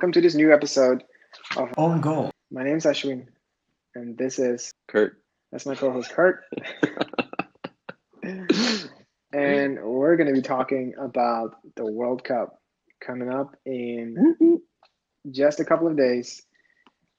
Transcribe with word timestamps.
welcome 0.00 0.12
to 0.12 0.22
this 0.22 0.34
new 0.34 0.50
episode 0.50 1.04
of 1.58 1.68
Own 1.76 2.00
Goal. 2.00 2.30
My 2.50 2.64
name's 2.64 2.86
Ashwin, 2.86 3.26
and 3.94 4.16
this 4.16 4.38
is 4.38 4.72
Kurt. 4.88 5.22
That's 5.52 5.66
my 5.66 5.74
co-host 5.74 6.10
Kurt. 6.12 6.42
and 8.22 9.78
we're 9.84 10.16
going 10.16 10.28
to 10.28 10.32
be 10.32 10.40
talking 10.40 10.94
about 10.98 11.56
the 11.76 11.84
World 11.84 12.24
Cup 12.24 12.62
coming 13.04 13.28
up 13.28 13.54
in 13.66 14.62
just 15.32 15.60
a 15.60 15.66
couple 15.66 15.86
of 15.86 15.98
days, 15.98 16.40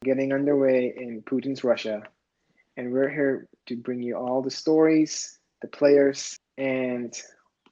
getting 0.04 0.34
underway 0.34 0.92
in 0.98 1.22
Putin's 1.22 1.64
Russia. 1.64 2.02
And 2.78 2.92
we're 2.92 3.12
here 3.12 3.48
to 3.68 3.78
bring 3.78 4.02
you 4.02 4.16
all 4.16 4.42
the 4.42 4.50
stories, 4.50 5.38
the 5.62 5.68
players, 5.68 6.36
and 6.58 7.14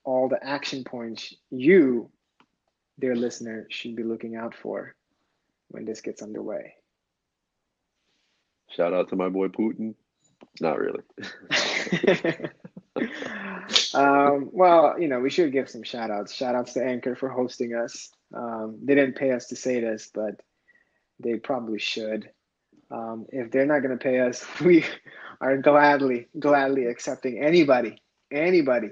all 0.04 0.30
the 0.30 0.38
action 0.46 0.84
points 0.84 1.34
you, 1.50 2.12
dear 3.00 3.16
listener, 3.16 3.66
should 3.72 3.96
be 3.96 4.04
looking 4.04 4.36
out 4.36 4.54
for 4.54 4.94
when 5.70 5.86
this 5.86 6.02
gets 6.02 6.22
underway. 6.22 6.74
Shout 8.70 8.94
out 8.94 9.10
to 9.10 9.16
my 9.16 9.30
boy 9.30 9.48
Putin. 9.48 9.96
Not 10.62 10.80
really. 10.80 11.02
um, 13.94 14.50
well, 14.52 15.00
you 15.00 15.08
know, 15.08 15.20
we 15.20 15.30
should 15.30 15.52
give 15.52 15.70
some 15.70 15.84
shout 15.84 16.12
outs. 16.12 16.34
Shout 16.34 16.56
outs 16.56 16.74
to 16.74 16.84
Anchor 16.84 17.16
for 17.16 17.30
hosting 17.30 17.76
us. 17.76 18.10
Um, 18.34 18.80
they 18.84 18.96
didn't 18.96 19.16
pay 19.16 19.32
us 19.32 19.48
to 19.48 19.56
say 19.56 19.80
this, 19.80 20.10
but 20.14 20.42
they 21.20 21.36
probably 21.36 21.80
should. 21.80 22.30
Um, 22.92 23.26
if 23.30 23.52
they're 23.52 23.66
not 23.66 23.80
going 23.80 23.98
to 23.98 24.04
pay 24.04 24.20
us, 24.20 24.46
we 24.62 24.86
are 25.42 25.58
gladly, 25.58 26.28
gladly 26.38 26.86
accepting 26.86 27.44
anybody, 27.44 28.02
anybody 28.32 28.90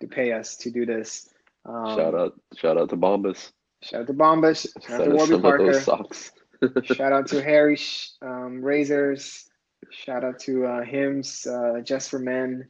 to 0.00 0.06
pay 0.06 0.32
us 0.32 0.56
to 0.58 0.70
do 0.70 0.86
this. 0.86 1.28
Um, 1.64 1.96
shout 1.96 2.14
out, 2.14 2.40
shout 2.56 2.78
out 2.78 2.90
to 2.90 2.96
Bombas. 2.96 3.50
Shout 3.86 4.00
out 4.00 4.06
to 4.08 4.14
Bombas. 4.14 4.66
Shout 4.86 5.00
out 5.00 5.04
to 5.04 5.14
Warby 5.14 5.40
Parker. 5.40 5.80
shout 6.84 7.12
out 7.12 7.28
to 7.28 7.42
Harry 7.42 7.78
um, 8.22 8.62
Razors. 8.62 9.48
Shout 9.90 10.24
out 10.24 10.40
to 10.40 10.66
uh, 10.66 10.82
Hims, 10.82 11.46
uh, 11.46 11.80
Just 11.84 12.10
for 12.10 12.18
Men. 12.18 12.68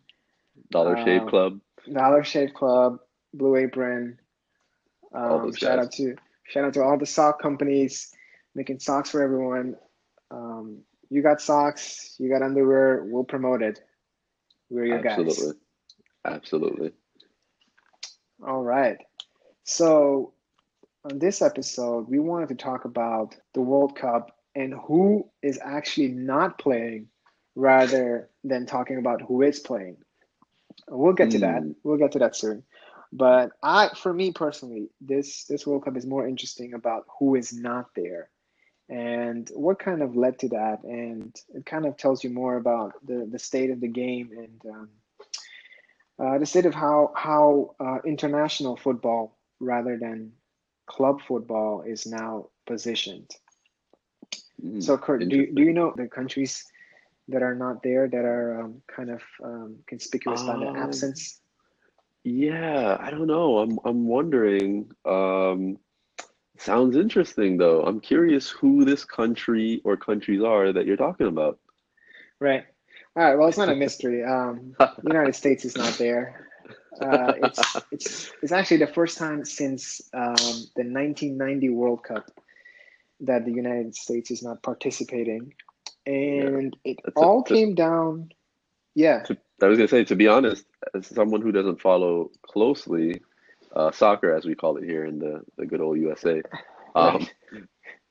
Dollar 0.71 0.97
Shave 1.05 1.23
um, 1.23 1.29
Club. 1.29 1.61
Dollar 1.91 2.25
Shave 2.25 2.53
Club, 2.53 2.99
Blue 3.33 3.57
Apron. 3.57 4.19
Um, 5.15 5.55
shout 5.55 5.79
out 5.79 5.93
to 5.93 6.17
shout 6.49 6.65
out 6.65 6.75
to 6.75 6.83
all 6.83 6.99
the 6.99 7.07
sock 7.07 7.41
companies 7.41 8.13
making 8.55 8.81
socks 8.81 9.11
for 9.11 9.23
everyone. 9.23 9.77
Um, 10.31 10.81
you 11.09 11.23
got 11.23 11.41
socks, 11.41 12.17
you 12.19 12.29
got 12.29 12.43
underwear. 12.43 13.05
We'll 13.05 13.25
promote 13.25 13.63
it. 13.63 13.81
We're 14.69 14.87
your 14.87 15.07
Absolutely. 15.07 15.47
guys. 15.47 16.35
Absolutely. 16.35 16.93
All 18.47 18.63
right. 18.63 18.99
So 19.65 20.33
on 21.11 21.19
this 21.19 21.41
episode, 21.41 22.09
we 22.09 22.19
wanted 22.19 22.49
to 22.49 22.55
talk 22.55 22.85
about 22.85 23.37
the 23.55 23.61
World 23.61 23.97
Cup 23.97 24.37
and 24.55 24.75
who 24.75 25.29
is 25.43 25.59
actually 25.63 26.09
not 26.09 26.59
playing 26.59 27.09
rather 27.55 28.29
than 28.43 28.67
talking 28.67 28.99
about 28.99 29.23
who 29.23 29.43
is 29.43 29.61
playing. 29.61 29.99
We'll 30.89 31.13
get 31.13 31.31
to 31.31 31.39
mm. 31.39 31.41
that. 31.41 31.75
We'll 31.85 31.99
get 31.99 32.13
to 32.13 32.19
that 32.21 32.37
soon. 32.37 32.65
But 33.13 33.53
I 33.63 33.91
for 33.97 34.13
me 34.13 34.33
personally, 34.33 34.89
this 35.01 35.45
this 35.45 35.67
World 35.67 35.85
Cup 35.85 35.97
is 35.97 36.07
more 36.07 36.27
interesting 36.27 36.75
about 36.75 37.07
who 37.19 37.37
is 37.37 37.53
not 37.53 37.87
there 37.95 38.31
and 38.89 39.49
what 39.55 39.79
kind 39.79 40.03
of 40.03 40.17
led 40.17 40.39
to 40.39 40.49
that 40.49 40.79
and 40.85 41.35
it 41.55 41.67
kind 41.67 41.87
of 41.87 41.97
tells 41.97 42.23
you 42.23 42.31
more 42.31 42.57
about 42.57 42.93
the 43.05 43.29
the 43.31 43.39
state 43.39 43.71
of 43.71 43.81
the 43.81 43.89
game 43.89 44.31
and 44.37 44.73
um, 44.73 44.89
uh, 46.21 46.39
the 46.39 46.47
state 46.47 46.67
of 46.67 46.75
how 46.75 47.13
how 47.17 47.75
uh, 47.81 47.99
international 48.05 48.77
football 48.77 49.37
rather 49.59 49.99
than 49.99 50.31
club 50.87 51.21
football 51.27 51.83
is 51.83 52.07
now 52.07 52.49
positioned. 52.67 53.31
Mm, 54.63 54.83
so, 54.83 54.97
Kurt, 54.97 55.29
do 55.29 55.37
you, 55.37 55.53
do 55.55 55.63
you 55.63 55.73
know 55.73 55.93
the 55.97 56.09
countries 56.09 56.65
that 57.29 57.43
are 57.43 57.55
not 57.55 57.83
there 57.83 58.09
that 58.09 58.25
are 58.25 58.63
um, 58.63 58.83
kind 58.87 59.11
of 59.11 59.23
um, 59.43 59.77
conspicuous 59.87 60.43
by 60.43 60.57
their 60.57 60.71
um, 60.71 60.77
absence? 60.77 61.41
Yeah, 62.25 62.97
I 62.99 63.11
don't 63.11 63.27
know. 63.27 63.59
I'm 63.59 63.79
I'm 63.85 64.07
wondering. 64.09 64.91
Um, 65.05 65.79
sounds 66.59 66.97
interesting 66.97 67.57
though. 67.57 67.83
I'm 67.83 68.01
curious 68.01 68.49
who 68.51 68.85
this 68.85 69.05
country 69.05 69.81
or 69.85 69.97
countries 69.97 70.43
are 70.43 70.73
that 70.73 70.87
you're 70.87 70.97
talking 70.97 71.27
about. 71.29 71.59
Right. 72.41 72.65
All 73.17 73.23
right. 73.25 73.39
Well, 73.39 73.49
it's 73.49 73.59
not 73.59 73.69
a 73.69 73.75
mystery. 73.87 74.25
Um, 74.25 74.75
the 74.79 74.91
United 75.05 75.35
States 75.35 75.65
is 75.65 75.77
not 75.77 75.95
there. 75.99 76.46
Uh, 77.01 77.33
it's 77.43 77.77
it's 77.91 78.33
it's 78.43 78.53
actually 78.53 78.79
the 78.79 78.87
first 78.87 79.19
time 79.19 79.45
since 79.45 80.03
um, 80.13 80.35
the 80.75 80.85
1990 80.85 81.71
World 81.71 82.03
Cup 82.03 82.31
that 83.21 83.45
the 83.45 83.53
United 83.53 83.95
States 83.95 84.31
is 84.31 84.43
not 84.43 84.63
participating, 84.63 85.55
and 86.07 86.77
yeah. 86.85 86.93
it 86.93 86.99
That's 87.05 87.17
all 87.17 87.41
a, 87.41 87.45
came 87.45 87.75
down. 87.75 88.31
Yeah, 88.95 89.23
to, 89.25 89.37
I 89.63 89.67
was 89.67 89.79
gonna 89.79 89.89
say 89.89 90.05
to 90.05 90.17
be 90.17 90.29
honest, 90.29 90.65
as 90.95 91.07
someone 91.07 91.43
who 91.43 91.53
doesn't 91.53 91.81
follow 91.81 92.31
closely 92.43 93.23
uh, 93.75 93.91
soccer, 93.93 94.35
as 94.35 94.45
we 94.45 94.55
call 94.55 94.77
it 94.77 94.85
here 94.85 95.05
in 95.05 95.19
the 95.19 95.43
the 95.57 95.67
good 95.67 95.81
old 95.81 95.99
USA, 95.99 96.43
um, 96.95 97.27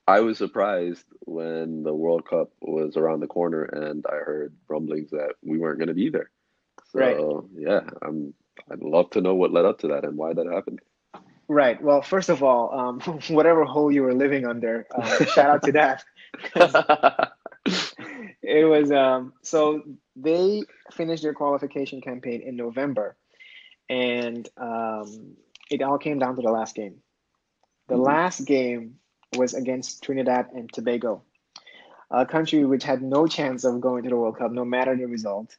I 0.07 0.19
was 0.19 0.37
surprised 0.37 1.05
when 1.21 1.83
the 1.83 1.93
World 1.93 2.27
Cup 2.27 2.51
was 2.61 2.95
around 2.95 3.21
the 3.21 3.27
corner 3.27 3.63
and 3.63 4.05
I 4.07 4.15
heard 4.17 4.53
rumblings 4.67 5.09
that 5.11 5.33
we 5.41 5.57
weren't 5.57 5.79
going 5.79 5.87
to 5.87 5.95
be 5.95 6.09
there. 6.09 6.29
So 6.91 6.99
right. 6.99 7.17
yeah, 7.57 7.81
I'm 8.03 8.33
I'd 8.71 8.81
love 8.81 9.09
to 9.11 9.21
know 9.21 9.35
what 9.35 9.51
led 9.51 9.65
up 9.65 9.79
to 9.79 9.87
that 9.89 10.03
and 10.03 10.17
why 10.17 10.33
that 10.33 10.47
happened. 10.47 10.81
Right. 11.47 11.81
Well, 11.81 12.01
first 12.01 12.29
of 12.29 12.41
all, 12.43 12.73
um, 12.77 12.99
whatever 13.29 13.65
hole 13.65 13.91
you 13.91 14.03
were 14.03 14.13
living 14.13 14.45
under, 14.45 14.87
uh, 14.95 15.25
shout 15.25 15.49
out 15.49 15.63
to 15.63 15.71
that. 15.73 16.03
it 18.41 18.67
was 18.67 18.91
um, 18.91 19.33
so 19.41 19.83
they 20.15 20.63
finished 20.91 21.23
their 21.23 21.33
qualification 21.33 22.01
campaign 22.01 22.41
in 22.41 22.55
November, 22.55 23.15
and 23.89 24.47
um, 24.57 25.35
it 25.69 25.81
all 25.81 25.97
came 25.97 26.19
down 26.19 26.35
to 26.35 26.41
the 26.41 26.51
last 26.51 26.75
game. 26.75 26.95
The 27.87 27.95
mm-hmm. 27.95 28.03
last 28.03 28.45
game 28.45 28.95
was 29.37 29.53
against 29.53 30.03
Trinidad 30.03 30.47
and 30.53 30.71
Tobago, 30.71 31.21
a 32.09 32.25
country 32.25 32.65
which 32.65 32.83
had 32.83 33.01
no 33.01 33.27
chance 33.27 33.63
of 33.63 33.81
going 33.81 34.03
to 34.03 34.09
the 34.09 34.17
World 34.17 34.37
Cup, 34.37 34.51
no 34.51 34.65
matter 34.65 34.95
the 34.95 35.05
result 35.05 35.55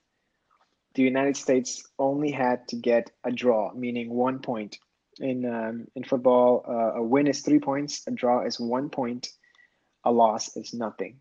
the 0.96 1.02
United 1.02 1.36
States 1.36 1.86
only 1.98 2.30
had 2.30 2.66
to 2.68 2.76
get 2.76 3.10
a 3.22 3.30
draw, 3.30 3.72
meaning 3.74 4.10
one 4.10 4.40
point. 4.40 4.78
In 5.18 5.46
um, 5.46 5.86
in 5.94 6.04
football, 6.04 6.64
uh, 6.68 7.00
a 7.00 7.02
win 7.02 7.26
is 7.26 7.40
three 7.40 7.58
points, 7.58 8.02
a 8.06 8.10
draw 8.10 8.44
is 8.44 8.58
one 8.58 8.90
point, 8.90 9.28
a 10.04 10.10
loss 10.10 10.56
is 10.56 10.74
nothing. 10.74 11.18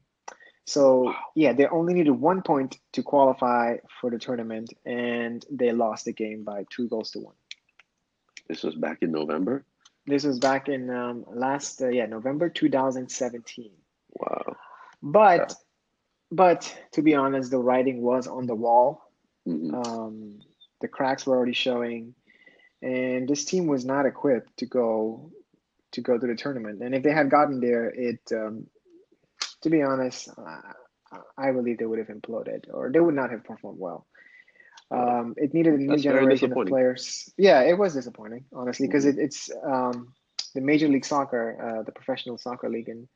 So 0.65 1.03
wow. 1.03 1.15
yeah, 1.35 1.53
they 1.53 1.67
only 1.67 1.93
needed 1.93 2.11
one 2.11 2.41
point 2.41 2.77
to 2.93 3.03
qualify 3.03 3.77
for 4.01 4.09
the 4.09 4.17
tournament, 4.17 4.73
and 4.85 5.45
they 5.51 5.71
lost 5.71 6.05
the 6.05 6.13
game 6.13 6.43
by 6.43 6.65
two 6.69 6.89
goals 6.89 7.11
to 7.11 7.19
one. 7.19 7.35
This 8.49 8.63
was 8.63 8.75
back 8.75 8.99
in 9.01 9.11
November. 9.11 9.65
This 10.07 10.23
was 10.23 10.39
back 10.39 10.67
in 10.69 10.89
um, 10.89 11.25
last 11.33 11.81
uh, 11.81 11.89
yeah 11.89 12.05
November 12.05 12.49
2017. 12.49 13.71
Wow. 14.19 14.55
But 15.01 15.39
yeah. 15.39 15.55
but 16.31 16.77
to 16.93 17.01
be 17.01 17.13
honest, 17.13 17.51
the 17.51 17.59
writing 17.59 18.01
was 18.01 18.27
on 18.27 18.45
the 18.45 18.55
wall 18.55 19.04
Mm-hmm. 19.47 19.75
Um, 19.75 20.39
the 20.81 20.87
cracks 20.87 21.25
were 21.25 21.35
already 21.35 21.53
showing, 21.53 22.15
and 22.81 23.27
this 23.27 23.45
team 23.45 23.67
was 23.67 23.85
not 23.85 24.05
equipped 24.05 24.57
to 24.57 24.65
go 24.65 25.31
to 25.93 26.01
go 26.01 26.17
to 26.17 26.27
the 26.27 26.35
tournament. 26.35 26.81
And 26.81 26.93
if 26.93 27.03
they 27.03 27.11
had 27.11 27.29
gotten 27.29 27.59
there, 27.59 27.87
it 27.87 28.19
um, 28.31 28.67
to 29.61 29.69
be 29.69 29.81
honest, 29.81 30.29
uh, 30.37 31.17
I 31.37 31.51
believe 31.51 31.77
they 31.77 31.85
would 31.85 31.99
have 31.99 32.07
imploded 32.07 32.65
or 32.71 32.91
they 32.91 32.99
would 32.99 33.15
not 33.15 33.31
have 33.31 33.43
performed 33.43 33.79
well. 33.79 34.05
Um, 34.91 35.33
it 35.37 35.53
needed 35.53 35.73
a 35.73 35.77
new 35.77 35.89
That's 35.89 36.03
generation 36.03 36.51
of 36.51 36.67
players. 36.67 37.33
Yeah, 37.37 37.61
it 37.61 37.77
was 37.77 37.95
disappointing, 37.95 38.45
honestly, 38.53 38.87
because 38.87 39.05
mm-hmm. 39.05 39.19
it, 39.19 39.23
it's 39.23 39.49
um, 39.65 40.13
the 40.53 40.61
Major 40.61 40.87
League 40.87 41.05
Soccer, 41.05 41.79
uh, 41.79 41.83
the 41.83 41.91
professional 41.91 42.37
soccer 42.37 42.69
league 42.69 42.89
in 42.89 43.07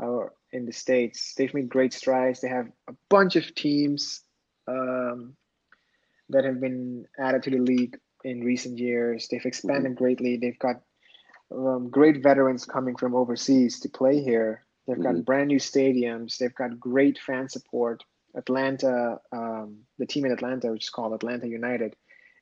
uh, 0.00 0.26
in 0.52 0.66
the 0.66 0.72
states. 0.72 1.34
They've 1.36 1.52
made 1.52 1.68
great 1.68 1.92
strides. 1.92 2.40
They 2.40 2.48
have 2.48 2.68
a 2.88 2.94
bunch 3.10 3.34
of 3.34 3.52
teams 3.54 4.22
um, 4.68 5.34
that 6.30 6.44
have 6.44 6.60
been 6.60 7.06
added 7.18 7.42
to 7.44 7.50
the 7.50 7.58
league 7.58 7.98
in 8.24 8.40
recent 8.40 8.78
years. 8.78 9.28
They've 9.28 9.44
expanded 9.44 9.92
mm-hmm. 9.92 9.98
greatly. 9.98 10.36
They've 10.36 10.58
got 10.58 10.76
um, 11.50 11.90
great 11.90 12.22
veterans 12.22 12.64
coming 12.64 12.96
from 12.96 13.14
overseas 13.14 13.80
to 13.80 13.88
play 13.88 14.22
here. 14.22 14.64
They've 14.86 15.02
got 15.02 15.14
mm-hmm. 15.14 15.22
brand 15.22 15.48
new 15.48 15.58
stadiums. 15.58 16.36
They've 16.38 16.54
got 16.54 16.78
great 16.80 17.18
fan 17.18 17.48
support. 17.48 18.04
Atlanta, 18.34 19.20
um, 19.32 19.78
the 19.98 20.06
team 20.06 20.24
in 20.24 20.32
Atlanta, 20.32 20.72
which 20.72 20.84
is 20.84 20.90
called 20.90 21.14
Atlanta 21.14 21.46
United, 21.46 21.94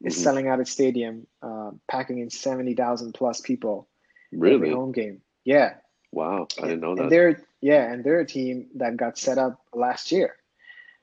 is 0.02 0.14
mm-hmm. 0.14 0.23
selling 0.23 0.49
out 0.49 0.61
its 0.61 0.73
stadium, 0.73 1.26
uh, 1.43 1.70
packing 1.88 2.19
in 2.19 2.31
seventy 2.31 2.75
thousand 2.75 3.12
plus 3.12 3.40
people. 3.40 3.88
Really? 4.32 4.55
Every 4.55 4.70
home 4.73 4.93
game. 4.93 5.20
Yeah. 5.44 5.75
Wow, 6.12 6.46
I 6.58 6.62
didn't 6.62 6.81
know 6.81 6.94
that. 6.94 7.05
And 7.05 7.12
they're 7.12 7.43
yeah, 7.61 7.90
and 7.90 8.05
they're 8.05 8.20
a 8.20 8.26
team 8.26 8.69
that 8.76 8.96
got 8.96 9.19
set 9.19 9.38
up 9.38 9.61
last 9.73 10.12
year. 10.12 10.37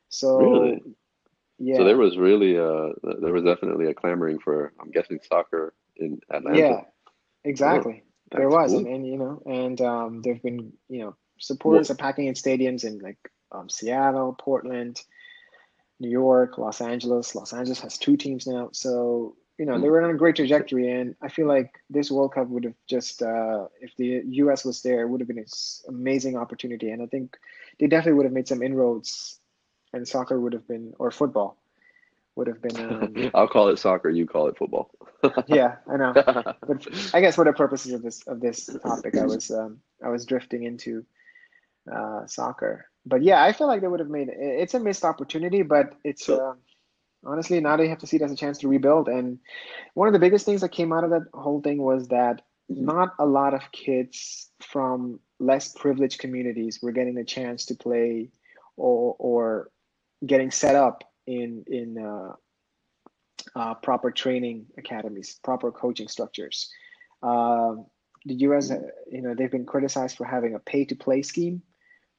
So 0.09 0.37
really? 0.37 0.81
Yeah. 1.59 1.77
So 1.77 1.83
there 1.83 1.97
was 1.97 2.17
really 2.17 2.57
uh 2.57 2.94
there 3.21 3.33
was 3.33 3.44
definitely 3.44 3.88
a 3.88 3.94
clamoring 3.94 4.39
for 4.39 4.73
I'm 4.81 4.91
guessing 4.91 5.19
soccer 5.27 5.73
in 5.97 6.19
Atlanta. 6.31 6.57
Yeah. 6.57 6.81
Exactly. 7.44 8.03
That's 8.31 8.41
there 8.41 8.50
was, 8.50 8.71
cool. 8.71 8.79
and, 8.79 8.88
and, 8.88 9.07
you 9.07 9.17
know, 9.17 9.41
and 9.45 9.81
um, 9.81 10.21
there've 10.21 10.41
been 10.41 10.73
you 10.88 11.00
know 11.00 11.15
supporters 11.39 11.89
are 11.89 11.95
packing 11.95 12.27
in 12.27 12.33
stadiums 12.33 12.83
in 12.83 13.00
like 13.00 13.17
um, 13.51 13.69
Seattle, 13.69 14.35
Portland, 14.38 15.01
New 16.00 16.09
York, 16.09 16.57
Los 16.57 16.81
Angeles. 16.81 17.33
Los 17.33 17.53
Angeles 17.53 17.79
has 17.79 17.97
two 17.97 18.17
teams 18.17 18.45
now, 18.45 18.69
so 18.71 19.35
you 19.59 19.65
know, 19.65 19.77
they 19.77 19.89
were 19.89 20.01
on 20.01 20.09
a 20.09 20.17
great 20.17 20.38
trajectory, 20.38 20.89
and 20.89 21.15
I 21.21 21.27
feel 21.27 21.45
like 21.45 21.81
this 21.89 22.09
World 22.09 22.33
Cup 22.33 22.47
would 22.47 22.63
have 22.63 22.75
just, 22.88 23.21
uh, 23.21 23.67
if 23.81 23.94
the 23.97 24.23
U.S. 24.25 24.63
was 24.63 24.81
there, 24.81 25.01
it 25.01 25.09
would 25.09 25.19
have 25.19 25.27
been 25.27 25.38
an 25.38 25.45
amazing 25.89 26.38
opportunity, 26.38 26.91
and 26.91 27.03
I 27.03 27.07
think 27.07 27.38
they 27.77 27.88
definitely 27.88 28.13
would 28.13 28.25
have 28.25 28.31
made 28.31 28.47
some 28.47 28.63
inroads, 28.63 29.38
and 29.94 30.07
soccer 30.07 30.39
would 30.39 30.53
have 30.53 30.68
been, 30.68 30.94
or 31.00 31.12
football, 31.12 31.57
would 32.36 32.47
have 32.47 32.62
been. 32.62 32.77
Um, 32.77 33.31
I'll 33.33 33.47
call 33.47 33.69
it 33.69 33.77
soccer. 33.77 34.09
You 34.09 34.25
call 34.25 34.47
it 34.47 34.57
football. 34.57 34.91
yeah, 35.47 35.75
I 35.91 35.97
know. 35.97 36.13
But 36.68 36.88
I 37.13 37.21
guess 37.21 37.36
for 37.36 37.45
the 37.45 37.53
purposes 37.53 37.94
of 37.94 38.01
this 38.01 38.25
of 38.27 38.39
this 38.39 38.65
topic, 38.83 39.18
I 39.18 39.25
was 39.25 39.51
um, 39.51 39.80
I 40.03 40.09
was 40.09 40.25
drifting 40.25 40.63
into 40.63 41.06
uh, 41.91 42.25
soccer. 42.27 42.88
But 43.06 43.24
yeah, 43.24 43.44
I 43.44 43.53
feel 43.53 43.68
like 43.68 43.81
they 43.81 43.88
would 43.88 44.00
have 44.00 44.09
made 44.09 44.30
it's 44.31 44.74
a 44.74 44.80
missed 44.80 45.03
opportunity, 45.03 45.63
but 45.63 45.95
it's. 46.03 46.25
So, 46.25 46.50
uh, 46.50 46.53
honestly, 47.25 47.59
now 47.59 47.77
they 47.77 47.88
have 47.88 48.00
to 48.00 48.07
see 48.07 48.18
it 48.18 48.21
as 48.21 48.31
a 48.31 48.35
chance 48.35 48.59
to 48.59 48.68
rebuild. 48.68 49.07
And 49.07 49.39
one 49.94 50.07
of 50.07 50.13
the 50.13 50.19
biggest 50.19 50.45
things 50.45 50.62
that 50.62 50.71
came 50.71 50.94
out 50.94 51.03
of 51.03 51.09
that 51.09 51.27
whole 51.33 51.62
thing 51.62 51.81
was 51.81 52.07
that 52.09 52.42
not 52.69 53.13
a 53.19 53.25
lot 53.25 53.53
of 53.53 53.71
kids 53.71 54.50
from 54.62 55.19
less 55.39 55.74
privileged 55.74 56.19
communities 56.19 56.80
were 56.81 56.92
getting 56.92 57.18
a 57.18 57.24
chance 57.24 57.65
to 57.65 57.75
play 57.75 58.30
or, 58.77 59.15
or 59.18 59.71
getting 60.25 60.51
set 60.51 60.75
up 60.75 61.04
in 61.27 61.63
in 61.68 61.98
uh, 61.98 62.33
uh, 63.56 63.74
proper 63.75 64.12
training 64.12 64.66
academies, 64.77 65.39
proper 65.44 65.71
coaching 65.71 66.07
structures. 66.07 66.69
Uh, 67.21 67.75
the 68.25 68.36
U.S., 68.36 68.71
you 69.12 69.21
know, 69.21 69.33
they've 69.33 69.51
been 69.51 69.66
criticized 69.66 70.18
for 70.18 70.25
having 70.25 70.56
a 70.56 70.60
pay-to-play 70.60 71.21
scheme, 71.21 71.62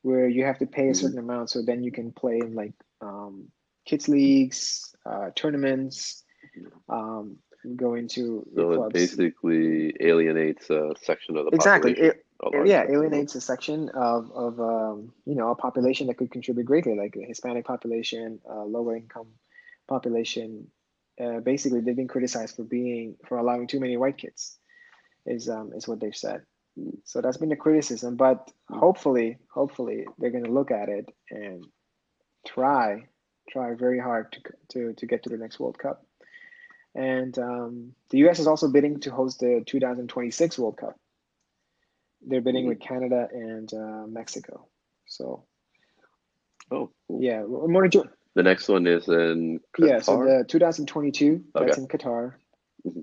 where 0.02 0.28
you 0.28 0.44
have 0.44 0.58
to 0.58 0.66
pay 0.66 0.88
a 0.88 0.94
certain 0.94 1.18
amount 1.18 1.50
so 1.50 1.62
then 1.62 1.82
you 1.82 1.92
can 1.92 2.10
play 2.12 2.38
in 2.38 2.54
like 2.54 2.72
um, 3.02 3.48
kids 3.86 4.08
leagues, 4.08 4.94
uh, 5.04 5.30
tournaments, 5.34 6.24
um, 6.88 7.36
go 7.76 7.94
into 7.94 8.46
so 8.54 8.76
clubs. 8.76 8.88
it 8.88 8.92
basically 8.94 9.94
alienates 10.00 10.70
a 10.70 10.92
section 11.02 11.36
of 11.36 11.46
the 11.46 11.50
exactly. 11.50 11.92
It, 11.92 12.24
yeah, 12.64 12.84
alienates 12.88 13.34
a 13.34 13.40
section 13.40 13.90
of 13.90 14.30
of 14.32 14.60
um, 14.60 15.12
you 15.26 15.34
know 15.34 15.50
a 15.50 15.54
population 15.54 16.06
that 16.06 16.16
could 16.16 16.30
contribute 16.30 16.64
greatly, 16.64 16.96
like 16.96 17.12
the 17.12 17.24
Hispanic 17.24 17.66
population, 17.66 18.40
uh, 18.48 18.64
lower 18.64 18.96
income 18.96 19.28
population. 19.88 20.68
Uh, 21.22 21.40
basically, 21.40 21.80
they've 21.80 21.96
been 21.96 22.08
criticized 22.08 22.56
for 22.56 22.64
being 22.64 23.16
for 23.26 23.38
allowing 23.38 23.66
too 23.66 23.80
many 23.80 23.96
white 23.96 24.16
kids. 24.16 24.58
Is 25.26 25.48
um, 25.50 25.72
is 25.74 25.86
what 25.86 26.00
they've 26.00 26.16
said. 26.16 26.42
So 27.04 27.20
that's 27.20 27.36
been 27.36 27.50
the 27.50 27.56
criticism, 27.56 28.16
but 28.16 28.50
hopefully, 28.70 29.38
hopefully 29.52 30.06
they're 30.18 30.30
going 30.30 30.44
to 30.44 30.52
look 30.52 30.70
at 30.70 30.88
it 30.88 31.12
and 31.30 31.66
try 32.46 33.04
try 33.50 33.74
very 33.74 33.98
hard 33.98 34.32
to 34.32 34.40
to 34.70 34.92
to 34.94 35.06
get 35.06 35.24
to 35.24 35.28
the 35.28 35.36
next 35.36 35.60
World 35.60 35.78
Cup. 35.78 36.06
And 36.94 37.38
um, 37.38 37.92
the 38.10 38.18
U.S. 38.18 38.38
is 38.38 38.46
also 38.46 38.68
bidding 38.68 39.00
to 39.00 39.10
host 39.10 39.40
the 39.40 39.62
2026 39.66 40.58
World 40.58 40.76
Cup. 40.76 40.99
They're 42.22 42.40
bidding 42.40 42.66
with 42.66 42.80
Canada 42.80 43.28
and 43.32 43.72
uh, 43.72 44.06
Mexico. 44.06 44.66
So, 45.06 45.44
oh, 46.70 46.90
cool. 47.08 47.22
yeah, 47.22 47.42
more 47.42 47.88
to 47.88 48.10
The 48.34 48.42
next 48.42 48.68
one 48.68 48.86
is 48.86 49.08
in 49.08 49.60
Qatar? 49.76 49.88
Yeah, 49.88 50.00
so 50.00 50.24
the 50.24 50.44
2022, 50.46 51.44
okay. 51.54 51.66
that's 51.66 51.78
in 51.78 51.88
Qatar. 51.88 52.34
Mm-hmm. 52.86 53.02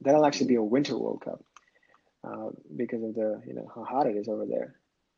That'll 0.00 0.26
actually 0.26 0.48
be 0.48 0.56
a 0.56 0.62
winter 0.62 0.98
World 0.98 1.22
Cup 1.24 1.42
uh, 2.24 2.50
because 2.74 3.02
of 3.02 3.14
the, 3.14 3.40
you 3.46 3.54
know, 3.54 3.70
how 3.74 3.84
hot 3.84 4.06
it 4.06 4.16
is 4.16 4.28
over 4.28 4.46
there. 4.46 4.74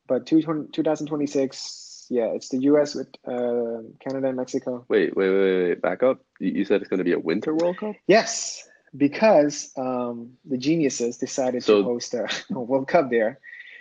But 0.07 0.27
2026 0.27 1.89
yeah, 2.11 2.29
it's 2.35 2.49
the 2.49 2.59
U.S. 2.63 2.95
with 2.95 3.09
uh, 3.27 3.83
Canada 4.01 4.29
and 4.29 4.37
Mexico. 4.37 4.85
Wait, 4.89 5.17
wait, 5.17 5.31
wait, 5.31 5.69
wait, 5.69 5.83
back 5.83 6.03
up. 6.03 6.21
You 6.41 6.65
said 6.65 6.81
it's 6.81 6.89
going 6.89 6.99
to 6.99 7.05
be 7.05 7.13
a 7.13 7.19
Winter 7.19 7.55
World 7.55 7.79
Cup? 7.79 7.97
Yes, 8.07 8.68
because 8.97 9.73
um, 9.77 10.33
the 10.45 10.59
geniuses 10.59 11.19
decided 11.19 11.63
so, 11.63 11.79
to 11.79 11.85
host 11.85 12.15
a, 12.15 12.29
a, 12.51 12.61
World 12.61 12.89
Cup 12.89 13.11
there, 13.11 13.39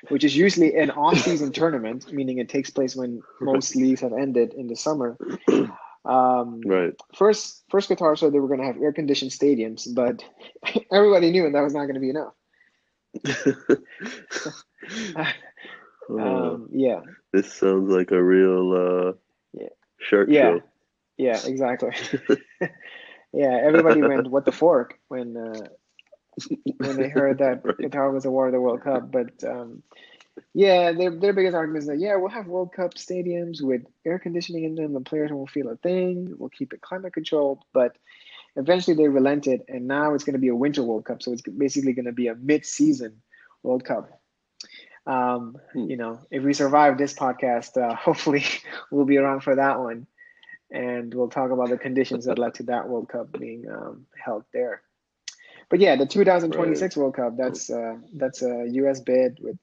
which 0.09 0.23
is 0.23 0.35
usually 0.35 0.75
an 0.75 0.91
off-season 0.91 1.51
tournament, 1.51 2.11
meaning 2.11 2.37
it 2.37 2.49
takes 2.49 2.69
place 2.69 2.95
when 2.95 3.21
most 3.41 3.75
leagues 3.75 4.01
have 4.01 4.13
ended 4.13 4.53
in 4.53 4.67
the 4.67 4.75
summer. 4.75 5.17
Um, 6.05 6.61
right. 6.65 6.93
First, 7.15 7.63
first 7.69 7.89
Qatar 7.89 8.17
said 8.17 8.31
they 8.31 8.39
were 8.39 8.47
going 8.47 8.61
to 8.61 8.65
have 8.65 8.81
air-conditioned 8.81 9.31
stadiums, 9.31 9.87
but 9.93 10.23
everybody 10.91 11.31
knew 11.31 11.49
that 11.49 11.61
was 11.61 11.73
not 11.73 11.85
going 11.85 11.95
to 11.95 11.99
be 11.99 12.09
enough. 12.09 12.33
um, 16.09 16.69
yeah. 16.71 17.01
This 17.33 17.51
sounds 17.53 17.91
like 17.91 18.11
a 18.11 18.23
real 18.23 18.71
uh, 18.71 19.13
yeah. 19.53 19.69
shark 19.99 20.29
yeah. 20.29 20.41
show. 20.41 20.61
Yeah, 21.17 21.39
exactly. 21.45 21.91
Yeah, 23.33 23.59
everybody 23.61 24.01
went 24.01 24.29
what 24.29 24.45
the 24.45 24.51
fork 24.63 24.99
when 25.07 25.37
uh, 25.37 25.67
when 26.77 26.97
they 26.97 27.09
heard 27.09 27.39
that 27.39 27.61
right. 27.63 27.77
Qatar 27.77 28.13
was 28.13 28.25
awarded 28.25 28.53
the 28.53 28.61
World 28.61 28.81
Cup. 28.83 29.11
But 29.11 29.43
um, 29.43 29.83
yeah, 30.53 30.91
their 30.91 31.11
their 31.11 31.33
biggest 31.33 31.55
argument 31.55 31.83
is 31.83 31.87
that 31.87 31.99
yeah, 31.99 32.15
we'll 32.15 32.29
have 32.29 32.47
World 32.47 32.73
Cup 32.73 32.93
stadiums 32.95 33.61
with 33.61 33.81
air 34.05 34.19
conditioning 34.19 34.63
in 34.63 34.75
them. 34.75 34.93
The 34.93 35.01
players 35.01 35.31
won't 35.31 35.49
feel 35.49 35.69
a 35.69 35.77
thing. 35.77 36.33
We'll 36.37 36.49
keep 36.49 36.73
it 36.73 36.81
climate 36.81 37.13
controlled, 37.13 37.63
but 37.73 37.97
eventually 38.55 38.95
they 38.95 39.07
relented, 39.07 39.61
and 39.67 39.87
now 39.87 40.13
it's 40.13 40.23
going 40.23 40.33
to 40.33 40.39
be 40.39 40.47
a 40.49 40.55
Winter 40.55 40.83
World 40.83 41.05
Cup. 41.05 41.21
So 41.21 41.31
it's 41.31 41.41
basically 41.41 41.93
going 41.93 42.05
to 42.05 42.11
be 42.11 42.27
a 42.27 42.35
mid-season 42.35 43.21
World 43.63 43.85
Cup. 43.85 44.19
Um, 45.05 45.57
hmm. 45.73 45.89
You 45.89 45.97
know, 45.97 46.19
if 46.31 46.43
we 46.43 46.53
survive 46.53 46.97
this 46.97 47.13
podcast, 47.13 47.81
uh, 47.81 47.95
hopefully 48.05 48.43
we'll 48.91 49.05
be 49.05 49.17
around 49.17 49.41
for 49.41 49.55
that 49.55 49.79
one, 49.79 50.07
and 50.71 51.13
we'll 51.13 51.29
talk 51.29 51.51
about 51.51 51.69
the 51.69 51.77
conditions 51.77 52.25
that 52.25 52.39
led 52.39 52.53
to 52.55 52.63
that 52.63 52.87
World 52.87 53.09
Cup 53.09 53.31
being 53.31 53.65
um, 53.69 54.05
held 54.23 54.43
there. 54.53 54.81
But 55.69 55.79
yeah, 55.79 55.95
the 55.95 56.05
2026 56.05 56.95
right. 56.95 57.01
World 57.01 57.15
Cup 57.15 57.37
that's 57.37 57.69
uh, 57.69 57.95
that's 58.13 58.41
a 58.41 58.67
U.S. 58.71 59.01
bid 59.01 59.39
with 59.41 59.57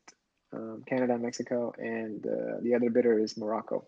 um, 0.53 0.83
Canada, 0.87 1.17
Mexico, 1.19 1.73
and 1.79 2.27
uh, 2.27 2.61
the 2.63 2.75
other 2.75 2.91
bidder 2.91 3.19
is 3.19 3.37
Morocco. 3.37 3.87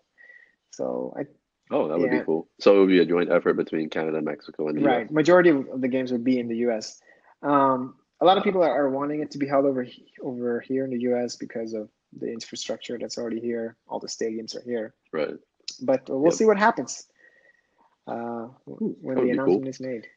So 0.71 1.13
I. 1.17 1.25
Oh, 1.69 1.89
that 1.89 1.99
would 1.99 2.11
yeah. 2.11 2.19
be 2.19 2.25
cool. 2.25 2.47
So 2.61 2.77
it 2.77 2.79
would 2.79 2.89
be 2.89 2.99
a 2.99 3.05
joint 3.05 3.29
effort 3.29 3.55
between 3.55 3.89
Canada, 3.89 4.21
Mexico, 4.21 4.69
and 4.69 4.77
the 4.77 4.83
right. 4.83 5.05
US. 5.05 5.11
Majority 5.11 5.49
of 5.49 5.81
the 5.81 5.89
games 5.89 6.13
would 6.13 6.23
be 6.23 6.39
in 6.39 6.47
the 6.47 6.55
U.S. 6.57 7.01
Um, 7.41 7.95
a 8.21 8.25
lot 8.25 8.37
of 8.37 8.43
people 8.43 8.63
are 8.63 8.89
wanting 8.89 9.21
it 9.21 9.31
to 9.31 9.37
be 9.37 9.47
held 9.47 9.65
over 9.65 9.85
over 10.23 10.61
here 10.61 10.85
in 10.85 10.91
the 10.91 11.01
U.S. 11.01 11.35
because 11.35 11.73
of 11.73 11.89
the 12.17 12.31
infrastructure 12.31 12.97
that's 12.97 13.17
already 13.17 13.41
here. 13.41 13.75
All 13.87 13.99
the 13.99 14.07
stadiums 14.07 14.55
are 14.55 14.63
here. 14.63 14.95
Right. 15.11 15.35
But 15.81 16.09
we'll 16.09 16.23
yep. 16.23 16.33
see 16.33 16.45
what 16.45 16.57
happens 16.57 17.07
uh, 18.07 18.47
when 18.65 19.15
the 19.15 19.31
announcement 19.31 19.63
cool. 19.63 19.67
is 19.67 19.79
made. 19.79 20.07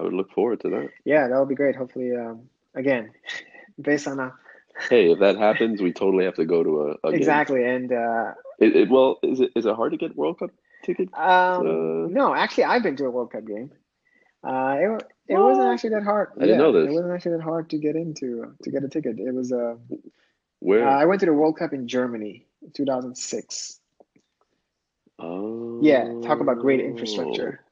I 0.00 0.02
would 0.02 0.14
look 0.14 0.32
forward 0.32 0.60
to 0.60 0.70
that. 0.70 0.88
Yeah, 1.04 1.28
that 1.28 1.38
would 1.38 1.48
be 1.48 1.54
great. 1.54 1.76
Hopefully, 1.76 2.16
um, 2.16 2.48
again, 2.74 3.12
based 3.80 4.08
on 4.08 4.18
a. 4.18 4.32
hey, 4.88 5.10
if 5.10 5.18
that 5.18 5.36
happens, 5.36 5.82
we 5.82 5.92
totally 5.92 6.24
have 6.24 6.36
to 6.36 6.46
go 6.46 6.62
to 6.62 6.96
a, 7.04 7.08
a 7.08 7.10
exactly, 7.10 7.60
game. 7.60 7.68
and 7.68 7.92
uh, 7.92 8.32
it, 8.58 8.76
it, 8.76 8.90
well, 8.90 9.18
is 9.22 9.40
it 9.40 9.50
is 9.54 9.66
it 9.66 9.74
hard 9.76 9.92
to 9.92 9.98
get 9.98 10.16
World 10.16 10.38
Cup 10.38 10.50
tickets? 10.84 11.12
Um, 11.14 11.26
uh, 11.26 12.08
no, 12.08 12.34
actually, 12.34 12.64
I've 12.64 12.82
been 12.82 12.96
to 12.96 13.04
a 13.04 13.10
World 13.10 13.32
Cup 13.32 13.46
game. 13.46 13.72
Uh, 14.42 14.76
it, 14.78 15.02
it 15.28 15.36
wasn't 15.38 15.66
actually 15.66 15.90
that 15.90 16.04
hard. 16.04 16.30
I 16.38 16.46
didn't 16.46 16.58
know 16.58 16.72
this. 16.72 16.90
It 16.90 16.94
wasn't 16.94 17.12
actually 17.12 17.36
that 17.36 17.42
hard 17.42 17.68
to 17.70 17.78
get 17.78 17.94
into 17.94 18.54
to 18.62 18.70
get 18.70 18.84
a 18.84 18.88
ticket. 18.88 19.18
It 19.18 19.34
was 19.34 19.52
uh, 19.52 19.74
where 20.60 20.88
uh, 20.88 20.98
I 20.98 21.04
went 21.04 21.20
to 21.20 21.26
the 21.26 21.34
World 21.34 21.58
Cup 21.58 21.74
in 21.74 21.88
Germany, 21.88 22.46
2006. 22.72 23.79
Oh. 25.20 25.78
Yeah, 25.82 26.20
talk 26.22 26.40
about 26.40 26.58
great 26.58 26.80
infrastructure. 26.80 27.64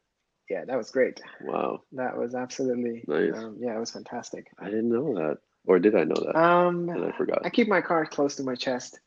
Yeah, 0.48 0.64
that 0.64 0.76
was 0.76 0.90
great. 0.90 1.20
Wow. 1.42 1.82
That 1.92 2.16
was 2.16 2.34
absolutely 2.34 3.04
nice. 3.06 3.34
Um, 3.36 3.56
yeah, 3.60 3.76
it 3.76 3.80
was 3.80 3.90
fantastic. 3.90 4.50
I 4.58 4.66
didn't 4.66 4.88
know 4.88 5.14
that, 5.14 5.38
or 5.66 5.78
did 5.78 5.94
I 5.94 6.04
know 6.04 6.14
that? 6.14 6.36
Um, 6.36 6.88
and 6.88 7.04
I 7.04 7.12
forgot. 7.16 7.44
I 7.44 7.50
keep 7.50 7.68
my 7.68 7.80
card 7.80 8.10
close 8.10 8.36
to 8.36 8.42
my 8.42 8.54
chest, 8.54 9.00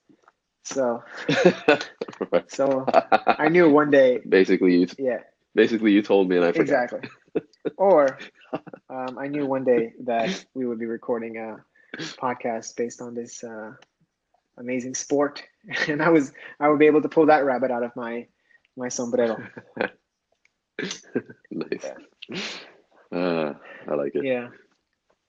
so 0.64 1.04
so 2.48 2.86
I 3.28 3.50
knew 3.50 3.70
one 3.70 3.90
day. 3.90 4.20
Basically, 4.28 4.78
you. 4.78 4.88
Yeah. 5.00 5.20
Basically, 5.56 5.92
you 5.92 6.02
told 6.02 6.30
me 6.30 6.38
and 6.38 6.46
I 6.46 6.52
forgot. 6.52 6.62
Exactly. 6.84 7.10
or 7.78 8.18
um, 8.90 9.18
I 9.18 9.28
knew 9.28 9.46
one 9.46 9.64
day 9.64 9.94
that 10.04 10.46
we 10.54 10.66
would 10.66 10.80
be 10.80 10.86
recording 10.86 11.38
a 11.38 11.58
podcast 11.98 12.76
based 12.78 13.02
on 13.02 13.16
this 13.16 13.44
uh, 13.44 13.72
amazing 14.62 14.96
sport, 14.96 15.44
and 15.88 16.02
I 16.02 16.10
was 16.10 16.32
I 16.60 16.70
would 16.70 16.80
be 16.80 16.88
able 16.88 17.02
to 17.02 17.10
pull 17.10 17.26
that 17.26 17.44
rabbit 17.44 17.72
out 17.72 17.84
of 17.84 17.96
my 17.96 18.28
my 18.78 18.88
sombrero. 18.90 19.38
nice. 21.52 21.92
Yeah. 22.32 22.40
Uh, 23.12 23.54
I 23.90 23.96
like 23.96 24.16
it. 24.16 24.24
Yeah. 24.24 24.48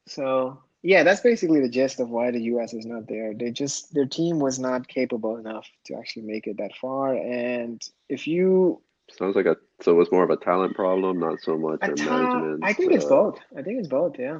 So 0.06 0.62
yeah, 0.82 1.02
that's 1.02 1.20
basically 1.20 1.60
the 1.60 1.68
gist 1.68 2.00
of 2.00 2.10
why 2.10 2.30
the 2.30 2.42
U.S. 2.42 2.74
is 2.74 2.86
not 2.86 3.08
there. 3.08 3.34
They 3.34 3.50
just 3.50 3.92
their 3.94 4.06
team 4.06 4.38
was 4.38 4.58
not 4.58 4.86
capable 4.86 5.36
enough 5.36 5.66
to 5.86 5.96
actually 5.96 6.22
make 6.22 6.46
it 6.46 6.58
that 6.58 6.76
far, 6.76 7.14
and 7.14 7.82
if 8.08 8.26
you 8.26 8.82
Sounds 9.10 9.36
like 9.36 9.46
a 9.46 9.56
so 9.82 9.92
it 9.92 9.96
was 9.96 10.12
more 10.12 10.24
of 10.24 10.30
a 10.30 10.36
talent 10.36 10.74
problem, 10.74 11.18
not 11.18 11.40
so 11.40 11.58
much 11.58 11.80
a, 11.82 11.92
a 11.92 11.94
ta- 11.94 12.04
management. 12.04 12.64
I 12.64 12.72
think 12.72 12.92
uh, 12.92 12.94
it's 12.94 13.04
both. 13.04 13.38
I 13.56 13.62
think 13.62 13.78
it's 13.78 13.88
both. 13.88 14.18
Yeah. 14.18 14.38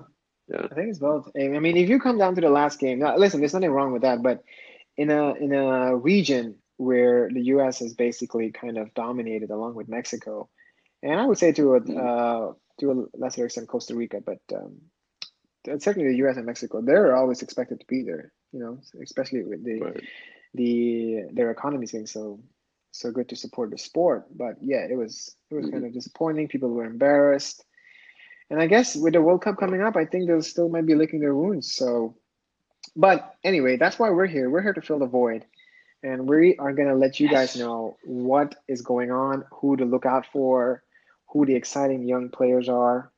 Yeah. 0.49 0.66
I 0.70 0.75
think 0.75 0.88
it's 0.88 0.99
both. 0.99 1.30
I 1.37 1.49
mean, 1.49 1.76
if 1.76 1.88
you 1.88 2.00
come 2.00 2.18
down 2.18 2.34
to 2.34 2.40
the 2.40 2.49
last 2.49 2.78
game, 2.78 2.99
now, 2.99 3.16
listen, 3.16 3.40
there's 3.40 3.54
nothing 3.54 3.70
wrong 3.70 3.92
with 3.92 4.02
that, 4.02 4.22
but 4.22 4.42
in 4.96 5.11
a 5.11 5.34
in 5.34 5.52
a 5.52 5.96
region 5.96 6.56
where 6.76 7.28
the 7.32 7.42
U.S. 7.54 7.78
has 7.80 7.94
basically 7.94 8.50
kind 8.50 8.78
of 8.78 8.92
dominated 8.94 9.50
along 9.50 9.75
with 9.75 9.88
Mexico, 9.88 10.49
and 11.02 11.20
I 11.20 11.26
would 11.26 11.38
say 11.38 11.52
to 11.52 11.75
a 11.75 11.80
mm-hmm. 11.80 11.96
uh, 11.96 12.52
to 12.80 12.90
a 12.90 13.18
lesser 13.18 13.44
extent 13.46 13.68
Costa 13.68 13.94
Rica, 13.94 14.20
but 14.25 14.40
um, 14.54 14.78
certainly 15.78 16.08
the 16.08 16.18
U.S. 16.18 16.37
and 16.37 16.46
Mexico, 16.46 16.80
they're 16.82 17.16
always 17.16 17.42
expected 17.42 17.80
to 17.80 17.87
be 17.87 18.02
there. 18.02 18.32
You 18.52 18.61
know, 18.61 18.78
especially 19.02 19.44
with 19.44 19.64
the 19.64 19.80
right. 19.80 20.02
the 20.54 21.22
their 21.32 21.50
economies 21.50 21.92
being 21.92 22.06
so 22.06 22.40
so 22.92 23.11
good 23.11 23.28
to 23.30 23.37
support 23.37 23.70
the 23.70 23.78
sport. 23.78 24.26
But 24.37 24.56
yeah, 24.61 24.87
it 24.88 24.96
was 24.96 25.34
it 25.50 25.54
was 25.54 25.64
mm-hmm. 25.66 25.75
kind 25.75 25.87
of 25.87 25.92
disappointing. 25.92 26.49
People 26.49 26.70
were 26.70 26.84
embarrassed, 26.84 27.64
and 28.50 28.61
I 28.61 28.66
guess 28.66 28.94
with 28.94 29.14
the 29.14 29.22
World 29.22 29.42
Cup 29.42 29.56
coming 29.56 29.82
up, 29.82 29.96
I 29.96 30.04
think 30.04 30.26
they'll 30.26 30.42
still 30.42 30.68
might 30.68 30.87
be 30.87 30.94
licking 30.94 31.20
their 31.20 31.34
wounds. 31.34 31.72
So, 31.72 32.16
but 32.96 33.36
anyway, 33.44 33.76
that's 33.76 33.98
why 33.98 34.10
we're 34.10 34.26
here. 34.26 34.50
We're 34.50 34.62
here 34.62 34.74
to 34.74 34.82
fill 34.82 34.98
the 34.98 35.06
void, 35.06 35.44
and 36.02 36.28
we 36.28 36.56
are 36.56 36.72
gonna 36.72 36.94
let 36.94 37.20
you 37.20 37.28
guys 37.28 37.56
know 37.56 37.96
what 38.04 38.54
is 38.68 38.82
going 38.82 39.10
on, 39.10 39.44
who 39.50 39.76
to 39.76 39.84
look 39.84 40.06
out 40.06 40.26
for, 40.32 40.82
who 41.28 41.46
the 41.46 41.54
exciting 41.54 42.04
young 42.04 42.28
players 42.28 42.68
are, 42.68 43.12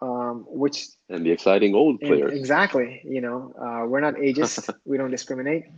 um, 0.00 0.44
which 0.48 0.86
and 1.08 1.24
the 1.24 1.30
exciting 1.30 1.74
old 1.74 2.00
players. 2.00 2.32
Exactly. 2.32 3.00
You 3.04 3.20
know, 3.20 3.52
uh, 3.58 3.86
we're 3.86 4.00
not 4.00 4.14
ageist. 4.14 4.72
we 4.84 4.96
don't 4.98 5.10
discriminate. 5.10 5.64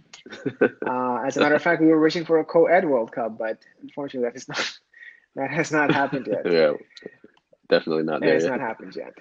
Uh, 0.88 1.20
as 1.26 1.36
a 1.36 1.40
matter 1.40 1.54
of 1.54 1.62
fact, 1.62 1.80
we 1.82 1.88
were 1.88 2.00
wishing 2.00 2.24
for 2.24 2.38
a 2.38 2.44
co-ed 2.44 2.84
World 2.84 3.10
Cup, 3.10 3.36
but 3.36 3.58
unfortunately, 3.82 4.28
that 4.28 4.36
is 4.36 4.48
not 4.48 4.78
that 5.36 5.50
has 5.50 5.70
not 5.70 5.92
happened 5.92 6.26
yet. 6.26 6.42
yeah, 6.50 6.72
definitely 7.68 8.04
not. 8.04 8.22
It 8.22 8.32
has 8.32 8.44
yet. 8.44 8.50
not 8.50 8.60
happened 8.60 8.94
yet. 8.96 9.12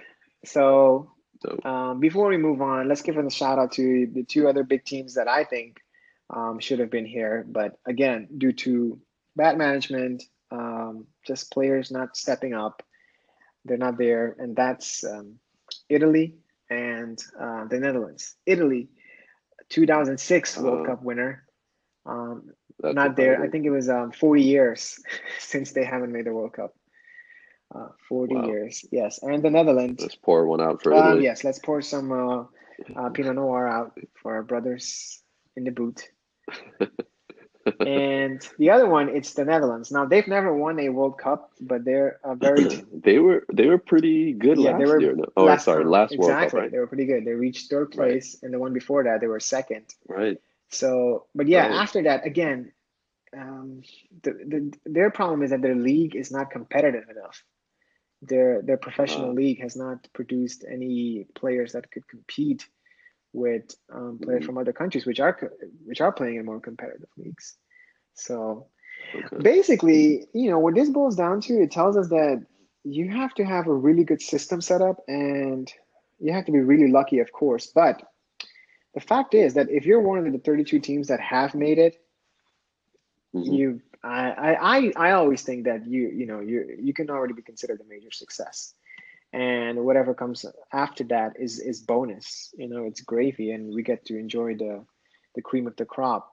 So, 0.45 1.11
so. 1.45 1.69
Um, 1.69 1.99
before 1.99 2.27
we 2.27 2.37
move 2.37 2.61
on, 2.61 2.87
let's 2.87 3.01
give 3.01 3.17
a 3.17 3.29
shout 3.29 3.59
out 3.59 3.73
to 3.73 4.07
the 4.07 4.23
two 4.23 4.47
other 4.47 4.63
big 4.63 4.83
teams 4.83 5.15
that 5.15 5.27
I 5.27 5.43
think 5.43 5.79
um, 6.29 6.59
should 6.59 6.79
have 6.79 6.89
been 6.89 7.05
here, 7.05 7.45
but 7.47 7.77
again, 7.85 8.27
due 8.37 8.53
to 8.53 8.99
bad 9.35 9.57
management, 9.57 10.23
um, 10.51 11.05
just 11.25 11.51
players 11.51 11.91
not 11.91 12.17
stepping 12.17 12.53
up, 12.53 12.81
they're 13.63 13.77
not 13.77 13.97
there, 13.97 14.35
and 14.39 14.55
that's 14.55 15.03
um, 15.03 15.35
Italy 15.89 16.35
and 16.69 17.23
uh, 17.39 17.65
the 17.65 17.79
Netherlands. 17.79 18.35
Italy, 18.45 18.89
2006 19.69 20.57
World 20.57 20.85
uh, 20.85 20.89
Cup 20.89 21.03
winner. 21.03 21.43
Um, 22.05 22.51
not 22.81 23.15
there. 23.15 23.41
I 23.41 23.47
think 23.47 23.65
it 23.65 23.71
was 23.71 23.89
um, 23.89 24.11
40 24.11 24.43
years 24.43 24.99
since 25.39 25.71
they 25.71 25.83
haven't 25.83 26.11
made 26.11 26.25
the 26.25 26.33
World 26.33 26.53
Cup. 26.53 26.73
Uh, 27.74 27.88
40 28.07 28.36
wow. 28.36 28.45
years, 28.45 28.86
yes. 28.91 29.19
And 29.22 29.43
the 29.43 29.50
Netherlands. 29.50 30.01
Let's 30.01 30.15
pour 30.15 30.48
one 30.48 30.62
out 30.62 30.84
for 30.84 30.93
um, 30.93 31.07
Italy. 31.07 31.24
yes, 31.24 31.43
let's 31.43 31.60
pour 31.60 31.81
some 31.81 32.12
uh, 32.12 32.43
uh, 32.95 33.10
Pinot 33.10 33.36
Noir 33.36 33.67
out 33.67 33.98
for 34.22 34.36
our 34.36 34.43
brothers 34.43 35.22
in 35.55 35.63
the 35.63 35.72
boot. 35.72 36.10
and 37.79 38.48
the 38.60 38.69
other 38.69 38.88
one, 38.88 39.10
it's 39.10 39.34
the 39.34 39.43
Netherlands. 39.43 39.91
Now 39.91 40.05
they've 40.05 40.27
never 40.27 40.55
won 40.55 40.79
a 40.79 40.89
World 40.89 41.17
Cup, 41.17 41.51
but 41.60 41.84
they're 41.84 42.19
a 42.24 42.36
very 42.36 42.65
they 42.93 43.19
were 43.19 43.45
they 43.51 43.67
were 43.67 43.79
pretty 43.79 44.34
good 44.34 44.60
yeah, 44.60 44.72
last 44.72 44.79
they 44.79 44.86
were, 44.86 45.01
year. 45.01 45.15
No. 45.15 45.25
Oh, 45.36 45.45
last 45.45 45.65
sorry, 45.65 45.86
last 45.86 46.13
exactly. 46.13 46.27
World 46.27 46.51
Cup. 46.51 46.53
Right? 46.53 46.72
They 46.72 46.77
were 46.77 46.88
pretty 46.88 47.05
good. 47.05 47.25
They 47.25 47.34
reached 47.34 47.69
third 47.69 47.91
place, 47.91 48.36
right. 48.36 48.43
and 48.43 48.53
the 48.53 48.60
one 48.60 48.74
before 48.74 49.03
that 49.03 49.19
they 49.22 49.27
were 49.27 49.39
second. 49.39 49.86
Right. 50.07 50.38
So, 50.69 51.25
but 51.34 51.48
yeah, 51.48 51.67
right. 51.67 51.81
after 51.81 52.03
that, 52.03 52.25
again, 52.25 52.72
um, 53.36 53.81
the, 54.24 54.31
the 54.31 54.74
their 54.86 55.10
problem 55.10 55.41
is 55.41 55.50
that 55.50 55.62
their 55.62 55.75
league 55.75 56.15
is 56.15 56.31
not 56.31 56.51
competitive 56.51 57.10
enough. 57.10 57.43
Their 58.27 58.62
their 58.62 58.77
professional 58.77 59.34
league 59.34 59.62
has 59.62 59.75
not 59.75 60.08
produced 60.13 60.65
any 60.70 61.27
players 61.36 61.74
that 61.74 61.91
could 61.91 62.08
compete 62.08 62.67
with 63.34 63.75
um, 63.94 64.17
players 64.22 64.39
mm-hmm. 64.39 64.46
from 64.46 64.58
other 64.58 64.74
countries, 64.74 65.05
which 65.05 65.20
are 65.20 65.51
which 65.86 66.01
are 66.01 66.12
playing 66.12 66.38
in 66.38 66.46
more 66.46 66.60
competitive 66.60 67.10
leagues. 67.17 67.58
So 68.13 68.67
okay. 69.13 69.38
basically, 69.41 70.25
you 70.34 70.50
know, 70.50 70.60
what 70.60 70.75
this 70.75 70.89
boils 70.89 71.15
down 71.15 71.41
to, 71.41 71.62
it 71.62 71.72
tells 71.72 71.98
us 71.98 72.10
that 72.10 72.46
you 72.84 73.10
have 73.10 73.34
to 73.36 73.44
have 73.44 73.67
a 73.67 73.74
really 73.74 74.03
good 74.03 74.22
system 74.22 74.62
set 74.62 74.82
up, 74.82 74.98
and 75.08 75.72
you 76.20 76.32
have 76.34 76.46
to 76.46 76.51
be 76.51 76.60
really 76.60 76.89
lucky, 76.89 77.20
of 77.20 77.32
course. 77.32 77.67
But 77.67 78.01
the 78.94 79.01
fact 79.01 79.34
is 79.34 79.53
that 79.55 79.70
if 79.70 79.86
you're 79.86 80.01
one 80.01 80.25
of 80.25 80.32
the 80.32 80.39
32 80.39 80.79
teams 80.79 81.08
that 81.08 81.20
have 81.20 81.53
made 81.53 81.77
it, 81.77 81.98
mm-hmm. 83.36 83.53
you 83.53 83.82
I, 84.05 84.53
I 84.53 84.91
I 84.95 85.12
always 85.12 85.41
think 85.41 85.65
that 85.65 85.85
you 85.88 86.09
you 86.09 86.25
know 86.25 86.39
you 86.39 86.77
you 86.79 86.93
can 86.93 87.09
already 87.09 87.33
be 87.33 87.41
considered 87.41 87.81
a 87.81 87.89
major 87.89 88.12
success. 88.12 88.74
And 89.33 89.83
whatever 89.83 90.13
comes 90.13 90.45
after 90.71 91.03
that 91.05 91.33
is 91.39 91.59
is 91.59 91.81
bonus 91.81 92.53
you 92.57 92.67
know 92.67 92.85
it's 92.85 93.01
gravy 93.01 93.51
and 93.51 93.74
we 93.74 93.83
get 93.83 94.05
to 94.05 94.17
enjoy 94.17 94.55
the 94.55 94.85
the 95.33 95.41
cream 95.41 95.67
of 95.67 95.75
the 95.75 95.85
crop. 95.85 96.31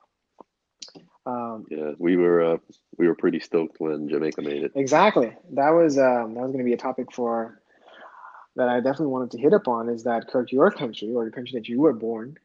Um, 1.24 1.66
yeah 1.70 1.92
we 1.98 2.16
were 2.16 2.54
uh, 2.54 2.56
we 2.98 3.08
were 3.08 3.14
pretty 3.14 3.40
stoked 3.40 3.80
when 3.80 4.08
jamaica 4.08 4.42
made 4.42 4.62
it. 4.64 4.72
Exactly. 4.74 5.34
That 5.52 5.70
was 5.70 5.98
um, 5.98 6.34
that 6.34 6.42
was 6.42 6.52
going 6.52 6.64
to 6.64 6.64
be 6.64 6.74
a 6.74 6.84
topic 6.88 7.12
for 7.12 7.62
that 8.56 8.68
i 8.68 8.76
definitely 8.76 9.06
wanted 9.06 9.30
to 9.30 9.38
hit 9.38 9.52
upon 9.52 9.88
is 9.88 10.04
that 10.04 10.28
Kurt 10.28 10.52
your 10.52 10.70
country 10.70 11.12
or 11.12 11.24
the 11.24 11.30
country 11.30 11.58
that 11.58 11.68
you 11.68 11.80
were 11.80 11.94
born 11.94 12.36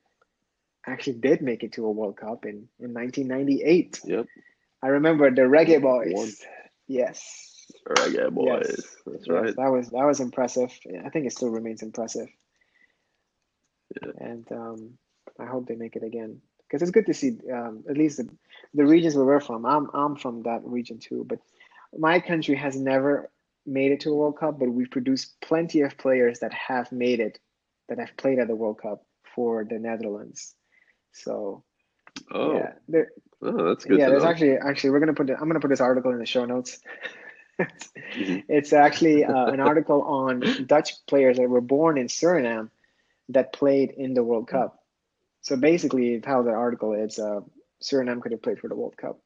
actually 0.85 1.17
did 1.17 1.41
make 1.41 1.63
it 1.63 1.73
to 1.73 1.85
a 1.85 1.91
world 1.91 2.15
cup 2.15 2.45
in 2.45 2.67
in 2.79 2.93
1998 2.93 4.01
yep 4.05 4.25
i 4.83 4.87
remember 4.89 5.31
the 5.31 5.41
reggae 5.43 5.81
boys 5.81 6.13
One. 6.13 6.31
yes 6.87 7.65
Reggae 7.87 8.31
boys. 8.33 8.65
Yes. 8.67 8.97
That's 9.05 9.27
yes. 9.27 9.55
That 9.57 9.71
was 9.71 9.89
that 9.89 10.05
was 10.05 10.19
impressive. 10.21 10.71
I 11.05 11.09
think 11.09 11.25
it 11.27 11.33
still 11.33 11.49
remains 11.49 11.83
impressive. 11.83 12.29
Yeah. 14.01 14.11
And 14.19 14.51
um, 14.51 14.93
I 15.39 15.45
hope 15.45 15.67
they 15.67 15.75
make 15.75 15.95
it 15.95 16.03
again 16.03 16.41
because 16.63 16.81
it's 16.81 16.91
good 16.91 17.07
to 17.07 17.13
see 17.13 17.37
um, 17.53 17.83
at 17.89 17.97
least 17.97 18.17
the, 18.17 18.29
the 18.73 18.85
regions 18.85 19.15
where 19.15 19.25
we're 19.25 19.41
from. 19.41 19.65
I'm 19.65 19.89
I'm 19.93 20.15
from 20.15 20.43
that 20.43 20.61
region 20.65 20.99
too, 20.99 21.25
but 21.27 21.39
my 21.97 22.19
country 22.19 22.55
has 22.55 22.75
never 22.77 23.31
made 23.65 23.91
it 23.91 24.01
to 24.01 24.11
a 24.11 24.15
World 24.15 24.39
Cup, 24.39 24.59
but 24.59 24.69
we've 24.71 24.91
produced 24.91 25.39
plenty 25.41 25.81
of 25.81 25.97
players 25.97 26.39
that 26.39 26.53
have 26.53 26.91
made 26.91 27.19
it, 27.19 27.39
that 27.89 27.99
have 27.99 28.15
played 28.17 28.39
at 28.39 28.47
the 28.47 28.55
World 28.55 28.81
Cup 28.81 29.03
for 29.35 29.65
the 29.65 29.79
Netherlands. 29.79 30.55
So, 31.13 31.63
oh, 32.31 32.63
yeah, 32.89 33.01
oh 33.41 33.67
that's 33.67 33.85
good. 33.85 33.99
Yeah, 33.99 34.09
there's 34.09 34.23
know. 34.23 34.29
actually 34.29 34.57
actually 34.57 34.89
we're 34.91 34.99
gonna 34.99 35.13
put 35.13 35.29
I'm 35.29 35.47
gonna 35.47 35.59
put 35.59 35.69
this 35.69 35.81
article 35.81 36.11
in 36.11 36.19
the 36.19 36.25
show 36.25 36.45
notes. 36.45 36.79
mm-hmm. 37.59 38.39
It's 38.49 38.73
actually 38.73 39.25
uh, 39.25 39.45
an 39.53 39.59
article 39.59 40.01
on 40.03 40.43
Dutch 40.65 41.05
players 41.07 41.37
that 41.37 41.49
were 41.49 41.61
born 41.61 41.97
in 41.97 42.07
Suriname 42.07 42.69
that 43.29 43.53
played 43.53 43.91
in 43.91 44.13
the 44.13 44.23
World 44.23 44.47
Cup. 44.47 44.83
So 45.41 45.55
basically, 45.55 46.21
how 46.25 46.43
the 46.43 46.51
article 46.51 46.93
is, 46.93 47.19
uh, 47.19 47.41
Suriname 47.81 48.21
could 48.21 48.31
have 48.31 48.41
played 48.41 48.59
for 48.59 48.67
the 48.67 48.75
World 48.75 48.97
Cup, 48.97 49.19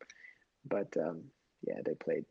but 0.66 0.96
um, 0.98 1.24
yeah, 1.68 1.80
they 1.86 1.94
played. 1.94 2.26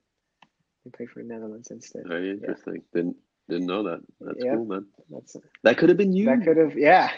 They 0.85 0.91
played 0.91 1.11
for 1.11 1.23
the 1.23 1.29
Netherlands 1.29 1.71
instead. 1.71 2.05
Very 2.07 2.31
interesting. 2.31 2.77
Yeah. 2.77 2.81
Didn't 2.95 3.17
didn't 3.49 3.67
know 3.67 3.83
that. 3.83 4.01
That's 4.21 4.39
yeah, 4.43 4.55
cool, 4.55 4.65
man. 4.65 4.87
That's 5.11 5.37
that 5.65 5.77
could 5.77 5.89
have 5.89 5.99
been 5.99 6.13
you. 6.13 6.27
That 6.27 6.45
could 6.45 6.57
have, 6.57 6.79
yeah. 6.79 7.11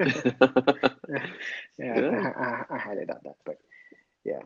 yeah. 1.78 1.94
I, 1.98 2.42
I, 2.42 2.64
I 2.70 2.78
had 2.78 2.98
it 2.98 3.10
on 3.10 3.18
that, 3.24 3.36
but 3.44 3.58
yeah. 4.24 4.40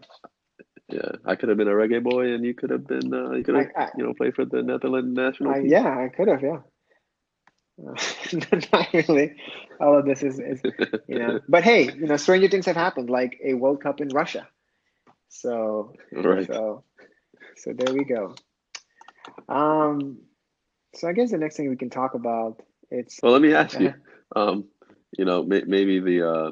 Yeah, 0.89 1.13
I 1.25 1.37
could 1.37 1.49
have 1.49 1.59
been 1.59 1.69
a 1.69 1.73
reggae 1.73 2.03
boy, 2.03 2.33
and 2.33 2.45
you 2.45 2.55
could 2.55 2.71
have 2.71 2.87
been, 2.87 3.13
uh, 3.15 3.31
you 3.33 3.45
could 3.45 3.55
have, 3.55 3.69
I, 3.77 3.89
you 3.97 4.05
know, 4.05 4.15
played 4.15 4.35
for 4.35 4.45
the 4.45 4.63
Netherlands 4.63 5.17
national. 5.17 5.53
I, 5.53 5.59
yeah, 5.59 5.87
I 5.87 6.09
could 6.09 6.29
have. 6.29 6.43
Yeah. 6.43 6.59
Uh, 7.81 7.95
not 8.73 8.93
really. 8.93 9.37
All 9.81 9.99
of 9.99 10.05
this 10.05 10.23
is, 10.23 10.39
is, 10.39 10.61
you 11.09 11.19
know, 11.19 11.41
but 11.49 11.65
hey, 11.65 11.85
you 11.85 12.07
know, 12.07 12.17
stranger 12.17 12.49
things 12.49 12.67
have 12.67 12.77
happened, 12.77 13.09
like 13.11 13.39
a 13.43 13.55
World 13.55 13.83
Cup 13.83 14.01
in 14.01 14.09
Russia. 14.09 14.47
So, 15.29 15.95
right. 16.13 16.47
so, 16.47 16.85
so 17.57 17.73
there 17.73 17.95
we 17.95 18.05
go. 18.05 18.35
Um, 19.49 20.19
so 20.95 21.09
I 21.09 21.13
guess 21.13 21.31
the 21.31 21.39
next 21.39 21.57
thing 21.57 21.71
we 21.71 21.77
can 21.77 21.91
talk 21.91 22.15
about 22.15 22.61
it's. 22.91 23.19
Well, 23.23 23.33
let 23.33 23.41
me 23.41 23.55
ask 23.55 23.77
uh, 23.77 23.85
you. 23.85 23.95
Um, 24.37 24.65
you 25.19 25.25
know, 25.25 25.43
may, 25.43 25.63
maybe 25.67 26.01
the 26.01 26.29
uh, 26.29 26.51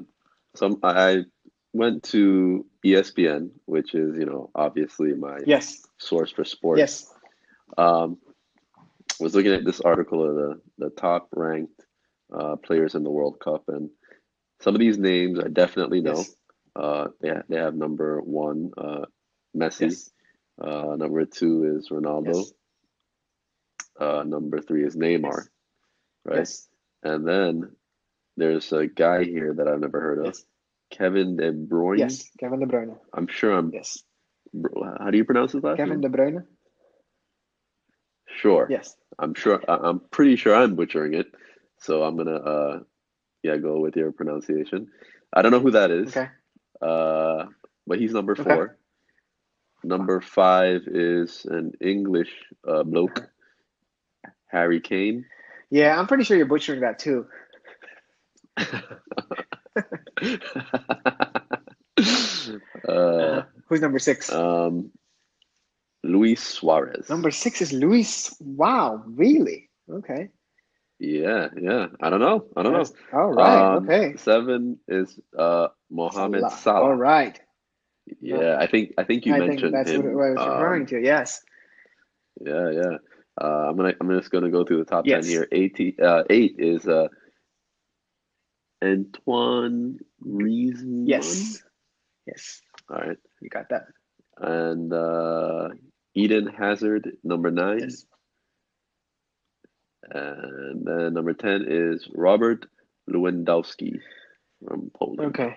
some 0.54 0.78
I 0.82 1.24
went 1.72 2.02
to 2.04 2.66
ESPN, 2.84 3.50
which 3.66 3.94
is 3.94 4.16
you 4.16 4.26
know 4.26 4.50
obviously 4.54 5.14
my 5.14 5.38
yes 5.46 5.82
source 5.98 6.30
for 6.30 6.44
sports. 6.44 6.78
Yes. 6.78 7.14
Um, 7.78 8.18
was 9.20 9.34
looking 9.34 9.52
at 9.52 9.64
this 9.64 9.80
article 9.80 10.28
of 10.28 10.34
the 10.34 10.60
the 10.78 10.90
top 10.90 11.28
ranked 11.34 11.84
uh, 12.32 12.56
players 12.56 12.94
in 12.94 13.04
the 13.04 13.10
World 13.10 13.38
Cup, 13.40 13.64
and 13.68 13.90
some 14.60 14.74
of 14.74 14.80
these 14.80 14.98
names 14.98 15.38
I 15.38 15.48
definitely 15.48 16.00
know. 16.00 16.16
Yes. 16.16 16.34
Uh, 16.76 17.08
they 17.20 17.32
they 17.48 17.56
have 17.56 17.74
number 17.74 18.20
one, 18.20 18.70
uh, 18.78 19.04
Messi. 19.56 19.90
Yes. 19.90 20.10
Uh, 20.60 20.94
number 20.96 21.24
two 21.24 21.76
is 21.76 21.88
Ronaldo. 21.88 22.34
Yes. 22.34 22.52
Uh, 23.98 24.22
number 24.24 24.60
three 24.60 24.84
is 24.84 24.96
Neymar. 24.96 25.46
Right. 26.24 26.38
Yes. 26.38 26.68
And 27.02 27.26
then 27.26 27.70
there's 28.40 28.72
a 28.72 28.86
guy 28.86 29.24
here 29.24 29.54
that 29.54 29.68
I've 29.68 29.80
never 29.80 30.00
heard 30.00 30.26
of. 30.26 30.38
Kevin 30.90 31.36
De 31.36 31.52
Bruyne. 31.52 31.98
Yes, 31.98 32.28
Kevin 32.38 32.60
De 32.60 32.66
Bruyne. 32.66 32.96
I'm 33.14 33.28
sure 33.28 33.52
I'm. 33.52 33.70
Yes. 33.72 34.02
How 34.98 35.10
do 35.10 35.18
you 35.18 35.24
pronounce 35.24 35.52
his 35.52 35.62
last 35.62 35.76
Kevin 35.76 36.00
name? 36.00 36.10
Kevin 36.10 36.32
De 36.32 36.38
Bruyne. 36.40 36.46
Sure. 38.26 38.66
Yes. 38.70 38.96
I'm 39.18 39.34
sure. 39.34 39.60
I'm 39.68 40.00
pretty 40.10 40.36
sure 40.36 40.54
I'm 40.54 40.74
butchering 40.74 41.14
it. 41.14 41.26
so 41.78 42.02
I'm 42.02 42.16
gonna 42.16 42.36
uh, 42.36 42.80
yeah, 43.42 43.56
go 43.56 43.80
with 43.80 43.96
your 43.96 44.12
pronunciation. 44.12 44.88
I 45.32 45.42
don't 45.42 45.52
know 45.52 45.60
who 45.60 45.72
that 45.72 45.90
is. 45.90 46.08
Okay. 46.16 46.28
Uh, 46.82 47.46
but 47.86 47.98
he's 47.98 48.12
number 48.12 48.34
four. 48.34 48.62
Okay. 48.62 48.72
Number 49.82 50.20
five 50.20 50.82
is 50.86 51.46
an 51.46 51.72
English 51.80 52.30
uh, 52.68 52.82
bloke, 52.82 53.28
Harry 54.46 54.80
Kane. 54.80 55.24
Yeah, 55.70 55.98
I'm 55.98 56.06
pretty 56.06 56.24
sure 56.24 56.36
you're 56.36 56.46
butchering 56.46 56.80
that 56.80 56.98
too. 56.98 57.26
Uh, 62.88 63.42
Who's 63.68 63.80
number 63.80 63.98
six? 63.98 64.32
um, 64.32 64.90
Luis 66.02 66.42
Suarez. 66.42 67.08
number 67.08 67.30
six 67.30 67.60
is 67.60 67.72
Luis. 67.72 68.34
Wow, 68.40 69.02
really? 69.06 69.68
Okay. 69.90 70.28
Yeah, 70.98 71.48
yeah. 71.60 71.86
I 72.02 72.10
don't 72.10 72.20
know. 72.20 72.44
I 72.56 72.62
don't 72.62 72.72
That's- 72.72 72.92
All 73.12 73.32
right. 73.32 73.74
Um, 73.76 73.84
okay. 73.88 74.16
Seven 74.16 74.78
is 74.88 75.18
uh 75.36 75.68
Mohamed 75.90 76.50
Salah. 76.52 76.82
All 76.82 76.94
right. 76.94 77.40
Yeah, 78.20 78.56
I 78.58 78.66
think 78.66 78.92
I 78.98 79.04
think 79.04 79.24
you 79.24 79.34
I 79.34 79.38
think 79.38 79.50
mentioned 79.50 79.74
that's 79.74 79.90
him. 79.90 80.02
what, 80.14 80.24
I 80.24 80.30
was 80.30 80.38
um, 80.40 80.48
referring 80.50 80.86
to. 80.86 81.00
Yes. 81.00 81.42
Yeah, 82.44 82.70
yeah. 82.70 82.96
Uh, 83.40 83.68
I'm 83.70 83.76
gonna 83.76 83.94
I'm 84.00 84.10
just 84.18 84.30
gonna 84.30 84.50
go 84.50 84.64
through 84.64 84.78
the 84.78 84.84
top 84.84 85.06
Yes. 85.06 85.24
ten 85.24 85.30
here. 85.30 85.48
Eight 85.52 85.98
uh, 86.02 86.24
eight 86.28 86.56
is 86.58 86.86
uh 86.86 87.08
Antoine 88.82 89.98
Griezmann. 90.24 91.04
Yes. 91.06 91.62
Yes. 92.26 92.60
All 92.88 92.96
right. 92.98 93.18
You 93.40 93.48
got 93.48 93.68
that. 93.70 93.86
And 94.38 94.92
uh 94.92 95.68
Eden 96.14 96.46
Hazard, 96.46 97.12
number 97.22 97.50
nine. 97.50 97.80
Yes. 97.80 98.04
And 100.10 100.86
then 100.86 101.14
number 101.14 101.34
ten 101.34 101.66
is 101.68 102.08
Robert 102.14 102.66
Lewandowski 103.08 104.00
from 104.66 104.90
Poland. 104.94 105.20
Okay. 105.38 105.56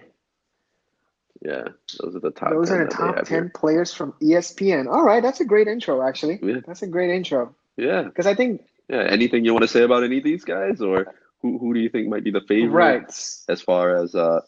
Yeah, 1.43 1.63
those 1.99 2.15
are 2.15 2.19
the 2.19 2.31
top. 2.31 2.51
Those 2.51 2.69
10 2.69 2.77
are 2.79 2.85
the 2.85 2.91
top 2.91 3.15
10 3.15 3.25
here. 3.27 3.51
players 3.53 3.93
from 3.93 4.13
ESPN. 4.21 4.87
All 4.87 5.03
right. 5.03 5.21
That's 5.21 5.41
a 5.41 5.45
great 5.45 5.67
intro, 5.67 6.01
actually. 6.01 6.39
Yeah. 6.41 6.61
That's 6.65 6.83
a 6.83 6.87
great 6.87 7.09
intro. 7.09 7.53
Yeah, 7.75 8.03
Because 8.03 8.27
I 8.27 8.33
think, 8.33 8.61
yeah. 8.87 9.03
Anything 9.09 9.43
you 9.43 9.51
want 9.51 9.63
to 9.63 9.67
say 9.67 9.81
about 9.81 10.03
any 10.03 10.19
of 10.19 10.23
these 10.23 10.45
guys, 10.45 10.79
or 10.81 11.07
who 11.43 11.59
who 11.59 11.75
do 11.75 11.81
you 11.81 11.89
think 11.89 12.09
might 12.09 12.25
be 12.25 12.31
the 12.31 12.41
favorite 12.50 13.05
right. 13.07 13.12
as 13.50 13.62
far 13.62 13.95
as 13.97 14.15
uh 14.15 14.41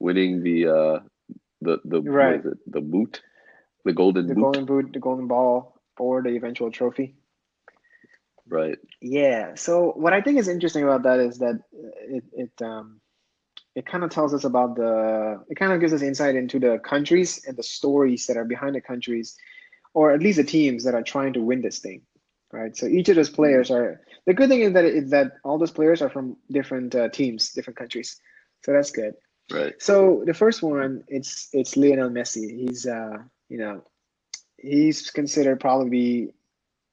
winning 0.00 0.42
the 0.42 0.68
uh 0.68 1.00
the 1.62 1.78
the 1.84 2.02
Right. 2.02 2.44
it 2.44 2.58
the 2.66 2.80
boot, 2.82 3.22
the 3.84 3.92
golden 3.94 4.28
The 4.28 4.34
boot, 4.34 4.42
golden 4.42 4.66
boot, 4.66 4.92
the 4.92 5.00
golden 5.00 5.28
ball, 5.28 5.80
or 5.98 6.22
the 6.22 6.30
eventual 6.36 6.70
trophy. 6.72 7.16
right? 8.48 8.78
Yeah. 9.02 9.54
So 9.54 9.92
what 9.96 10.12
I 10.14 10.20
think 10.22 10.38
is 10.38 10.48
interesting 10.48 10.84
about 10.84 11.02
that 11.04 11.20
is 11.20 11.38
that 11.38 11.60
it 12.08 12.24
it 12.32 12.62
um 12.62 13.00
it 13.74 13.86
kind 13.86 14.04
of 14.04 14.10
tells 14.10 14.34
us 14.34 14.44
about 14.44 14.76
the 14.76 15.42
it 15.48 15.56
kind 15.56 15.72
of 15.72 15.80
gives 15.80 15.92
us 15.94 16.02
insight 16.02 16.36
into 16.36 16.58
the 16.58 16.78
countries 16.80 17.44
and 17.46 17.56
the 17.56 17.62
stories 17.62 18.26
that 18.26 18.36
are 18.36 18.44
behind 18.44 18.74
the 18.74 18.80
countries, 18.80 19.36
or 19.94 20.12
at 20.12 20.20
least 20.20 20.38
the 20.38 20.44
teams 20.44 20.84
that 20.84 20.94
are 20.94 21.02
trying 21.02 21.32
to 21.34 21.42
win 21.42 21.62
this 21.62 21.78
thing, 21.78 22.02
right? 22.52 22.76
So 22.76 22.86
each 22.86 23.08
of 23.08 23.16
those 23.16 23.30
players 23.30 23.70
are 23.70 24.00
the 24.26 24.34
good 24.34 24.48
thing 24.48 24.60
is 24.62 24.72
that 24.74 24.84
is 24.84 25.10
that 25.10 25.32
all 25.44 25.58
those 25.58 25.70
players 25.70 26.02
are 26.02 26.10
from 26.10 26.36
different 26.50 26.94
uh, 26.94 27.08
teams, 27.08 27.50
different 27.52 27.76
countries. 27.78 28.20
So 28.64 28.72
that's 28.72 28.90
good. 28.90 29.14
Right. 29.50 29.74
So 29.80 30.22
the 30.26 30.34
first 30.34 30.62
one, 30.62 31.04
it's 31.08 31.48
it's 31.52 31.76
Lionel 31.76 32.10
Messi. 32.10 32.50
He's 32.56 32.86
uh 32.86 33.18
you 33.48 33.58
know 33.58 33.82
he's 34.58 35.10
considered 35.10 35.60
probably 35.60 36.32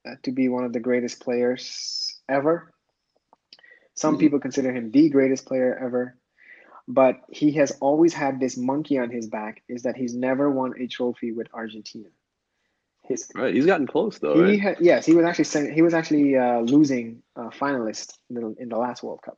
uh, 0.08 0.16
to 0.24 0.32
be 0.32 0.50
one 0.50 0.64
of 0.66 0.74
the 0.74 0.80
greatest 0.80 1.22
players 1.22 2.22
ever. 2.30 2.74
Some 3.96 4.16
Mhm. 4.16 4.20
people 4.20 4.40
consider 4.40 4.72
him 4.72 4.92
the 4.92 5.10
greatest 5.10 5.46
player 5.46 5.78
ever, 5.78 6.18
but 6.88 7.22
he 7.30 7.52
has 7.54 7.72
always 7.82 8.13
had 8.13 8.40
this 8.40 8.58
monkey 8.58 8.98
on 8.98 9.10
his 9.10 9.28
back 9.28 9.63
is 9.68 9.84
that 9.84 9.96
he's 9.98 10.16
never 10.16 10.50
won 10.52 10.74
a 10.80 10.88
trophy 10.88 11.32
with 11.32 11.48
Argentina. 11.54 12.10
His 13.08 13.30
Right. 13.36 13.54
He's 13.54 13.65
gotten 13.65 13.88
close 13.88 14.20
though, 14.20 14.36
he 14.36 14.41
right? 14.41 14.62
ha- 14.62 14.76
yes 14.80 15.06
he 15.06 15.13
was 15.15 15.26
actually 15.26 15.74
he 15.74 15.82
was 15.82 15.93
actually 15.93 16.36
uh, 16.36 16.60
losing 16.62 17.22
uh, 17.36 17.50
finalist 17.50 18.13
in 18.30 18.36
the, 18.36 18.56
in 18.60 18.70
the 18.70 18.78
last 18.78 19.04
World 19.04 19.22
Cup. 19.22 19.38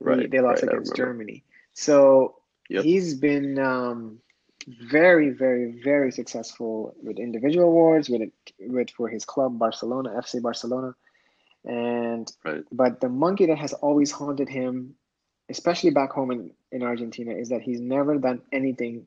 He- 0.00 0.04
Right. 0.04 0.30
they 0.30 0.40
lost 0.40 0.62
right, 0.62 0.72
against. 0.72 0.94
Germany. 0.96 1.44
So 1.74 2.36
Yep. 2.70 2.84
he's 2.84 3.14
been 3.14 3.58
um, 3.58 4.20
very, 4.68 5.30
very, 5.30 5.80
very 5.82 6.12
successful 6.12 6.94
with 7.02 7.18
individual 7.18 7.66
awards, 7.66 8.10
with 8.10 8.20
it, 8.20 8.32
with 8.60 8.90
for 8.90 9.08
his 9.08 9.24
club 9.24 9.58
Barcelona, 9.58 10.10
FC 10.18 10.40
Barcelona, 10.42 10.94
and 11.64 12.30
Right. 12.44 12.64
but 12.70 13.00
the 13.00 13.08
monkey 13.08 13.46
that 13.46 13.58
has 13.58 13.72
always 13.72 14.10
haunted 14.10 14.48
him, 14.48 14.94
especially 15.48 15.90
back 15.90 16.12
home 16.12 16.30
in, 16.30 16.52
in 16.72 16.82
Argentina, 16.82 17.32
is 17.34 17.48
that 17.48 17.62
he's 17.62 17.80
never 17.80 18.18
done 18.18 18.42
anything 18.52 19.06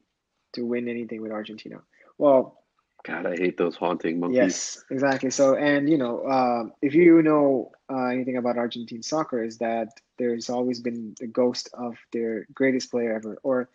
to 0.54 0.65
win 0.65 0.88
anything 0.89 1.22
with 1.22 1.32
Argentina. 1.32 1.82
Well, 2.17 2.61
God, 3.04 3.26
I 3.26 3.36
hate 3.36 3.58
those 3.58 3.76
haunting 3.76 4.20
monkeys. 4.20 4.38
Yes, 4.38 4.84
exactly. 4.92 5.32
So, 5.32 5.56
and 5.56 5.90
you 5.90 5.98
know, 5.98 6.22
uh, 6.22 6.64
if 6.82 6.94
you 6.94 7.22
know 7.24 7.72
uh, 7.92 8.06
anything 8.06 8.38
about 8.38 8.58
Argentine 8.58 9.02
soccer, 9.02 9.44
is 9.44 9.58
that 9.58 9.90
there's 10.18 10.50
always 10.50 10.80
been 10.80 11.16
the 11.20 11.28
ghost 11.28 11.70
of 11.74 11.98
their 12.12 12.46
greatest 12.54 12.92
player 12.92 13.16
ever, 13.16 13.38
or 13.44 13.70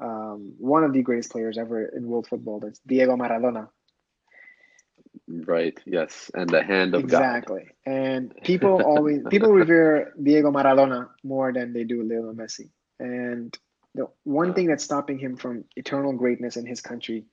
um, 0.00 0.54
one 0.58 0.84
of 0.84 0.92
the 0.92 1.02
greatest 1.02 1.30
players 1.30 1.58
ever 1.58 1.86
in 1.86 2.06
world 2.06 2.26
football. 2.26 2.60
That's 2.60 2.80
Diego 2.86 3.16
Maradona. 3.16 3.68
Right. 5.26 5.78
Yes. 5.84 6.30
And 6.34 6.50
the 6.50 6.62
hand 6.62 6.94
of 6.94 7.06
God. 7.06 7.18
Exactly. 7.18 7.66
And 7.86 8.34
people 8.42 8.82
always 8.82 9.22
people 9.30 9.52
revere 9.52 10.12
Diego 10.22 10.50
Maradona 10.50 11.08
more 11.22 11.52
than 11.52 11.72
they 11.72 11.84
do 11.84 12.02
Lionel 12.02 12.34
Messi. 12.34 12.70
And 12.98 13.56
the 13.94 14.08
one 14.24 14.54
thing 14.54 14.66
that's 14.66 14.84
stopping 14.84 15.18
him 15.18 15.36
from 15.36 15.64
eternal 15.76 16.12
greatness 16.12 16.56
in 16.56 16.66
his 16.66 16.80
country 16.80 17.26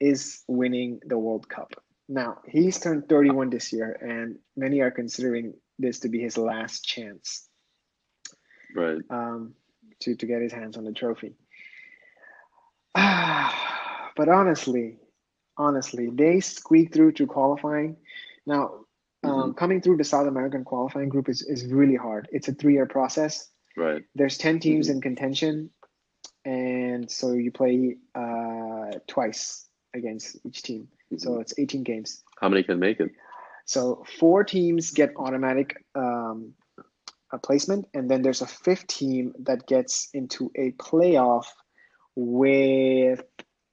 is 0.00 0.42
winning 0.48 1.00
the 1.06 1.18
World 1.18 1.48
Cup. 1.48 1.72
Now, 2.08 2.38
he's 2.48 2.80
turned 2.80 3.08
31 3.08 3.50
this 3.50 3.72
year, 3.72 3.92
and 4.00 4.38
many 4.56 4.80
are 4.80 4.90
considering 4.90 5.54
this 5.78 6.00
to 6.00 6.08
be 6.08 6.20
his 6.20 6.36
last 6.36 6.84
chance 6.84 7.48
Right. 8.74 9.00
um, 9.10 9.54
to, 10.00 10.14
to 10.16 10.26
get 10.26 10.42
his 10.42 10.52
hands 10.52 10.76
on 10.76 10.84
the 10.84 10.92
trophy. 10.92 11.34
but 12.94 14.28
honestly, 14.28 14.96
honestly, 15.56 16.10
they 16.12 16.40
squeaked 16.40 16.94
through 16.94 17.12
to 17.12 17.26
qualifying. 17.26 17.96
Now, 18.46 18.80
um, 19.22 19.54
coming 19.54 19.80
through 19.80 19.98
the 19.98 20.04
South 20.04 20.26
American 20.26 20.64
qualifying 20.64 21.08
group 21.10 21.28
is, 21.28 21.42
is 21.42 21.66
really 21.66 21.94
hard. 21.96 22.28
It's 22.32 22.48
a 22.48 22.52
three 22.54 22.72
year 22.72 22.86
process. 22.86 23.48
Right. 23.76 24.02
There's 24.14 24.36
10 24.38 24.58
teams 24.60 24.88
Mhm. 24.88 24.94
in 24.94 25.00
contention, 25.00 25.70
and 26.44 27.08
so 27.10 27.32
you 27.34 27.52
play 27.52 27.98
uh, 28.14 28.90
twice 29.06 29.68
against 29.94 30.36
each 30.44 30.62
team. 30.62 30.88
So 31.16 31.30
Mhm. 31.32 31.40
it's 31.40 31.54
18 31.58 31.82
games. 31.82 32.22
How 32.40 32.48
many 32.48 32.62
can 32.62 32.78
make 32.78 33.00
it? 33.00 33.10
So 33.64 34.04
four 34.18 34.44
teams 34.44 34.90
get 34.90 35.12
automatic 35.16 35.84
um, 35.94 36.54
a 37.32 37.38
placement, 37.38 37.86
and 37.94 38.10
then 38.10 38.22
there's 38.22 38.42
a 38.42 38.46
fifth 38.46 38.86
team 38.88 39.34
that 39.40 39.66
gets 39.66 40.08
into 40.12 40.50
a 40.56 40.72
playoff 40.72 41.46
with 42.16 43.22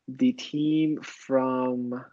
the 0.08 0.32
team 0.34 1.02
from, 1.02 2.06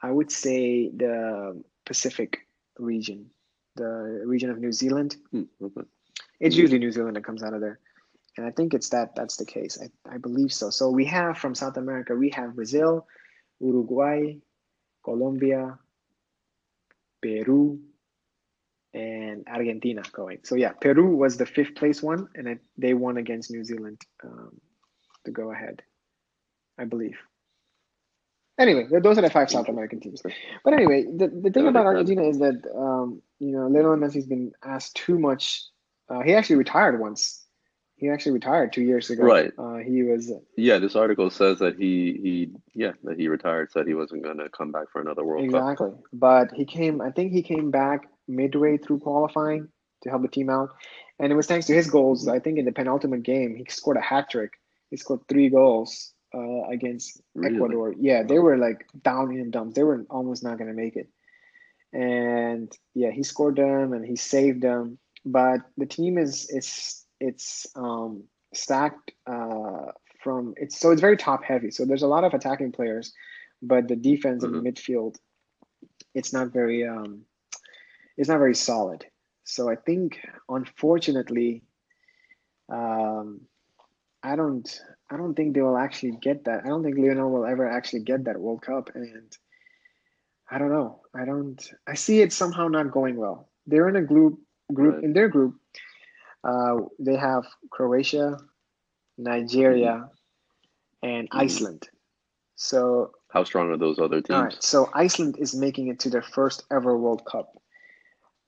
I 0.00 0.10
would 0.10 0.30
say, 0.30 0.90
the 0.90 1.62
Pacific 1.84 2.46
region, 2.78 3.30
the 3.74 4.22
region 4.24 4.50
of 4.50 4.58
New 4.58 4.72
Zealand. 4.72 5.16
Hmm. 5.32 5.42
It's 6.40 6.56
usually 6.56 6.78
New 6.78 6.92
Zealand 6.92 7.16
that 7.16 7.24
comes 7.24 7.42
out 7.42 7.54
of 7.54 7.60
there. 7.60 7.80
And 8.38 8.46
I 8.46 8.52
think 8.52 8.72
it's 8.72 8.88
that 8.90 9.16
that's 9.16 9.36
the 9.36 9.44
case. 9.44 9.76
I, 9.82 10.14
I 10.14 10.18
believe 10.18 10.52
so. 10.52 10.70
So 10.70 10.90
we 10.90 11.04
have 11.06 11.38
from 11.38 11.56
South 11.56 11.76
America, 11.76 12.14
we 12.14 12.30
have 12.30 12.54
Brazil, 12.54 13.04
Uruguay, 13.58 14.36
Colombia, 15.04 15.76
Peru, 17.20 17.80
and 18.94 19.44
Argentina 19.48 20.02
going. 20.12 20.38
So 20.44 20.54
yeah, 20.54 20.70
Peru 20.70 21.16
was 21.16 21.36
the 21.36 21.46
fifth 21.46 21.74
place 21.74 22.00
one, 22.00 22.28
and 22.36 22.48
I, 22.48 22.58
they 22.76 22.94
won 22.94 23.16
against 23.16 23.50
New 23.50 23.64
Zealand 23.64 24.02
um, 24.22 24.60
to 25.24 25.32
go 25.32 25.50
ahead, 25.50 25.82
I 26.78 26.84
believe. 26.84 27.18
Anyway, 28.56 28.86
those 29.02 29.18
are 29.18 29.22
the 29.22 29.30
five 29.30 29.50
South 29.50 29.68
American 29.68 29.98
teams. 29.98 30.22
But 30.62 30.74
anyway, 30.74 31.06
the, 31.12 31.26
the 31.26 31.50
thing 31.50 31.66
about. 31.66 31.86
Argentina 31.86 32.22
is 32.22 32.38
that 32.38 32.62
um, 32.76 33.20
you 33.40 33.50
know 33.50 33.66
Lionel 33.66 33.96
Messi's 33.96 34.26
been 34.26 34.52
asked 34.64 34.94
too 34.94 35.18
much. 35.18 35.64
Uh, 36.08 36.20
he 36.20 36.34
actually 36.34 36.56
retired 36.56 37.00
once. 37.00 37.47
He 37.98 38.08
actually 38.08 38.32
retired 38.32 38.72
two 38.72 38.82
years 38.82 39.10
ago. 39.10 39.24
Right. 39.24 39.52
Uh, 39.58 39.76
he 39.78 40.02
was 40.04 40.32
Yeah, 40.56 40.78
this 40.78 40.94
article 40.96 41.30
says 41.30 41.58
that 41.58 41.76
he 41.76 42.18
he 42.22 42.50
yeah 42.74 42.92
that 43.04 43.18
he 43.18 43.28
retired. 43.28 43.72
Said 43.72 43.86
he 43.86 43.94
wasn't 43.94 44.22
gonna 44.22 44.48
come 44.48 44.70
back 44.72 44.86
for 44.92 45.00
another 45.00 45.24
World 45.24 45.50
Cup. 45.50 45.60
exactly, 45.62 45.90
but 46.12 46.52
he 46.52 46.64
came. 46.64 47.00
I 47.00 47.10
think 47.10 47.32
he 47.32 47.42
came 47.42 47.70
back 47.70 48.08
midway 48.28 48.78
through 48.78 49.00
qualifying 49.00 49.68
to 50.02 50.10
help 50.10 50.22
the 50.22 50.28
team 50.28 50.48
out, 50.48 50.70
and 51.18 51.32
it 51.32 51.36
was 51.36 51.46
thanks 51.48 51.66
to 51.66 51.74
his 51.74 51.90
goals. 51.90 52.28
I 52.28 52.38
think 52.38 52.58
in 52.58 52.64
the 52.64 52.72
penultimate 52.72 53.24
game, 53.24 53.56
he 53.56 53.64
scored 53.68 53.96
a 53.96 54.00
hat 54.00 54.30
trick. 54.30 54.52
He 54.90 54.96
scored 54.96 55.26
three 55.28 55.48
goals 55.48 56.14
uh, 56.32 56.62
against 56.70 57.20
Really? 57.34 57.56
Ecuador. 57.56 57.94
Yeah, 57.98 58.22
they 58.22 58.38
were 58.38 58.56
like 58.56 58.86
down 59.02 59.32
in 59.32 59.44
the 59.46 59.50
dumps. 59.50 59.74
They 59.74 59.82
were 59.82 60.06
almost 60.08 60.44
not 60.44 60.56
going 60.58 60.70
to 60.70 60.76
make 60.84 60.94
it. 60.96 61.08
and 61.92 62.72
yeah, 62.94 63.10
he 63.10 63.22
scored 63.22 63.56
them 63.56 63.92
and 63.92 64.04
he 64.04 64.16
saved 64.16 64.62
them. 64.62 64.98
But 65.24 65.60
the 65.76 65.86
team 65.86 66.16
is 66.18 66.48
is 66.50 67.04
it's 67.20 67.66
um, 67.74 68.24
stacked 68.54 69.12
uh, 69.26 69.92
from 70.22 70.54
it's 70.56 70.78
so 70.78 70.90
it's 70.90 71.00
very 71.00 71.16
top 71.16 71.44
heavy. 71.44 71.70
So 71.70 71.84
there's 71.84 72.02
a 72.02 72.08
lot 72.08 72.24
of 72.24 72.34
attacking 72.34 72.72
players, 72.72 73.12
but 73.62 73.88
the 73.88 73.96
defense 73.96 74.44
mm-hmm. 74.44 74.54
and 74.54 74.66
midfield, 74.66 75.16
it's 76.14 76.32
not 76.32 76.52
very 76.52 76.86
um, 76.86 77.22
it's 78.16 78.28
not 78.28 78.38
very 78.38 78.54
solid. 78.54 79.04
So 79.44 79.70
I 79.70 79.76
think 79.76 80.20
unfortunately, 80.48 81.62
um, 82.68 83.40
I 84.22 84.36
don't 84.36 84.68
I 85.10 85.16
don't 85.16 85.34
think 85.34 85.54
they 85.54 85.62
will 85.62 85.78
actually 85.78 86.18
get 86.20 86.44
that. 86.44 86.64
I 86.64 86.68
don't 86.68 86.82
think 86.82 86.98
Lionel 86.98 87.30
will 87.30 87.46
ever 87.46 87.66
actually 87.68 88.00
get 88.00 88.24
that 88.24 88.38
World 88.38 88.62
Cup, 88.62 88.90
and 88.94 89.36
I 90.50 90.58
don't 90.58 90.70
know. 90.70 91.00
I 91.14 91.24
don't. 91.24 91.60
I 91.86 91.94
see 91.94 92.20
it 92.20 92.32
somehow 92.32 92.68
not 92.68 92.90
going 92.90 93.16
well. 93.16 93.48
They're 93.66 93.88
in 93.88 93.96
a 93.96 94.02
group 94.02 94.38
group 94.72 94.96
right. 94.96 95.04
in 95.04 95.12
their 95.12 95.28
group. 95.28 95.54
Uh, 96.44 96.76
they 96.98 97.16
have 97.16 97.44
Croatia, 97.70 98.38
Nigeria, 99.16 100.08
and 101.02 101.28
mm-hmm. 101.28 101.38
Iceland. 101.38 101.88
So 102.56 103.12
how 103.28 103.44
strong 103.44 103.70
are 103.70 103.76
those 103.76 103.98
other 103.98 104.20
teams? 104.20 104.36
All 104.36 104.44
right. 104.44 104.62
So 104.62 104.90
Iceland 104.94 105.36
is 105.38 105.54
making 105.54 105.88
it 105.88 105.98
to 106.00 106.10
their 106.10 106.22
first 106.22 106.64
ever 106.72 106.96
World 106.96 107.24
Cup. 107.24 107.52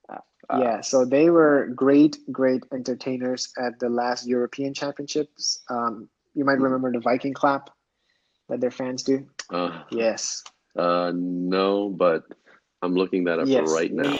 Uh, 0.09 0.17
uh, 0.49 0.59
yeah. 0.59 0.81
So 0.81 1.05
they 1.05 1.29
were 1.29 1.69
great, 1.75 2.17
great 2.31 2.63
entertainers 2.73 3.53
at 3.57 3.79
the 3.79 3.89
last 3.89 4.27
European 4.27 4.73
Championships. 4.73 5.61
Um, 5.69 6.09
you 6.33 6.43
might 6.43 6.55
mm-hmm. 6.55 6.63
remember 6.63 6.91
the 6.91 6.99
Viking 6.99 7.33
clap 7.33 7.69
that 8.49 8.59
their 8.59 8.71
fans 8.71 9.03
do. 9.03 9.27
Uh, 9.49 9.83
yes. 9.91 10.43
Uh, 10.77 11.11
no, 11.15 11.89
but 11.89 12.23
I'm 12.81 12.95
looking 12.95 13.25
that 13.25 13.39
up 13.39 13.47
yes. 13.47 13.71
right 13.71 13.91
now. 13.93 14.17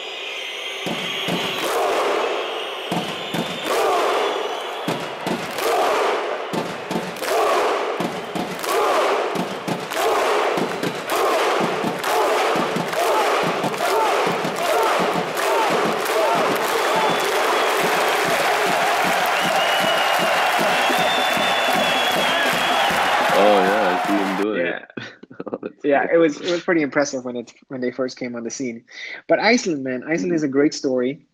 It 26.12 26.18
was 26.18 26.40
it 26.40 26.50
was 26.50 26.62
pretty 26.62 26.82
impressive 26.82 27.24
when 27.24 27.36
it 27.36 27.52
when 27.68 27.80
they 27.80 27.90
first 27.90 28.18
came 28.18 28.36
on 28.36 28.44
the 28.44 28.50
scene. 28.50 28.84
But 29.28 29.40
Iceland, 29.40 29.82
man, 29.84 30.04
Iceland 30.06 30.34
is 30.34 30.42
a 30.42 30.48
great 30.48 30.74
story. 30.74 31.26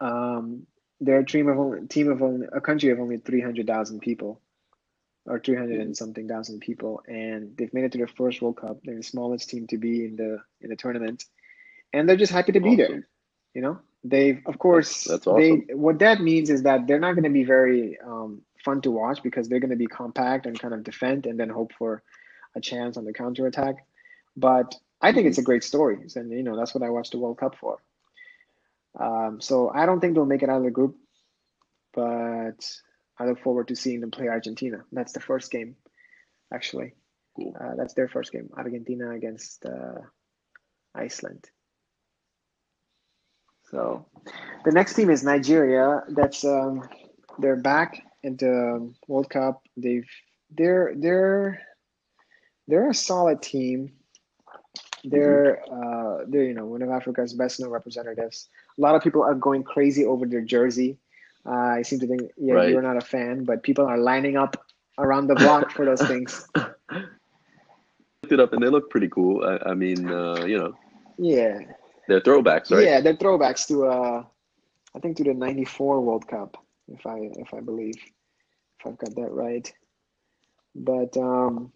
Um, 0.00 0.66
they're 1.00 1.20
a 1.20 1.26
team 1.26 1.48
of 1.48 1.58
only, 1.58 1.86
team 1.86 2.10
of 2.10 2.22
only 2.22 2.46
a 2.52 2.60
country 2.60 2.90
of 2.90 3.00
only 3.00 3.18
three 3.18 3.40
hundred 3.40 3.66
thousand 3.66 4.00
people, 4.00 4.40
or 5.26 5.38
three 5.38 5.56
hundred 5.56 5.80
and 5.80 5.96
something 5.96 6.28
thousand 6.28 6.60
people, 6.60 7.02
and 7.06 7.56
they've 7.56 7.72
made 7.72 7.84
it 7.84 7.92
to 7.92 7.98
their 7.98 8.06
first 8.06 8.42
World 8.42 8.56
Cup. 8.56 8.78
They're 8.84 8.96
the 8.96 9.02
smallest 9.02 9.48
team 9.48 9.66
to 9.68 9.78
be 9.78 10.04
in 10.06 10.16
the 10.16 10.38
in 10.60 10.70
the 10.70 10.76
tournament, 10.76 11.24
and 11.92 12.08
they're 12.08 12.16
just 12.16 12.32
happy 12.32 12.52
to 12.52 12.60
be 12.60 12.70
awesome. 12.70 12.76
there. 12.76 13.08
You 13.54 13.62
know, 13.62 13.78
they've 14.04 14.40
of 14.46 14.58
course 14.58 15.04
that's, 15.04 15.24
that's 15.24 15.26
awesome. 15.26 15.64
They, 15.68 15.74
what 15.74 15.98
that 16.00 16.20
means 16.20 16.50
is 16.50 16.62
that 16.62 16.86
they're 16.86 17.00
not 17.00 17.12
going 17.12 17.24
to 17.24 17.30
be 17.30 17.44
very 17.44 17.98
um, 18.04 18.42
fun 18.64 18.80
to 18.82 18.90
watch 18.90 19.22
because 19.22 19.48
they're 19.48 19.60
going 19.60 19.70
to 19.70 19.76
be 19.76 19.86
compact 19.86 20.46
and 20.46 20.58
kind 20.58 20.74
of 20.74 20.84
defend 20.84 21.26
and 21.26 21.38
then 21.38 21.48
hope 21.48 21.72
for 21.78 22.02
a 22.54 22.60
chance 22.60 22.96
on 22.96 23.04
the 23.04 23.12
counter 23.12 23.46
attack. 23.46 23.86
But 24.36 24.74
I 25.00 25.12
think 25.12 25.26
it's 25.26 25.38
a 25.38 25.42
great 25.42 25.64
story, 25.64 25.98
and 26.16 26.30
you 26.30 26.42
know 26.42 26.56
that's 26.56 26.74
what 26.74 26.84
I 26.84 26.90
watched 26.90 27.12
the 27.12 27.18
World 27.18 27.38
Cup 27.38 27.56
for. 27.56 27.78
Um, 28.98 29.40
so 29.40 29.70
I 29.70 29.86
don't 29.86 30.00
think 30.00 30.14
they'll 30.14 30.26
make 30.26 30.42
it 30.42 30.48
out 30.50 30.58
of 30.58 30.64
the 30.64 30.70
group, 30.70 30.96
but 31.94 32.64
I 33.18 33.26
look 33.26 33.40
forward 33.40 33.68
to 33.68 33.76
seeing 33.76 34.00
them 34.00 34.10
play 34.10 34.28
Argentina. 34.28 34.84
That's 34.92 35.12
the 35.12 35.20
first 35.20 35.50
game, 35.50 35.76
actually. 36.52 36.94
Cool. 37.36 37.56
Uh, 37.58 37.74
that's 37.76 37.94
their 37.94 38.08
first 38.08 38.32
game, 38.32 38.50
Argentina 38.56 39.10
against 39.10 39.64
uh, 39.64 40.00
Iceland. 40.94 41.48
So 43.70 44.06
the 44.64 44.72
next 44.72 44.94
team 44.94 45.08
is 45.08 45.24
Nigeria. 45.24 46.02
That's 46.08 46.44
um, 46.44 46.88
they're 47.38 47.56
back 47.56 48.02
in 48.22 48.36
the 48.36 48.92
World 49.08 49.30
Cup. 49.30 49.62
They've 49.76 50.08
they're 50.50 50.92
they're 50.96 51.62
they're 52.68 52.90
a 52.90 52.94
solid 52.94 53.40
team. 53.40 53.92
They're 55.04 55.62
uh, 55.70 56.24
they're 56.28 56.44
you 56.44 56.54
know 56.54 56.66
one 56.66 56.82
of 56.82 56.90
Africa's 56.90 57.32
best 57.32 57.60
known 57.60 57.70
representatives. 57.70 58.48
A 58.78 58.80
lot 58.80 58.94
of 58.94 59.02
people 59.02 59.22
are 59.22 59.34
going 59.34 59.62
crazy 59.62 60.04
over 60.04 60.26
their 60.26 60.40
jersey. 60.40 60.98
Uh, 61.44 61.50
I 61.78 61.82
seem 61.82 61.98
to 62.00 62.06
think 62.06 62.30
yeah 62.36 62.54
right. 62.54 62.68
you're 62.70 62.82
not 62.82 62.96
a 62.96 63.00
fan, 63.00 63.44
but 63.44 63.62
people 63.62 63.84
are 63.84 63.98
lining 63.98 64.36
up 64.36 64.64
around 64.98 65.26
the 65.26 65.34
block 65.34 65.72
for 65.72 65.84
those 65.84 66.02
things. 66.02 66.46
Looked 66.56 68.32
it 68.34 68.40
up 68.40 68.52
and 68.52 68.62
they 68.62 68.68
look 68.68 68.88
pretty 68.88 69.08
cool. 69.08 69.44
I, 69.44 69.70
I 69.70 69.74
mean, 69.74 70.08
uh, 70.08 70.44
you 70.44 70.56
know. 70.56 70.74
Yeah. 71.18 71.58
They're 72.06 72.20
throwbacks, 72.20 72.70
right? 72.70 72.84
Yeah, 72.84 73.00
they're 73.00 73.16
throwbacks 73.16 73.66
to 73.66 73.86
uh, 73.86 74.24
I 74.94 74.98
think 74.98 75.16
to 75.16 75.24
the 75.24 75.34
'94 75.34 76.00
World 76.00 76.28
Cup, 76.28 76.56
if 76.88 77.06
I 77.06 77.30
if 77.36 77.54
I 77.54 77.60
believe, 77.60 77.96
if 77.96 78.86
I've 78.86 78.98
got 78.98 79.14
that 79.16 79.30
right. 79.30 79.72
But 80.74 81.16
um, 81.16 81.72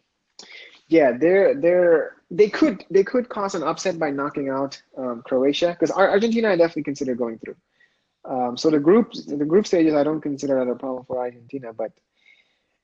yeah, 0.89 1.13
they're 1.13 1.55
they're 1.55 2.17
they 2.31 2.49
could 2.49 2.85
they 2.91 3.05
could 3.05 3.29
cause 3.29 3.55
an 3.55 3.63
upset 3.63 3.99
by 3.99 4.11
knocking 4.11 4.49
out 4.49 4.81
um, 4.97 5.23
Croatia 5.25 5.71
because 5.71 5.91
Argentina 5.91 6.51
I 6.51 6.57
definitely 6.57 6.85
consider 6.85 7.15
going 7.15 7.39
through. 7.39 7.57
Um, 8.25 8.57
so 8.57 8.71
the 8.71 8.81
group 8.81 9.13
the 9.13 9.45
group 9.45 9.67
stages 9.67 9.95
I 9.95 10.05
don't 10.05 10.21
consider 10.21 10.65
that 10.65 10.71
a 10.71 10.77
problem 10.77 11.05
for 11.05 11.19
Argentina, 11.19 11.73
but 11.73 11.93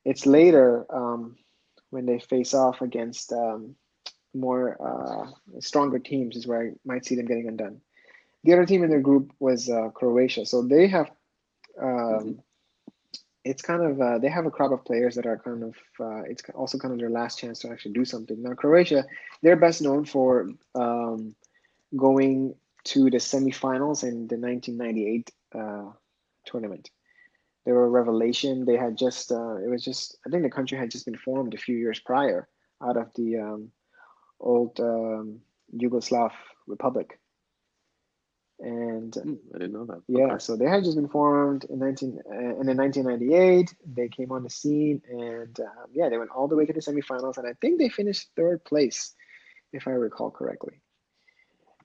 it's 0.04 0.26
later 0.26 0.86
um, 0.94 1.36
when 1.90 2.06
they 2.06 2.18
face 2.18 2.54
off 2.54 2.80
against 2.80 3.32
um, 3.32 3.76
more 4.34 4.76
uh, 4.80 5.60
stronger 5.60 5.98
teams 5.98 6.36
is 6.36 6.46
where 6.46 6.62
I 6.62 6.70
might 6.84 7.04
see 7.04 7.14
them 7.14 7.26
getting 7.26 7.48
undone. 7.48 7.80
The 8.44 8.52
other 8.52 8.66
team 8.66 8.82
in 8.82 8.90
their 8.90 9.00
group 9.00 9.32
was 9.38 9.70
uh, 9.70 9.90
Croatia, 9.90 10.46
so 10.46 10.62
they 10.62 10.88
have 10.88 11.10
um, 11.80 11.88
mm-hmm 11.88 12.30
it's 13.44 13.62
kind 13.62 13.82
of 13.82 14.00
uh, 14.00 14.18
they 14.18 14.28
have 14.28 14.46
a 14.46 14.50
crop 14.50 14.72
of 14.72 14.84
players 14.84 15.14
that 15.16 15.26
are 15.26 15.38
kind 15.38 15.64
of 15.64 15.74
uh, 16.00 16.22
it's 16.22 16.42
also 16.54 16.78
kind 16.78 16.92
of 16.92 17.00
their 17.00 17.10
last 17.10 17.38
chance 17.38 17.58
to 17.60 17.70
actually 17.70 17.92
do 17.92 18.04
something. 18.04 18.40
Now 18.42 18.54
Croatia, 18.54 19.04
they're 19.42 19.56
best 19.56 19.82
known 19.82 20.04
for 20.04 20.50
um, 20.74 21.34
going 21.96 22.54
to 22.84 23.10
the 23.10 23.18
semifinals 23.18 24.02
in 24.02 24.26
the 24.28 24.36
1998 24.36 25.30
uh, 25.54 25.92
tournament. 26.44 26.90
They 27.64 27.72
were 27.72 27.84
a 27.86 27.90
revelation. 27.90 28.64
They 28.64 28.76
had 28.76 28.96
just 28.96 29.32
uh, 29.32 29.56
it 29.56 29.68
was 29.68 29.84
just 29.84 30.16
I 30.26 30.30
think 30.30 30.42
the 30.42 30.50
country 30.50 30.78
had 30.78 30.90
just 30.90 31.06
been 31.06 31.16
formed 31.16 31.54
a 31.54 31.58
few 31.58 31.76
years 31.76 31.98
prior 31.98 32.48
out 32.82 32.96
of 32.96 33.12
the 33.14 33.38
um, 33.38 33.70
old 34.40 34.78
um, 34.80 35.40
Yugoslav 35.74 36.32
republic 36.66 37.18
and 38.62 39.14
hmm, 39.14 39.34
I 39.54 39.58
didn't 39.58 39.72
know 39.72 39.84
that. 39.86 40.02
Yeah, 40.08 40.26
okay. 40.26 40.38
so 40.38 40.56
they 40.56 40.66
had 40.66 40.84
just 40.84 40.96
been 40.96 41.08
formed 41.08 41.64
in 41.64 41.78
19 41.78 42.20
uh, 42.24 42.34
and 42.34 42.68
in 42.68 42.76
1998 42.76 43.74
they 43.84 44.08
came 44.08 44.32
on 44.32 44.42
the 44.42 44.50
scene 44.50 45.02
and 45.10 45.58
uh, 45.60 45.86
yeah 45.92 46.08
they 46.08 46.18
went 46.18 46.30
all 46.30 46.48
the 46.48 46.56
way 46.56 46.64
to 46.64 46.72
the 46.72 46.80
semifinals 46.80 47.36
and 47.38 47.46
I 47.46 47.54
think 47.60 47.78
they 47.78 47.88
finished 47.88 48.30
third 48.36 48.64
place 48.64 49.14
if 49.72 49.88
I 49.88 49.92
recall 49.92 50.30
correctly. 50.30 50.80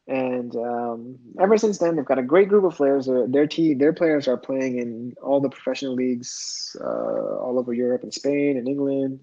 And 0.07 0.55
um, 0.55 1.17
ever 1.39 1.57
since 1.57 1.79
then, 1.79 1.97
they've 1.97 2.05
got 2.05 2.19
a 2.19 2.23
great 2.23 2.47
group 2.47 2.63
of 2.63 2.75
players. 2.75 3.09
Uh, 3.09 3.25
their 3.27 3.45
team, 3.45 3.77
their 3.77 3.91
players 3.91 4.27
are 4.27 4.37
playing 4.37 4.79
in 4.79 5.13
all 5.21 5.41
the 5.41 5.49
professional 5.49 5.95
leagues 5.95 6.77
uh, 6.79 7.37
all 7.39 7.59
over 7.59 7.73
Europe 7.73 8.03
and 8.03 8.13
Spain 8.13 8.57
and 8.57 8.69
England, 8.69 9.19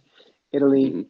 Italy. 0.52 0.90
Mm-hmm. 0.90 1.02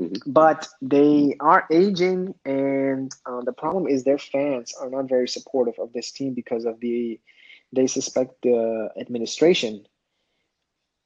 Mm-hmm. 0.00 0.32
But 0.32 0.68
they 0.80 1.36
are 1.40 1.66
aging, 1.70 2.34
and 2.46 3.12
uh, 3.26 3.42
the 3.42 3.52
problem 3.52 3.86
is 3.86 4.02
their 4.02 4.18
fans 4.18 4.72
are 4.80 4.88
not 4.88 5.08
very 5.08 5.28
supportive 5.28 5.78
of 5.78 5.92
this 5.92 6.10
team 6.10 6.32
because 6.32 6.64
of 6.64 6.80
the 6.80 7.20
they 7.72 7.86
suspect 7.86 8.42
the 8.42 8.88
administration 8.98 9.86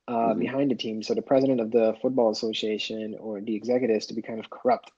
uh, 0.07 0.13
mm-hmm. 0.13 0.39
behind 0.39 0.71
the 0.71 0.77
team. 0.77 1.03
So 1.03 1.15
the 1.15 1.23
president 1.23 1.61
of 1.61 1.73
the 1.73 1.95
football 2.01 2.31
association 2.31 3.17
or 3.19 3.41
the 3.41 3.57
executives 3.57 4.07
to 4.07 4.15
be 4.15 4.23
kind 4.23 4.39
of 4.39 4.49
corrupt, 4.49 4.93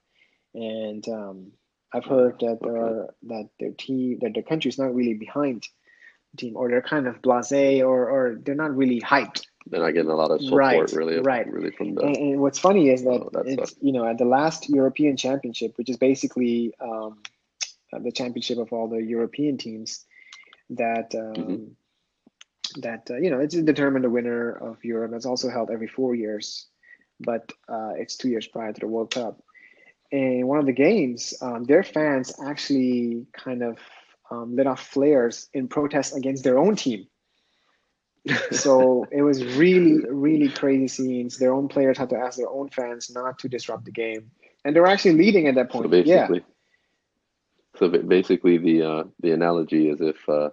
and 0.53 1.07
um, 1.09 1.51
I've 1.91 2.05
heard 2.05 2.39
that 2.41 2.59
there 2.61 2.77
are, 2.77 3.15
that 3.23 3.49
their 3.59 3.71
team 3.71 4.19
that 4.21 4.35
their 4.35 4.43
country 4.43 4.69
is 4.69 4.77
not 4.77 4.93
really 4.93 5.15
behind 5.15 5.67
the 6.33 6.37
team, 6.37 6.55
or 6.55 6.69
they're 6.69 6.83
kind 6.83 7.07
of 7.07 7.23
blasé, 7.23 7.79
or 7.79 8.09
or 8.09 8.37
they're 8.43 8.53
not 8.53 8.77
really 8.77 9.01
hyped 9.01 9.41
they're 9.69 9.81
not 9.81 9.93
getting 9.93 10.09
a 10.09 10.15
lot 10.15 10.31
of 10.31 10.41
support 10.41 10.59
right, 10.59 10.91
really, 10.91 11.19
right. 11.19 11.51
really 11.51 11.71
from 11.71 11.95
the. 11.95 12.01
And, 12.01 12.17
and 12.17 12.39
what's 12.41 12.59
funny 12.59 12.89
is 12.89 13.03
that, 13.03 13.09
oh, 13.09 13.29
that 13.33 13.45
it's 13.45 13.75
you 13.81 13.91
know 13.91 14.05
at 14.05 14.17
the 14.17 14.25
last 14.25 14.69
European 14.69 15.17
Championship, 15.17 15.77
which 15.77 15.89
is 15.89 15.97
basically 15.97 16.73
um, 16.79 17.19
uh, 17.93 17.99
the 17.99 18.11
championship 18.11 18.57
of 18.57 18.71
all 18.73 18.87
the 18.87 19.01
European 19.03 19.57
teams, 19.57 20.05
that 20.71 21.13
um, 21.15 21.33
mm-hmm. 21.33 22.81
that 22.81 23.07
uh, 23.09 23.17
you 23.17 23.29
know 23.29 23.39
it's 23.39 23.55
determined 23.55 24.05
the 24.05 24.09
winner 24.09 24.51
of 24.51 24.83
Europe. 24.83 25.11
It's 25.13 25.25
also 25.25 25.49
held 25.49 25.71
every 25.71 25.87
four 25.87 26.15
years, 26.15 26.67
but 27.19 27.51
uh, 27.67 27.91
it's 27.95 28.17
two 28.17 28.29
years 28.29 28.47
prior 28.47 28.73
to 28.73 28.79
the 28.79 28.87
World 28.87 29.11
Cup. 29.11 29.41
in 30.11 30.47
one 30.47 30.59
of 30.59 30.65
the 30.65 30.73
games, 30.73 31.33
um, 31.41 31.63
their 31.65 31.83
fans 31.83 32.33
actually 32.45 33.25
kind 33.33 33.63
of 33.63 33.77
um, 34.31 34.55
lit 34.55 34.67
off 34.67 34.81
flares 34.81 35.49
in 35.53 35.67
protest 35.67 36.15
against 36.15 36.43
their 36.43 36.57
own 36.57 36.75
team. 36.75 37.07
So 38.51 39.07
it 39.11 39.21
was 39.21 39.43
really, 39.57 40.03
really 40.09 40.49
crazy 40.49 40.87
scenes. 40.87 41.37
Their 41.37 41.53
own 41.53 41.67
players 41.67 41.97
had 41.97 42.09
to 42.09 42.17
ask 42.17 42.37
their 42.37 42.49
own 42.49 42.69
fans 42.69 43.09
not 43.09 43.39
to 43.39 43.49
disrupt 43.49 43.85
the 43.85 43.91
game, 43.91 44.31
and 44.65 44.75
they 44.75 44.79
were 44.79 44.87
actually 44.87 45.13
leading 45.13 45.47
at 45.47 45.55
that 45.55 45.69
point. 45.69 45.85
So 45.85 45.89
basically, 45.89 46.39
yeah. 46.39 47.79
So 47.79 47.89
basically, 47.89 48.57
the 48.57 48.83
uh, 48.83 49.03
the 49.19 49.31
analogy 49.31 49.89
is 49.89 50.01
if 50.01 50.27
uh, 50.27 50.49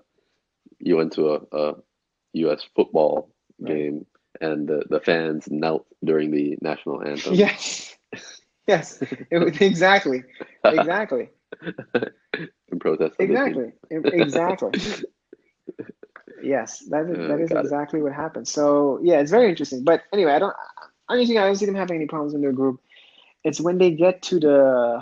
you 0.78 0.96
went 0.96 1.12
to 1.14 1.34
a, 1.34 1.56
a 1.56 1.74
U.S. 2.34 2.66
football 2.74 3.30
right. 3.58 3.74
game 3.74 4.06
and 4.40 4.68
the, 4.68 4.82
the 4.88 5.00
fans 5.00 5.48
knelt 5.50 5.86
during 6.04 6.30
the 6.30 6.56
national 6.60 7.02
anthem. 7.02 7.34
Yes. 7.34 7.90
Yes. 8.66 9.02
It 9.02 9.60
exactly. 9.60 10.24
Exactly. 10.64 11.28
In 12.72 12.78
protest. 12.80 13.14
Exactly. 13.18 13.72
Exactly. 13.90 14.70
yes, 16.44 16.80
that 16.90 17.06
is, 17.06 17.28
that 17.28 17.40
is 17.40 17.50
exactly 17.50 18.00
it. 18.00 18.02
what 18.02 18.12
happened. 18.12 18.48
So 18.48 18.98
yeah, 19.02 19.20
it's 19.20 19.30
very 19.30 19.48
interesting. 19.48 19.84
But 19.84 20.02
anyway, 20.12 20.32
I 20.32 20.38
don't. 20.38 20.54
Honestly, 21.08 21.38
I 21.38 21.44
don't 21.44 21.56
see 21.56 21.66
them 21.66 21.74
having 21.74 21.96
any 21.96 22.06
problems 22.06 22.34
in 22.34 22.40
their 22.40 22.52
group. 22.52 22.80
It's 23.42 23.60
when 23.60 23.78
they 23.78 23.90
get 23.90 24.22
to 24.22 24.40
the 24.40 25.00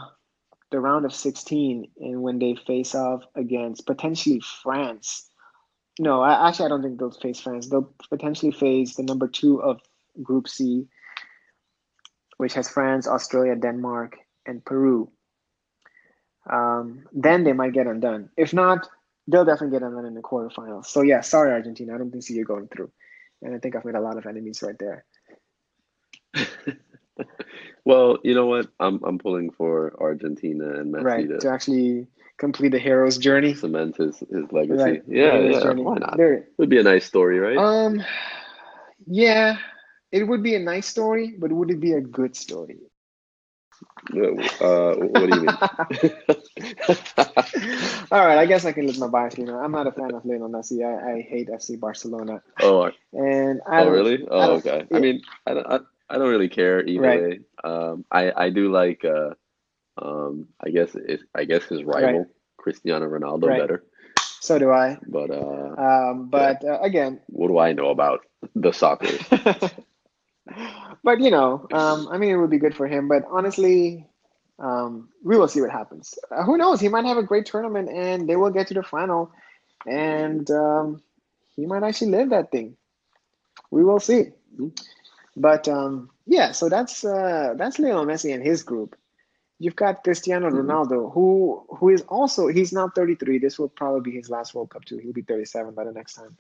the 0.71 0.81
round 0.81 1.05
of 1.05 1.15
16 1.15 1.91
and 2.01 2.23
when 2.23 2.39
they 2.39 2.55
face 2.55 2.95
off 2.95 3.23
against 3.35 3.87
potentially 3.87 4.41
France 4.63 5.29
no, 5.99 6.23
I, 6.23 6.49
actually, 6.49 6.67
I 6.67 6.69
don't 6.69 6.83
think 6.83 6.99
they'll 6.99 7.11
face 7.11 7.41
France. 7.41 7.69
They'll 7.69 7.93
potentially 8.09 8.53
face 8.53 8.97
the 8.97 9.03
number 9.03 9.29
two 9.29 9.63
of 9.63 9.81
Group 10.23 10.49
C, 10.49 10.87
which 12.39 12.55
has 12.55 12.69
France, 12.69 13.07
Australia, 13.07 13.55
Denmark, 13.57 14.17
and 14.47 14.65
Peru. 14.65 15.11
Um, 16.51 17.07
then 17.13 17.45
they 17.45 17.53
might 17.53 17.73
get 17.73 17.87
undone. 17.87 18.31
If 18.37 18.53
not, 18.55 18.89
they'll 19.29 19.45
definitely 19.45 19.79
get 19.79 19.87
undone 19.87 20.07
in 20.07 20.15
the 20.15 20.21
quarterfinals. 20.21 20.87
So 20.87 21.03
yeah, 21.03 21.21
sorry 21.21 21.53
Argentina, 21.53 21.95
I 21.95 21.99
don't 21.99 22.11
think 22.11 22.29
you're 22.29 22.45
going 22.45 22.69
through, 22.69 22.91
and 23.43 23.55
I 23.55 23.59
think 23.59 23.77
I've 23.77 23.85
made 23.85 23.95
a 23.95 24.01
lot 24.01 24.19
of 24.19 24.27
enemies 24.27 24.63
right 24.63 24.79
there. 24.79 25.05
well, 27.85 28.19
you 28.23 28.35
know 28.35 28.47
what? 28.47 28.69
I'm 28.81 29.01
I'm 29.05 29.19
pulling 29.19 29.51
for 29.51 29.95
Argentina 30.01 30.81
and 30.81 30.93
Messi 30.93 31.05
right, 31.05 31.29
to, 31.29 31.39
to 31.39 31.51
actually 31.51 32.07
complete 32.39 32.71
the 32.71 32.79
hero's 32.79 33.19
journey. 33.19 33.55
Cement 33.55 33.97
his, 33.97 34.19
his 34.19 34.51
legacy. 34.51 34.83
Right. 34.83 35.03
Yeah, 35.07 35.39
yeah. 35.39 35.61
Journey. 35.61 35.83
Why 35.83 35.99
not? 35.99 36.17
There, 36.17 36.49
would 36.59 36.69
be 36.69 36.79
a 36.79 36.83
nice 36.83 37.05
story, 37.05 37.39
right? 37.39 37.57
Um, 37.57 38.03
yeah, 39.07 39.59
it 40.11 40.25
would 40.25 40.43
be 40.43 40.55
a 40.55 40.59
nice 40.59 40.87
story, 40.87 41.35
but 41.39 41.53
would 41.53 41.71
it 41.71 41.81
be 41.81 41.93
a 41.93 42.01
good 42.01 42.37
story? 42.37 42.79
Uh, 44.11 44.95
what 44.97 45.31
do 45.31 45.37
you 45.37 45.43
mean? 45.43 45.49
All 48.11 48.27
right, 48.27 48.39
I 48.39 48.47
guess 48.47 48.65
I 48.65 48.73
can 48.73 48.87
live 48.87 48.99
my 48.99 49.07
bias. 49.07 49.39
You 49.39 49.47
know, 49.47 49.59
I'm 49.59 49.73
not 49.73 49.87
a 49.87 49.93
fan 49.93 50.15
of 50.15 50.25
Lionel 50.25 50.49
Messi. 50.49 50.85
I, 50.85 51.15
I 51.15 51.21
hate 51.21 51.49
FC 51.49 51.79
Barcelona. 51.79 52.43
Oh, 52.61 52.91
and 53.13 53.61
I 53.67 53.83
oh 53.83 53.91
really? 53.91 54.27
Oh, 54.31 54.41
I 54.41 54.47
okay. 54.57 54.87
I 54.93 54.99
mean, 54.99 55.23
I 55.47 55.55
don't, 55.55 55.67
I, 55.67 55.79
I 56.11 56.19
don't 56.19 56.29
really 56.29 56.49
care 56.49 56.85
either 56.85 57.01
right. 57.01 57.23
way. 57.23 57.41
Um, 57.65 58.05
I, 58.11 58.33
I 58.37 58.51
do 58.51 58.71
like 58.71 59.05
uh, 59.05 59.31
um, 60.01 60.49
I 60.61 60.71
guess 60.71 60.95
it, 60.95 61.21
I 61.35 61.45
guess 61.45 61.65
his 61.65 61.85
rival 61.85 62.21
right. 62.21 62.29
Cristiano 62.57 63.09
Ronaldo 63.09 63.49
right. 63.49 63.61
better. 63.61 63.85
So 64.41 64.59
do 64.59 64.71
I. 64.71 64.99
But 65.07 65.31
uh, 65.31 65.75
um, 65.79 66.29
but 66.29 66.65
uh, 66.65 66.79
again, 66.81 67.21
what 67.27 67.49
do 67.49 67.59
I 67.59 67.73
know 67.73 67.91
about 67.91 68.21
the 68.55 68.73
soccer? 68.73 69.09
but 71.05 71.21
you 71.21 71.31
know, 71.31 71.67
um, 71.73 72.09
I 72.11 72.19
mean, 72.19 72.31
it 72.31 72.37
would 72.37 72.51
be 72.51 72.59
good 72.59 72.75
for 72.75 72.87
him. 72.87 73.09
But 73.09 73.25
honestly, 73.31 74.07
um, 74.59 75.09
we 75.23 75.37
will 75.37 75.49
see 75.49 75.61
what 75.61 75.71
happens. 75.71 76.15
Uh, 76.31 76.43
who 76.45 76.57
knows? 76.57 76.81
He 76.81 76.89
might 76.89 77.05
have 77.05 77.17
a 77.17 77.23
great 77.23 77.47
tournament, 77.47 77.89
and 77.89 78.29
they 78.29 78.37
will 78.37 78.51
get 78.51 78.67
to 78.69 78.75
the 78.75 78.83
final, 78.83 79.31
and 79.87 80.51
um, 80.51 81.03
he 81.57 81.67
might 81.67 81.83
actually 81.83 82.11
live 82.11 82.31
that 82.31 82.51
thing. 82.51 82.77
We 83.71 83.85
will 83.85 84.01
see. 84.01 84.31
Mm-hmm. 84.55 84.69
But 85.37 85.67
um, 85.69 86.11
yeah, 86.27 86.53
so 86.53 86.69
that's 86.69 87.05
uh, 87.05 87.55
that's 87.57 87.79
Lionel 87.79 88.07
Messi 88.07 88.35
and 88.35 88.43
his 88.43 88.63
group 88.63 88.97
you've 89.63 89.77
got 89.77 90.03
Cristiano 90.03 90.51
mm-hmm. 90.51 90.59
Ronaldo, 90.59 91.13
who 91.13 91.65
who 91.69 91.89
is 91.91 92.03
also 92.03 92.49
he's 92.49 92.73
now 92.73 92.89
33. 92.89 93.39
This 93.39 93.59
will 93.59 93.69
probably 93.69 94.11
be 94.11 94.17
his 94.17 94.29
last 94.29 94.55
World 94.55 94.71
Cup 94.71 94.85
too. 94.85 94.99
He'll 94.99 95.13
be 95.13 95.23
37 95.23 95.73
by 95.75 95.85
the 95.85 95.93
next 95.93 96.15
time, 96.15 96.37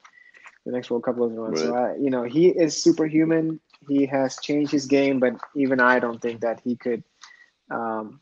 the 0.66 0.72
next 0.72 0.90
World 0.90 1.04
Cup 1.04 1.16
rolls 1.16 1.32
around. 1.32 1.52
Right. 1.52 1.58
So 1.60 1.74
I, 1.74 1.94
you 1.96 2.10
know, 2.10 2.24
he 2.24 2.48
is 2.48 2.76
superhuman. 2.82 3.60
He 3.88 4.06
has 4.06 4.38
changed 4.38 4.72
his 4.72 4.86
game, 4.86 5.20
but 5.20 5.34
even 5.54 5.80
I 5.80 5.98
don't 5.98 6.20
think 6.20 6.40
that 6.40 6.60
he 6.62 6.76
could, 6.76 7.02
um, 7.70 8.20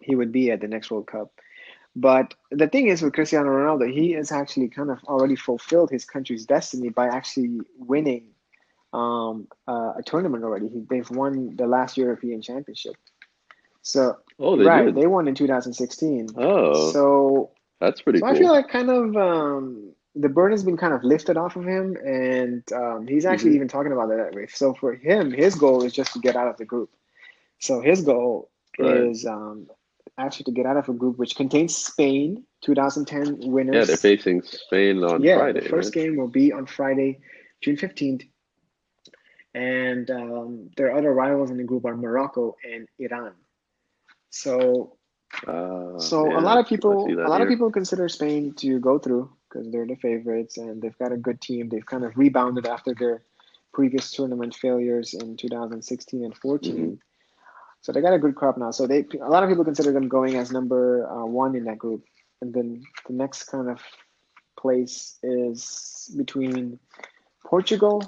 he 0.00 0.14
would 0.14 0.32
be 0.32 0.50
at 0.50 0.60
the 0.60 0.68
next 0.68 0.90
World 0.90 1.06
Cup. 1.06 1.32
But 1.94 2.34
the 2.50 2.68
thing 2.68 2.88
is 2.88 3.00
with 3.00 3.14
Cristiano 3.14 3.48
Ronaldo, 3.48 3.90
he 3.90 4.12
has 4.12 4.30
actually 4.30 4.68
kind 4.68 4.90
of 4.90 5.02
already 5.04 5.34
fulfilled 5.34 5.90
his 5.90 6.04
country's 6.04 6.44
destiny 6.44 6.90
by 6.90 7.06
actually 7.06 7.60
winning 7.78 8.26
um, 8.92 9.48
uh, 9.66 9.94
a 9.96 10.02
tournament 10.04 10.44
already. 10.44 10.68
He, 10.68 10.82
they've 10.88 11.10
won 11.10 11.56
the 11.56 11.66
last 11.66 11.96
European 11.96 12.42
Championship. 12.42 12.96
So 13.80 14.18
oh, 14.38 14.56
they 14.56 14.64
right, 14.64 14.86
did. 14.86 14.94
they 14.94 15.06
won 15.06 15.28
in 15.28 15.34
2016. 15.34 16.30
Oh, 16.36 16.90
so 16.92 17.50
that's 17.80 18.02
pretty. 18.02 18.18
So 18.18 18.26
cool. 18.26 18.34
I 18.34 18.38
feel 18.38 18.52
like 18.52 18.68
kind 18.68 18.90
of 18.90 19.16
um, 19.16 19.92
the 20.16 20.28
burden's 20.28 20.64
been 20.64 20.76
kind 20.76 20.94
of 20.94 21.04
lifted 21.04 21.36
off 21.36 21.56
of 21.56 21.64
him, 21.66 21.96
and 22.04 22.62
um, 22.72 23.06
he's 23.06 23.26
actually 23.26 23.50
mm-hmm. 23.50 23.56
even 23.56 23.68
talking 23.68 23.92
about 23.92 24.08
that 24.08 24.34
way. 24.34 24.46
So 24.48 24.72
for 24.72 24.94
him, 24.94 25.30
his 25.30 25.54
goal 25.54 25.84
is 25.84 25.92
just 25.92 26.12
to 26.14 26.18
get 26.20 26.36
out 26.36 26.48
of 26.48 26.56
the 26.56 26.64
group. 26.64 26.90
So 27.58 27.80
his 27.80 28.02
goal 28.02 28.50
right. 28.78 28.96
is 28.96 29.26
um, 29.26 29.68
actually 30.18 30.44
to 30.44 30.52
get 30.52 30.66
out 30.66 30.78
of 30.78 30.88
a 30.88 30.92
group 30.94 31.18
which 31.18 31.36
contains 31.36 31.76
Spain, 31.76 32.44
2010 32.62 33.50
winners. 33.50 33.74
Yeah, 33.74 33.84
they're 33.84 33.96
facing 33.96 34.42
Spain 34.42 35.04
on 35.04 35.22
yeah, 35.22 35.38
Friday. 35.38 35.60
the 35.60 35.68
first 35.68 35.94
right? 35.94 36.04
game 36.04 36.16
will 36.16 36.28
be 36.28 36.52
on 36.52 36.66
Friday, 36.66 37.20
June 37.60 37.76
15th. 37.76 38.26
And 39.54 40.10
um, 40.10 40.70
their 40.76 40.94
other 40.94 41.12
rivals 41.12 41.50
in 41.50 41.56
the 41.56 41.64
group 41.64 41.86
are 41.86 41.96
Morocco 41.96 42.56
and 42.70 42.86
Iran. 42.98 43.32
So, 44.28 44.96
uh, 45.46 45.98
so 45.98 46.28
yeah, 46.28 46.38
a 46.38 46.42
lot 46.42 46.58
of 46.58 46.66
people, 46.66 47.06
a 47.06 47.28
lot 47.28 47.38
here. 47.38 47.46
of 47.46 47.48
people 47.48 47.70
consider 47.70 48.06
Spain 48.08 48.52
to 48.56 48.78
go 48.80 48.98
through 48.98 49.30
because 49.56 49.72
they're 49.72 49.86
the 49.86 49.96
favorites 49.96 50.58
and 50.58 50.82
they've 50.82 50.98
got 50.98 51.12
a 51.12 51.16
good 51.16 51.40
team. 51.40 51.68
They've 51.68 51.84
kind 51.84 52.04
of 52.04 52.16
rebounded 52.16 52.66
after 52.66 52.94
their 52.94 53.22
previous 53.72 54.10
tournament 54.10 54.54
failures 54.54 55.14
in 55.14 55.36
2016 55.36 56.24
and 56.24 56.36
14. 56.36 56.74
Mm-hmm. 56.74 56.94
So 57.80 57.92
they 57.92 58.00
got 58.00 58.14
a 58.14 58.18
good 58.18 58.34
crop 58.34 58.58
now. 58.58 58.70
So 58.70 58.86
they, 58.86 59.04
a 59.22 59.28
lot 59.28 59.42
of 59.42 59.48
people 59.48 59.64
consider 59.64 59.92
them 59.92 60.08
going 60.08 60.36
as 60.36 60.50
number 60.50 61.08
uh, 61.10 61.24
one 61.24 61.54
in 61.54 61.64
that 61.64 61.78
group. 61.78 62.04
And 62.40 62.52
then 62.52 62.82
the 63.06 63.12
next 63.12 63.44
kind 63.44 63.70
of 63.70 63.80
place 64.58 65.18
is 65.22 66.12
between 66.16 66.78
Portugal, 67.44 68.02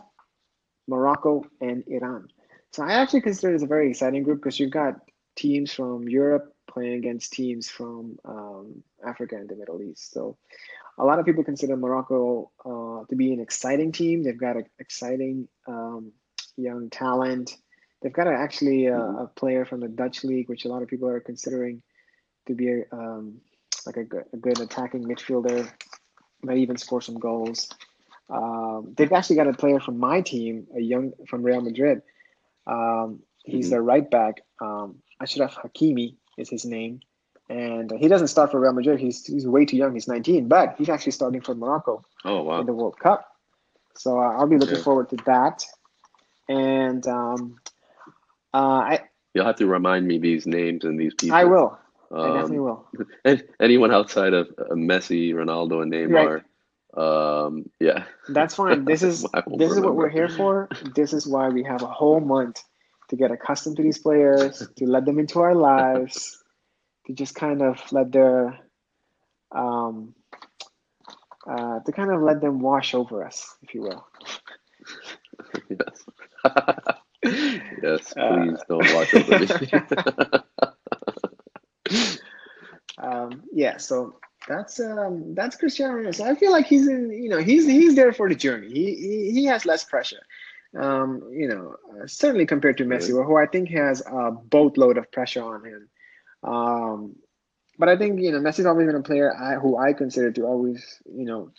Morocco, 0.89 1.45
and 1.61 1.85
Iran. 1.87 2.29
So 2.73 2.83
I 2.83 2.93
actually 2.93 3.23
consider 3.23 3.53
this 3.53 3.63
a 3.63 3.67
very 3.67 3.91
exciting 3.91 4.23
group 4.23 4.41
because 4.41 4.59
you've 4.59 4.71
got 4.71 4.97
teams 5.37 5.73
from 5.73 6.09
Europe 6.09 6.55
playing 6.69 6.95
against 6.95 7.33
teams 7.33 7.69
from 7.69 8.19
um, 8.25 8.83
Africa 9.07 9.37
and 9.37 9.49
the 9.49 9.57
Middle 9.57 9.83
East. 9.83 10.13
So 10.13 10.37
a 10.99 11.05
lot 11.05 11.19
of 11.19 11.25
people 11.25 11.45
consider 11.45 11.77
Morocco 11.77 12.51
uh, 12.65 13.07
to 13.09 13.17
be 13.17 13.33
an 13.33 13.41
exciting 13.41 13.93
team. 13.93 14.23
They've 14.23 14.39
got 14.39 14.57
an 14.57 14.67
exciting 14.79 15.49
um, 15.67 16.13
young 16.57 16.91
talent. 16.91 17.57
They've 18.03 18.13
got 18.13 18.27
a, 18.27 18.33
actually 18.33 18.87
a, 18.87 18.99
a, 18.99 19.31
player 19.35 19.65
from 19.65 19.81
the 19.81 19.89
Dutch 19.89 20.25
league, 20.25 20.49
which 20.49 20.65
a 20.65 20.69
lot 20.69 20.83
of 20.83 20.89
people 20.89 21.09
are 21.09 21.21
considering 21.21 21.83
to 22.47 22.55
be 22.55 22.69
a, 22.71 22.83
um, 22.93 23.41
like 23.87 23.97
a 23.97 24.05
good, 24.05 24.25
a 24.33 24.37
good 24.37 24.61
attacking 24.61 25.05
midfielder. 25.05 25.71
Might 26.43 26.59
even 26.59 26.77
score 26.77 27.01
some 27.01 27.19
goals. 27.19 27.69
Um, 28.31 28.95
they've 28.97 29.13
actually 29.13 29.37
got 29.37 29.49
a 29.49 29.53
player 29.53 29.81
from 29.81 29.99
my 29.99 30.21
team, 30.21 30.67
a 30.77 30.81
young 30.81 31.13
from 31.29 31.43
Real 31.43 31.61
Madrid. 31.61 32.03
Um, 32.67 33.21
he's 33.45 33.67
mm-hmm. 33.67 33.71
their 33.71 33.83
right 33.83 34.09
back. 34.09 34.43
Um, 34.61 34.97
Achraf 35.23 35.55
Hakimi 35.55 36.17
is 36.37 36.49
his 36.49 36.65
name, 36.65 37.01
and 37.49 37.91
he 37.99 38.09
doesn't 38.09 38.29
start 38.29 38.51
for 38.51 38.61
Real 38.61 38.73
Madrid. 38.73 39.01
He's 39.01 39.25
he's 39.25 39.47
way 39.47 39.65
too 39.65 39.77
young. 39.77 39.95
He's 39.95 40.09
19, 40.09 40.49
but 40.49 40.75
he's 40.77 40.89
actually 40.89 41.13
starting 41.13 41.41
for 41.41 41.55
Morocco. 41.55 42.05
Oh 42.25 42.43
wow! 42.43 42.61
In 42.61 42.67
the 42.67 42.73
World 42.73 42.99
Cup, 42.99 43.27
so 43.95 44.19
uh, 44.19 44.33
I'll 44.37 44.47
be 44.47 44.59
looking 44.59 44.77
yeah. 44.77 44.83
forward 44.83 45.09
to 45.11 45.17
that. 45.27 45.65
And 46.49 47.07
um, 47.07 47.59
uh, 48.55 48.57
I 48.57 49.01
you'll 49.35 49.47
have 49.47 49.57
to 49.57 49.67
remind 49.67 50.07
me 50.07 50.19
these 50.19 50.47
names 50.47 50.85
and 50.85 50.99
these 50.99 51.15
people. 51.15 51.37
I 51.37 51.45
will. 51.45 51.79
Um, 52.11 52.21
I 52.21 52.27
definitely 52.35 52.61
will. 52.61 52.87
And 53.25 53.45
anyone 53.61 53.93
outside 53.93 54.33
of 54.33 54.49
uh, 54.59 54.75
Messi, 54.75 55.33
Ronaldo, 55.33 55.83
and 55.83 55.93
Neymar. 55.93 56.35
Right. 56.35 56.43
Um, 56.97 57.69
yeah, 57.81 58.05
that's 58.31 58.55
fine. 58.55 58.85
This 58.85 59.03
is 59.11 59.23
this 59.23 59.31
remember. 59.47 59.65
is 59.65 59.81
what 59.81 59.95
we're 59.95 60.09
here 60.09 60.29
for. 60.29 60.69
This 60.95 61.13
is 61.13 61.27
why 61.27 61.49
we 61.49 61.63
have 61.65 61.83
a 61.83 61.87
whole 61.87 62.21
month 62.21 62.63
to 63.09 63.17
get 63.17 63.31
accustomed 63.31 63.77
to 63.77 63.83
these 63.83 63.99
players, 63.99 64.67
to 64.77 64.87
let 64.87 65.05
them 65.05 65.19
into 65.19 65.41
our 65.41 65.55
lives, 65.55 66.43
to 67.09 67.15
just 67.15 67.35
kind 67.35 67.63
of 67.63 67.81
let 67.91 68.13
their, 68.13 68.61
um, 69.51 70.15
uh, 71.49 71.81
to 71.81 71.93
kind 71.93 72.13
of 72.13 72.21
let 72.21 72.41
them 72.41 72.61
wash 72.61 72.95
over 72.95 73.25
us, 73.25 73.57
if 73.63 73.75
you 73.75 73.81
will. 73.83 74.07
yes. 75.71 76.05
yes, 77.83 78.13
please 78.13 78.59
uh, 78.61 78.65
don't 78.69 78.95
wash 78.95 79.15
over 79.15 79.39
me. 79.39 79.49
um, 82.99 83.43
yeah, 83.53 83.79
so 83.79 84.21
that's 84.47 84.79
um, 84.81 85.35
that's 85.35 85.57
Cristiano 85.57 85.95
Ronaldo. 85.95 86.15
So 86.15 86.25
I 86.25 86.35
feel 86.35 86.53
like 86.53 86.67
he's 86.67 86.89
in, 86.89 87.11
you 87.11 87.31
know, 87.31 87.39
he's 87.39 87.67
he's 87.67 87.95
there 87.97 88.13
for 88.13 88.29
the 88.29 88.35
journey. 88.35 88.69
He 88.69 88.95
he, 88.95 89.31
he 89.33 89.45
has 89.47 89.65
less 89.65 89.83
pressure. 89.83 90.21
Um, 90.77 91.23
you 91.33 91.49
know, 91.49 91.77
uh, 91.91 92.07
certainly 92.07 92.45
compared 92.45 92.77
to 92.79 92.85
Messi, 92.85 93.09
who 93.09 93.37
I 93.37 93.47
think 93.47 93.71
has 93.71 94.03
a 94.07 94.31
boatload 94.31 94.99
of 94.99 95.11
pressure 95.11 95.43
on 95.43 95.65
him. 95.65 95.89
Um, 96.43 97.17
but 97.79 97.89
I 97.89 97.97
think 97.97 98.21
you 98.21 98.33
know 98.33 98.41
Messi's 98.41 98.67
always 98.67 98.87
been 98.87 98.97
a 98.97 99.03
player 99.03 99.35
I, 99.35 99.55
who 99.55 99.77
I 99.77 99.93
consider 99.93 100.31
to 100.33 100.43
always 100.45 101.01
you 101.05 101.25
know 101.25 101.51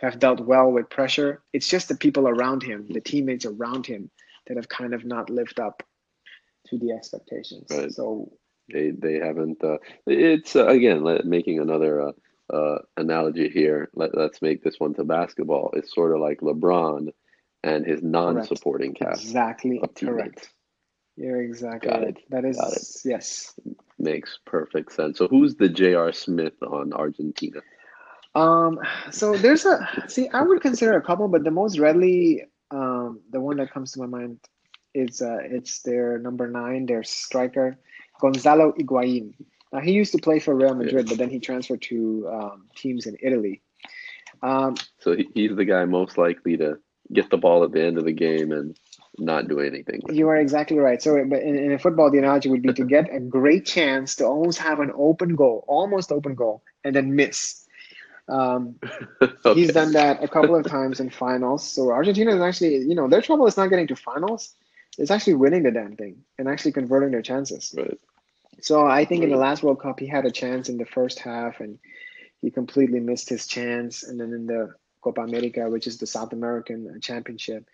have 0.00 0.18
dealt 0.18 0.40
well 0.40 0.70
with 0.70 0.90
pressure. 0.90 1.42
It's 1.52 1.68
just 1.68 1.88
the 1.88 1.96
people 1.96 2.28
around 2.28 2.62
him, 2.62 2.86
the 2.90 3.00
teammates 3.00 3.46
around 3.46 3.86
him, 3.86 4.10
that 4.46 4.56
have 4.56 4.68
kind 4.68 4.94
of 4.94 5.04
not 5.04 5.30
lived 5.30 5.60
up 5.60 5.82
to 6.68 6.78
the 6.78 6.92
expectations. 6.92 7.66
Right. 7.70 7.92
So 7.92 8.32
they 8.72 8.90
they 8.90 9.14
haven't. 9.14 9.62
Uh, 9.62 9.78
it's 10.06 10.56
uh, 10.56 10.66
again 10.66 11.04
making 11.24 11.60
another 11.60 12.08
uh, 12.08 12.12
uh, 12.52 12.78
analogy 12.96 13.48
here. 13.48 13.90
Let, 13.94 14.16
let's 14.16 14.42
make 14.42 14.62
this 14.62 14.78
one 14.78 14.94
to 14.94 15.04
basketball. 15.04 15.70
It's 15.74 15.94
sort 15.94 16.14
of 16.14 16.20
like 16.20 16.40
LeBron 16.40 17.08
and 17.62 17.86
his 17.86 18.02
non-supporting 18.02 18.94
cast. 18.94 19.22
Exactly 19.22 19.80
correct. 19.96 20.50
You're 21.16 21.42
exactly 21.42 21.90
Got 21.90 22.00
right. 22.00 22.08
It. 22.08 22.30
That 22.30 22.44
is 22.44 22.56
Got 22.56 22.72
it. 22.72 22.86
yes. 23.04 23.58
Makes 23.98 24.38
perfect 24.44 24.92
sense. 24.92 25.18
So 25.18 25.28
who's 25.28 25.56
the 25.56 25.68
J.R. 25.68 26.12
Smith 26.12 26.54
on 26.62 26.92
Argentina? 26.92 27.60
Um, 28.34 28.78
so 29.10 29.34
there's 29.36 29.64
a 29.64 29.88
see, 30.08 30.28
I 30.28 30.42
would 30.42 30.60
consider 30.60 30.96
a 30.96 31.02
couple, 31.02 31.26
but 31.28 31.42
the 31.42 31.50
most 31.50 31.78
readily, 31.78 32.44
um, 32.70 33.20
the 33.30 33.40
one 33.40 33.56
that 33.56 33.70
comes 33.70 33.92
to 33.92 34.00
my 34.00 34.06
mind 34.06 34.38
is 34.92 35.22
uh, 35.22 35.38
it's 35.40 35.80
their 35.80 36.18
number 36.18 36.46
nine, 36.46 36.84
their 36.84 37.02
striker, 37.02 37.78
Gonzalo 38.20 38.72
Higuain. 38.72 39.32
Now 39.72 39.80
he 39.80 39.92
used 39.92 40.12
to 40.12 40.18
play 40.18 40.38
for 40.38 40.54
Real 40.54 40.74
Madrid, 40.74 41.06
yeah. 41.06 41.12
but 41.12 41.18
then 41.18 41.30
he 41.30 41.40
transferred 41.40 41.82
to 41.82 42.28
um, 42.30 42.66
teams 42.76 43.06
in 43.06 43.16
Italy. 43.22 43.62
Um, 44.42 44.76
so 44.98 45.16
he, 45.16 45.28
he's 45.34 45.56
the 45.56 45.64
guy 45.64 45.86
most 45.86 46.18
likely 46.18 46.58
to 46.58 46.78
get 47.12 47.30
the 47.30 47.38
ball 47.38 47.64
at 47.64 47.72
the 47.72 47.82
end 47.82 47.96
of 47.96 48.04
the 48.04 48.12
game 48.12 48.52
and 48.52 48.78
not 49.18 49.48
do 49.48 49.60
anything. 49.60 50.02
You 50.10 50.28
are 50.28 50.36
exactly 50.36 50.78
right. 50.78 51.00
So, 51.00 51.22
but 51.24 51.42
in, 51.42 51.56
in 51.56 51.78
football, 51.78 52.10
the 52.10 52.18
analogy 52.18 52.48
would 52.48 52.62
be 52.62 52.72
to 52.72 52.84
get 52.84 53.14
a 53.14 53.20
great 53.20 53.66
chance 53.66 54.16
to 54.16 54.24
almost 54.24 54.58
have 54.58 54.80
an 54.80 54.92
open 54.94 55.34
goal, 55.36 55.64
almost 55.68 56.12
open 56.12 56.34
goal, 56.34 56.62
and 56.84 56.94
then 56.94 57.14
miss. 57.14 57.66
Um, 58.28 58.76
okay. 59.22 59.54
He's 59.54 59.72
done 59.72 59.92
that 59.92 60.22
a 60.22 60.28
couple 60.28 60.54
of 60.54 60.66
times 60.66 61.00
in 61.00 61.10
finals. 61.10 61.70
So 61.70 61.90
Argentina 61.90 62.34
is 62.34 62.42
actually, 62.42 62.76
you 62.78 62.94
know, 62.94 63.08
their 63.08 63.22
trouble 63.22 63.46
is 63.46 63.56
not 63.56 63.70
getting 63.70 63.86
to 63.88 63.96
finals. 63.96 64.54
It's 64.98 65.10
actually 65.10 65.34
winning 65.34 65.62
the 65.62 65.70
damn 65.70 65.96
thing 65.96 66.22
and 66.38 66.48
actually 66.48 66.72
converting 66.72 67.10
their 67.10 67.22
chances. 67.22 67.74
Right. 67.76 67.98
So 68.60 68.86
I 68.86 69.04
think 69.04 69.20
right. 69.20 69.28
in 69.28 69.34
the 69.34 69.40
last 69.40 69.62
World 69.62 69.80
Cup, 69.80 70.00
he 70.00 70.06
had 70.06 70.24
a 70.24 70.30
chance 70.30 70.68
in 70.68 70.78
the 70.78 70.86
first 70.86 71.18
half 71.18 71.60
and 71.60 71.78
he 72.40 72.50
completely 72.50 73.00
missed 73.00 73.28
his 73.28 73.46
chance. 73.46 74.02
And 74.02 74.18
then 74.18 74.32
in 74.32 74.46
the 74.46 74.74
Copa 75.02 75.20
America, 75.20 75.68
which 75.68 75.86
is 75.86 75.98
the 75.98 76.06
South 76.06 76.32
American 76.32 77.00
Championship, 77.00 77.68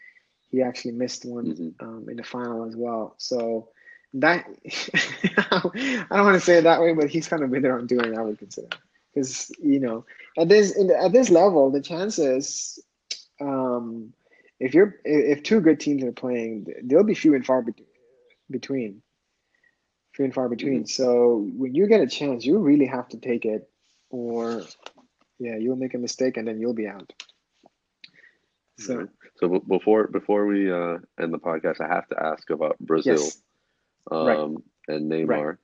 he 0.53 0.63
actually 0.63 0.93
missed 0.93 1.25
one 1.25 1.47
mm-hmm. 1.47 1.85
um, 1.85 2.07
in 2.09 2.17
the 2.17 2.23
final 2.23 2.65
as 2.65 2.77
well. 2.77 3.15
So 3.19 3.71
that 4.15 4.47
I 5.51 6.07
don't 6.11 6.25
want 6.27 6.35
to 6.35 6.41
say 6.41 6.59
it 6.59 6.65
that 6.65 6.81
way, 6.81 6.93
but 6.93 7.09
he's 7.09 7.27
kind 7.27 7.43
of 7.43 7.51
been 7.51 7.63
there 7.63 7.79
on 7.79 7.87
doing. 7.87 8.17
I 8.17 8.23
would 8.23 8.39
consider 8.39 8.69
because 9.13 9.51
you 9.59 9.81
know 9.81 10.05
at 10.39 10.49
this 10.49 10.75
the, 10.75 10.97
at 11.03 11.13
this 11.13 11.31
level, 11.31 11.71
the 11.71 11.81
chances 11.81 12.79
um, 13.41 14.13
if 14.61 14.75
you're 14.75 14.97
if 15.05 15.43
two 15.43 15.61
good 15.61 15.81
teams 15.81 16.05
are 16.05 16.13
playing, 16.13 16.67
there'll 16.85 17.05
be 17.05 17.15
few 17.15 17.35
and 17.35 17.45
far 17.45 17.63
be- 17.63 17.73
between. 18.51 19.03
Few 20.13 20.27
and 20.27 20.35
far 20.35 20.51
between. 20.51 20.85
Mm-hmm. 20.85 21.03
So 21.03 21.49
when 21.57 21.75
you 21.75 21.87
get 21.87 22.03
a 22.03 22.07
chance, 22.07 22.45
you 22.45 22.59
really 22.59 22.85
have 22.85 23.09
to 23.09 23.17
take 23.17 23.47
it, 23.47 23.71
or 24.11 24.63
yeah, 25.39 25.57
you'll 25.57 25.77
make 25.77 25.95
a 25.95 25.99
mistake 25.99 26.37
and 26.37 26.47
then 26.47 26.61
you'll 26.61 26.75
be 26.75 26.87
out. 26.87 27.11
So, 28.79 29.09
so 29.37 29.61
before 29.61 30.09
before 30.09 30.47
we 30.47 30.71
uh, 30.71 30.99
end 31.21 31.33
the 31.33 31.39
podcast, 31.39 31.81
I 31.81 31.89
have 31.89 32.09
to 32.09 32.23
ask 32.23 32.49
about 32.51 32.79
Brazil, 32.81 33.15
yes. 33.15 33.43
um, 34.11 34.27
right. 34.27 34.39
and 34.89 35.11
Neymar. 35.11 35.29
Right. 35.29 35.57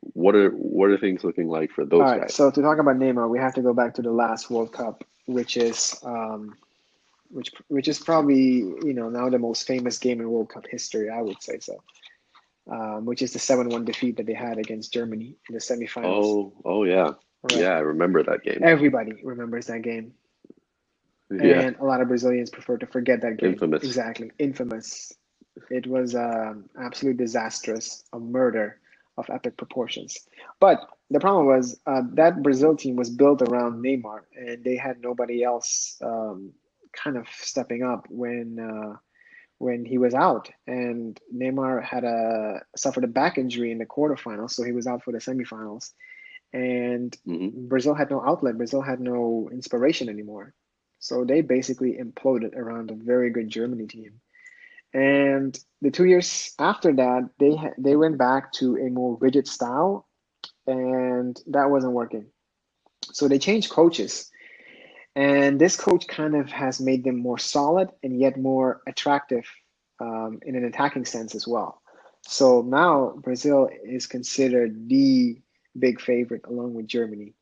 What 0.00 0.34
are 0.34 0.50
what 0.50 0.90
are 0.90 0.98
things 0.98 1.24
looking 1.24 1.48
like 1.48 1.70
for 1.70 1.84
those 1.84 2.00
All 2.00 2.06
right, 2.06 2.20
guys? 2.22 2.34
So 2.34 2.50
to 2.50 2.62
talk 2.62 2.78
about 2.78 2.96
Neymar, 2.96 3.28
we 3.28 3.38
have 3.38 3.54
to 3.54 3.62
go 3.62 3.72
back 3.72 3.94
to 3.94 4.02
the 4.02 4.12
last 4.12 4.50
World 4.50 4.72
Cup, 4.72 5.04
which 5.26 5.56
is 5.56 5.98
um, 6.04 6.56
which 7.30 7.52
which 7.68 7.88
is 7.88 7.98
probably 7.98 8.58
you 8.84 8.94
know 8.94 9.08
now 9.08 9.28
the 9.28 9.38
most 9.38 9.66
famous 9.66 9.98
game 9.98 10.20
in 10.20 10.30
World 10.30 10.50
Cup 10.50 10.66
history. 10.68 11.10
I 11.10 11.22
would 11.22 11.42
say 11.42 11.58
so. 11.60 11.82
Um, 12.70 13.06
which 13.06 13.22
is 13.22 13.32
the 13.32 13.38
seven 13.38 13.70
one 13.70 13.86
defeat 13.86 14.18
that 14.18 14.26
they 14.26 14.34
had 14.34 14.58
against 14.58 14.92
Germany 14.92 15.36
in 15.48 15.54
the 15.54 15.60
semifinals. 15.60 16.24
Oh, 16.24 16.52
oh 16.66 16.84
yeah, 16.84 17.12
right. 17.42 17.60
yeah, 17.60 17.70
I 17.70 17.78
remember 17.78 18.22
that 18.22 18.42
game. 18.42 18.58
Everybody 18.62 19.14
remembers 19.22 19.66
that 19.66 19.80
game. 19.80 20.12
Yeah. 21.30 21.60
And 21.60 21.76
a 21.76 21.84
lot 21.84 22.00
of 22.00 22.08
Brazilians 22.08 22.50
prefer 22.50 22.78
to 22.78 22.86
forget 22.86 23.20
that 23.22 23.36
game. 23.36 23.52
Infamous. 23.52 23.84
Exactly, 23.84 24.30
infamous. 24.38 25.12
It 25.70 25.86
was 25.86 26.14
um, 26.14 26.70
absolutely 26.80 27.22
disastrous, 27.24 28.04
a 28.12 28.18
murder 28.18 28.80
of 29.18 29.28
epic 29.30 29.56
proportions. 29.56 30.16
But 30.60 30.88
the 31.10 31.20
problem 31.20 31.46
was 31.46 31.78
uh, 31.86 32.02
that 32.14 32.42
Brazil 32.42 32.76
team 32.76 32.96
was 32.96 33.10
built 33.10 33.42
around 33.42 33.82
Neymar, 33.82 34.20
and 34.36 34.64
they 34.64 34.76
had 34.76 35.00
nobody 35.02 35.42
else 35.42 35.98
um, 36.02 36.52
kind 36.92 37.16
of 37.16 37.26
stepping 37.40 37.82
up 37.82 38.06
when 38.08 38.58
uh, 38.58 38.96
when 39.58 39.84
he 39.84 39.98
was 39.98 40.14
out. 40.14 40.48
And 40.66 41.20
Neymar 41.34 41.82
had 41.82 42.04
a 42.04 42.60
suffered 42.76 43.04
a 43.04 43.08
back 43.08 43.38
injury 43.38 43.72
in 43.72 43.78
the 43.78 43.86
quarterfinals, 43.86 44.52
so 44.52 44.62
he 44.62 44.72
was 44.72 44.86
out 44.86 45.02
for 45.02 45.12
the 45.12 45.18
semifinals. 45.18 45.92
And 46.52 47.14
mm-hmm. 47.26 47.66
Brazil 47.68 47.94
had 47.94 48.10
no 48.10 48.22
outlet. 48.24 48.56
Brazil 48.56 48.80
had 48.80 49.00
no 49.00 49.50
inspiration 49.52 50.08
anymore. 50.08 50.54
So 50.98 51.24
they 51.24 51.40
basically 51.40 51.94
imploded 51.94 52.56
around 52.56 52.90
a 52.90 52.94
very 52.94 53.30
good 53.30 53.48
Germany 53.48 53.86
team. 53.86 54.20
And 54.92 55.58
the 55.82 55.90
two 55.90 56.04
years 56.04 56.54
after 56.58 56.92
that, 56.94 57.30
they 57.38 57.54
ha- 57.56 57.74
they 57.78 57.96
went 57.96 58.18
back 58.18 58.52
to 58.54 58.76
a 58.78 58.88
more 58.90 59.16
rigid 59.20 59.46
style, 59.46 60.08
and 60.66 61.38
that 61.48 61.70
wasn't 61.70 61.92
working. 61.92 62.26
So 63.12 63.28
they 63.28 63.38
changed 63.38 63.70
coaches, 63.70 64.30
and 65.14 65.60
this 65.60 65.76
coach 65.76 66.06
kind 66.06 66.34
of 66.34 66.50
has 66.50 66.80
made 66.80 67.04
them 67.04 67.16
more 67.18 67.38
solid 67.38 67.90
and 68.02 68.18
yet 68.18 68.38
more 68.38 68.82
attractive 68.86 69.44
um, 70.00 70.40
in 70.46 70.56
an 70.56 70.64
attacking 70.64 71.04
sense 71.04 71.34
as 71.34 71.46
well. 71.46 71.82
So 72.22 72.62
now 72.62 73.14
Brazil 73.16 73.68
is 73.84 74.06
considered 74.06 74.88
the 74.88 75.40
big 75.78 76.00
favorite 76.00 76.46
along 76.46 76.74
with 76.74 76.86
Germany 76.86 77.34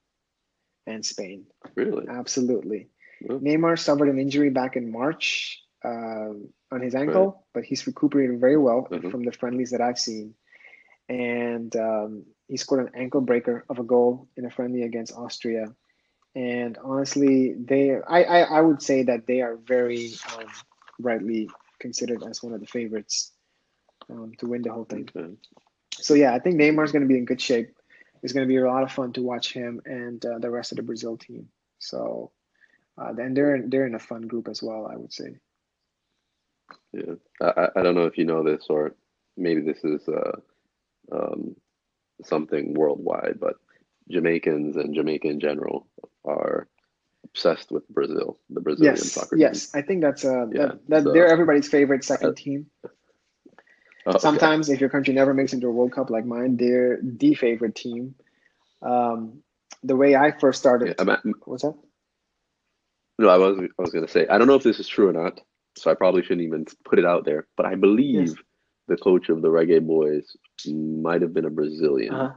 and 0.87 1.05
Spain. 1.05 1.47
Really? 1.75 2.07
Absolutely. 2.09 2.89
Neymar 3.25 3.79
suffered 3.79 4.09
an 4.09 4.19
injury 4.19 4.51
back 4.51 4.77
in 4.77 4.93
March 4.93 5.63
uh, 5.85 6.33
on 6.73 6.81
his 6.81 6.95
ankle, 6.95 7.27
right. 7.27 7.35
but 7.55 7.65
he's 7.65 7.87
recuperated 7.87 8.41
very 8.41 8.57
well 8.57 8.87
mm-hmm. 8.91 9.11
from 9.11 9.25
the 9.25 9.33
friendlies 9.33 9.71
that 9.71 9.81
I've 9.81 9.99
seen. 9.99 10.35
And 11.09 11.75
um, 11.77 12.25
he 12.49 12.57
scored 12.57 12.87
an 12.87 13.01
ankle 13.01 13.21
breaker 13.21 13.65
of 13.69 13.79
a 13.79 13.85
goal 13.85 14.29
in 14.37 14.45
a 14.45 14.51
friendly 14.51 14.83
against 14.83 15.15
Austria. 15.15 15.75
And 16.35 16.77
honestly, 16.85 17.55
they 17.55 17.97
I, 17.97 18.23
I, 18.23 18.41
I 18.41 18.61
would 18.61 18.83
say 18.83 19.05
that 19.05 19.27
they 19.27 19.41
are 19.41 19.57
very 19.57 20.13
um, 20.35 20.47
rightly 20.99 21.49
considered 21.81 22.23
as 22.29 22.43
one 22.43 22.53
of 22.53 22.61
the 22.61 22.67
favorites 22.67 23.33
um, 24.11 24.33
to 24.39 24.47
win 24.47 24.63
the 24.63 24.73
whole 24.73 24.85
thing. 24.85 25.09
Okay. 25.17 25.35
So 25.95 26.15
yeah, 26.15 26.35
I 26.35 26.39
think 26.39 26.57
Neymar's 26.57 26.93
going 26.93 27.03
to 27.03 27.09
be 27.09 27.17
in 27.19 27.25
good 27.25 27.41
shape. 27.41 27.75
It's 28.23 28.33
going 28.33 28.47
to 28.47 28.49
be 28.49 28.57
a 28.57 28.67
lot 28.67 28.83
of 28.83 28.93
fun 28.93 29.13
to 29.15 29.23
watch 29.23 29.53
him 29.53 29.81
and 29.85 30.25
uh, 30.25 30.39
the 30.39 30.51
rest 30.51 30.73
of 30.73 30.77
the 30.77 30.83
Brazil 30.83 31.17
team. 31.17 31.49
So 31.79 32.33
uh, 32.99 33.13
and 33.19 33.37
they're 33.37 33.63
they're 33.67 33.87
in 33.87 33.95
a 33.95 34.01
fun 34.01 34.23
group 34.23 34.49
as 34.49 34.63
well. 34.63 34.89
I 34.91 34.97
would 34.97 35.13
say. 35.13 35.37
Yeah, 36.93 37.15
I, 37.41 37.69
I 37.77 37.83
don't 37.83 37.95
know 37.95 38.07
if 38.07 38.19
you 38.19 38.25
know 38.25 38.43
this 38.43 38.67
or 38.69 38.95
maybe 39.37 39.61
this 39.61 39.85
is 39.85 40.09
uh, 40.09 40.41
um, 41.13 41.57
something 42.25 42.75
worldwide, 42.75 43.39
but 43.39 43.57
Jamaicans 44.11 44.77
and 44.77 44.95
Jamaica 44.95 45.29
in 45.29 45.41
general 45.41 45.89
are 46.25 46.69
obsessed 47.25 47.71
with 47.71 47.89
Brazil, 47.89 48.39
the 48.51 48.61
Brazilian 48.61 48.95
yes, 48.97 49.13
soccer 49.13 49.37
yes. 49.37 49.71
team. 49.71 49.83
I 49.83 49.87
think 49.87 50.01
that's 50.01 50.25
uh, 50.25 50.47
yeah, 50.53 50.67
that, 50.67 50.89
that 50.89 51.03
so, 51.05 51.13
they're 51.13 51.29
everybody's 51.29 51.69
favorite 51.69 52.05
second 52.05 52.31
uh, 52.31 52.35
team. 52.35 52.67
Oh, 54.07 54.19
Sometimes, 54.19 54.69
if 54.69 54.81
your 54.81 54.89
country 54.89 55.13
never 55.13 55.35
makes 55.35 55.53
into 55.53 55.67
a 55.67 55.71
World 55.71 55.91
Cup 55.93 56.11
like 56.11 56.25
mine, 56.25 56.57
they're 56.57 57.01
the 57.03 57.35
favorite 57.35 57.75
team. 57.75 58.15
Um, 58.81 59.43
the 59.83 59.97
way 59.97 60.15
I 60.15 60.31
first 60.31 60.61
started, 60.61 60.95
yeah, 60.97 61.17
what's 61.45 61.65
that? 61.65 61.75
No, 63.19 63.29
I 63.29 63.37
was 63.37 63.59
I 63.59 63.83
was 63.83 63.91
gonna 63.91 64.09
say 64.09 64.27
I 64.29 64.39
don't 64.39 64.47
know 64.47 64.55
if 64.55 64.63
this 64.63 64.79
is 64.79 64.89
true 64.89 65.09
or 65.09 65.13
not, 65.13 65.41
so 65.77 65.91
I 65.91 65.95
probably 65.95 66.23
shouldn't 66.23 66.47
even 66.47 66.67
put 66.85 66.99
it 66.99 67.07
out 67.07 67.25
there. 67.25 67.47
But 67.57 67.67
I 67.67 67.75
believe 67.75 68.29
yes. 68.29 68.35
the 68.89 68.97
coach 68.97 69.29
of 69.29 69.43
the 69.43 69.49
Reggae 69.49 69.85
Boys 69.85 70.37
might 70.67 71.23
have 71.23 71.33
been 71.33 71.47
a 71.47 71.51
Brazilian, 71.51 72.15
uh-huh. 72.15 72.35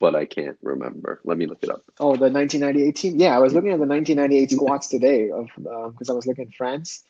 but 0.00 0.14
I 0.14 0.24
can't 0.24 0.56
remember. 0.62 1.20
Let 1.24 1.36
me 1.36 1.46
look 1.46 1.58
it 1.62 1.70
up. 1.70 1.82
Oh, 2.00 2.16
the 2.16 2.30
1998 2.30 2.96
team. 2.96 3.20
Yeah, 3.20 3.36
I 3.36 3.40
was 3.40 3.52
looking 3.52 3.72
at 3.72 3.78
the 3.78 3.86
1998 3.86 4.50
squads 4.52 4.88
today 4.88 5.30
of 5.30 5.48
because 5.56 6.08
um, 6.08 6.14
I 6.14 6.16
was 6.16 6.26
looking 6.26 6.46
at 6.46 6.54
France, 6.54 7.04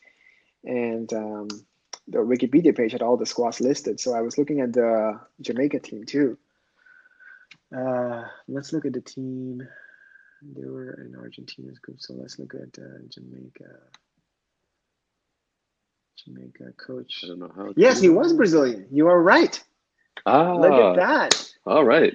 and 0.65 1.11
um, 1.13 1.47
the 2.09 2.19
Wikipedia 2.19 2.75
page 2.75 2.91
had 2.91 3.01
all 3.01 3.15
the 3.15 3.25
squads 3.25 3.61
listed. 3.61 3.99
So 3.99 4.13
I 4.13 4.21
was 4.21 4.37
looking 4.37 4.59
at 4.59 4.73
the 4.73 5.19
Jamaica 5.41 5.79
team 5.79 6.05
too. 6.05 6.37
Uh, 7.75 8.23
let's 8.47 8.73
look 8.73 8.85
at 8.85 8.93
the 8.93 9.01
team. 9.01 9.61
They 10.41 10.65
were 10.67 10.93
in 11.01 11.15
Argentina's 11.15 11.79
group, 11.79 11.97
so 11.99 12.13
let's 12.13 12.39
look 12.39 12.53
at 12.55 12.81
uh, 12.81 12.99
Jamaica. 13.09 13.65
Jamaica 16.25 16.73
coach. 16.77 17.21
I 17.23 17.27
don't 17.27 17.39
know 17.39 17.51
how. 17.55 17.73
Yes, 17.75 17.99
he 17.99 18.09
was 18.09 18.33
Brazilian. 18.33 18.87
You 18.91 19.07
are 19.07 19.21
right. 19.21 19.61
Ah, 20.25 20.53
Look 20.55 20.77
at 20.77 20.95
that. 20.95 21.51
All 21.65 21.83
right. 21.85 22.13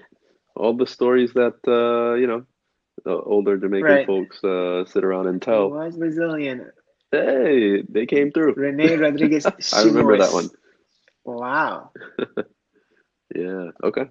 All 0.57 0.77
the 0.77 0.87
stories 0.87 1.33
that 1.35 1.55
uh, 1.67 2.15
you 2.15 2.27
know, 2.27 2.45
the 3.05 3.13
older 3.13 3.57
Jamaican 3.57 3.85
Right. 3.85 4.07
folks 4.07 4.43
uh, 4.45 4.85
sit 4.87 5.05
around 5.05 5.27
and 5.27 5.41
He 5.41 5.47
tell. 5.47 5.71
was 5.71 5.97
Brazilian. 5.97 6.71
Hey, 7.13 7.83
they 7.89 8.07
came 8.07 8.33
through. 8.33 8.55
Rene 8.57 8.97
Rodriguez. 8.97 9.47
I 9.73 9.81
remember 9.83 10.17
that 10.19 10.33
one. 10.33 10.51
Wow. 11.25 11.91
Yeah. 13.35 13.71
Okay. 13.83 14.05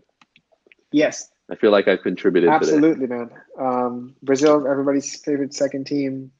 Yes, 0.91 1.29
I 1.49 1.55
feel 1.55 1.71
like 1.71 1.87
I've 1.87 2.01
contributed 2.01 2.49
absolutely, 2.49 3.07
man. 3.07 3.29
Um, 3.59 4.15
Brazil, 4.21 4.67
everybody's 4.67 5.15
favorite 5.23 5.53
second 5.53 5.85
team. 5.85 6.31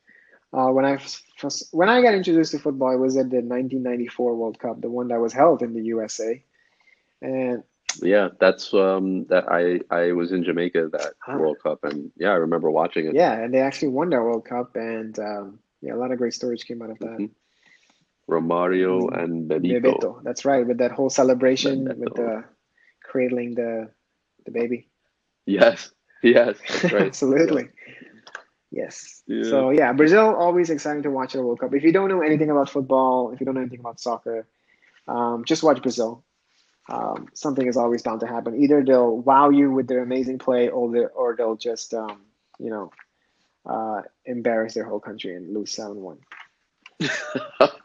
Uh, 0.54 0.70
when 0.70 0.86
I 0.86 0.98
first, 1.38 1.68
when 1.72 1.90
I 1.90 2.02
got 2.02 2.14
introduced 2.14 2.52
to 2.52 2.60
football, 2.60 2.94
it 2.94 3.00
was 3.00 3.18
at 3.18 3.30
the 3.30 3.42
1994 3.42 4.36
World 4.36 4.60
Cup, 4.60 4.82
the 4.82 4.90
one 4.90 5.08
that 5.10 5.20
was 5.20 5.34
held 5.34 5.62
in 5.62 5.74
the 5.74 5.84
USA. 5.86 6.44
And 7.22 7.64
Yeah, 8.02 8.30
that's 8.40 8.74
um 8.74 9.26
that 9.30 9.46
I 9.52 9.82
I 9.96 10.12
was 10.14 10.32
in 10.32 10.44
Jamaica 10.44 10.90
that 10.92 11.14
Huh. 11.20 11.38
World 11.40 11.58
Cup 11.64 11.80
and 11.84 12.12
yeah, 12.18 12.32
I 12.32 12.36
remember 12.36 12.72
watching 12.72 13.06
it. 13.08 13.14
yeah, 13.16 13.34
and 13.34 13.54
they 13.54 13.60
actually 13.60 13.90
won 13.90 14.10
that 14.10 14.22
World 14.22 14.46
Cup, 14.46 14.76
and 14.76 15.18
um, 15.20 15.60
yeah, 15.82 15.94
a 15.94 15.98
lot 15.98 16.12
of 16.12 16.18
great 16.18 16.34
stories 16.34 16.64
came 16.64 16.82
out 16.82 16.90
of 16.92 17.00
that. 17.00 17.20
Mhm. 17.20 17.30
Romario 18.30 19.10
Mhm. 19.10 19.24
and 19.24 19.50
Bebito. 19.50 20.00
Bebeto, 20.00 20.24
that's 20.24 20.46
right, 20.46 20.66
with 20.66 20.78
that 20.80 20.92
whole 20.92 21.10
celebration 21.10 21.98
with 21.98 22.16
the 22.16 22.44
cradling 23.04 23.56
the 23.56 23.92
the 24.46 24.52
baby. 24.52 24.90
Yes. 25.46 25.92
Yes, 26.22 26.58
right. 26.92 27.08
Absolutely. 27.08 27.70
Yes. 28.72 29.22
Yeah. 29.28 29.44
So 29.44 29.70
yeah, 29.70 29.94
Brazil 29.94 30.34
always 30.36 30.70
exciting 30.70 31.04
to 31.04 31.12
watch 31.12 31.36
at 31.36 31.40
the 31.40 31.44
World 31.44 31.60
Cup. 31.60 31.74
If 31.74 31.84
you 31.84 31.92
don't 31.92 32.10
know 32.10 32.22
anything 32.22 32.50
about 32.50 32.70
football, 32.70 33.32
if 33.32 33.40
you 33.40 33.46
don't 33.46 33.56
know 33.56 33.62
anything 33.62 33.82
about 33.82 34.00
soccer, 34.00 34.48
um, 35.08 35.44
just 35.46 35.64
watch 35.64 35.82
Brazil. 35.82 36.24
Um, 36.90 37.28
something 37.34 37.68
is 37.68 37.78
always 37.78 38.02
bound 38.02 38.22
to 38.22 38.28
happen. 38.28 38.56
Either 38.62 38.84
they'll 38.84 39.18
wow 39.18 39.50
you 39.50 39.72
with 39.72 39.88
their 39.88 40.02
amazing 40.02 40.40
play, 40.40 40.70
or 40.70 40.92
they 40.92 41.06
or 41.06 41.36
they'll 41.36 41.56
just 41.56 41.94
um, 41.94 42.22
you 42.60 42.70
know 42.70 42.92
uh, 43.66 44.02
embarrass 44.26 44.74
their 44.74 44.86
whole 44.86 45.00
country 45.00 45.36
and 45.36 45.54
lose 45.54 45.72
seven 45.72 45.98
one. 46.02 46.20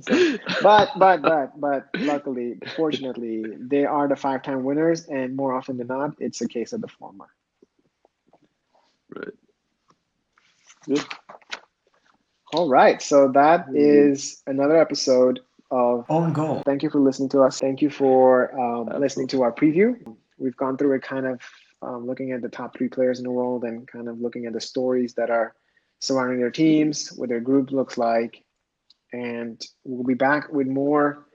So, 0.00 0.18
but 0.62 0.90
but 0.98 1.24
but 1.24 1.60
but 1.60 1.88
luckily, 1.98 2.58
fortunately, 2.76 3.56
they 3.58 3.84
are 3.84 4.08
the 4.08 4.16
five 4.16 4.42
time 4.42 4.64
winners, 4.64 5.06
and 5.06 5.36
more 5.36 5.54
often 5.54 5.76
than 5.76 5.88
not, 5.88 6.14
it's 6.20 6.40
a 6.40 6.48
case 6.48 6.72
of 6.72 6.80
the 6.80 6.88
former. 6.88 7.28
Right. 9.14 9.34
All 12.52 12.68
right, 12.68 13.00
so 13.00 13.28
that 13.32 13.68
Mhm. 13.68 13.76
is 13.76 14.42
another 14.46 14.76
episode 14.76 15.40
of. 15.70 16.06
Own 16.10 16.32
goal. 16.32 16.62
Thank 16.64 16.82
you 16.82 16.90
for 16.90 16.98
listening 17.00 17.28
to 17.30 17.42
us. 17.42 17.58
Thank 17.58 17.80
you 17.80 17.90
for 17.90 18.52
um, 18.58 18.86
listening 19.00 19.28
to 19.28 19.42
our 19.42 19.52
preview. 19.52 19.96
We've 20.38 20.56
gone 20.56 20.76
through 20.76 20.94
it, 20.96 21.02
kind 21.02 21.26
of 21.26 21.40
um, 21.82 22.06
looking 22.06 22.32
at 22.32 22.42
the 22.42 22.48
top 22.48 22.76
three 22.76 22.88
players 22.88 23.18
in 23.18 23.24
the 23.24 23.30
world, 23.30 23.64
and 23.64 23.86
kind 23.86 24.08
of 24.08 24.20
looking 24.20 24.46
at 24.46 24.52
the 24.52 24.60
stories 24.60 25.14
that 25.14 25.30
are 25.30 25.54
surrounding 26.00 26.40
their 26.40 26.50
teams, 26.50 27.12
what 27.12 27.28
their 27.28 27.40
group 27.40 27.70
looks 27.70 27.96
like, 27.98 28.42
and 29.12 29.60
we'll 29.84 30.04
be 30.04 30.14
back 30.14 30.52
with 30.52 30.66
more 30.66 31.26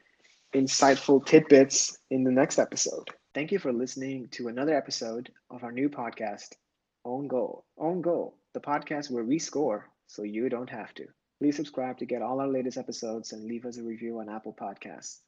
insightful 0.56 1.26
tidbits 1.26 1.98
in 2.10 2.24
the 2.24 2.32
next 2.32 2.58
episode. 2.60 3.10
Thank 3.34 3.52
you 3.52 3.60
for 3.60 3.74
listening 3.74 4.30
to 4.32 4.48
another 4.48 4.74
episode 4.76 5.32
of 5.50 5.64
our 5.64 5.72
new 5.72 5.90
podcast, 5.90 6.54
Own 7.04 7.28
Goal. 7.28 7.66
Own 7.78 8.02
Goal, 8.02 8.38
the 8.54 8.62
podcast 8.62 9.12
where 9.12 9.26
we 9.26 9.40
score 9.40 9.90
so 10.08 10.24
you 10.24 10.48
don't 10.48 10.70
have 10.70 10.94
to. 10.94 11.06
Please 11.40 11.58
subscribe 11.58 11.98
to 11.98 12.06
get 12.06 12.22
all 12.22 12.40
our 12.40 12.48
latest 12.48 12.78
episodes 12.78 13.34
and 13.34 13.44
leave 13.44 13.66
us 13.66 13.78
a 13.78 13.84
review 13.84 14.20
on 14.20 14.30
Apple 14.30 14.56
Podcasts. 14.58 15.20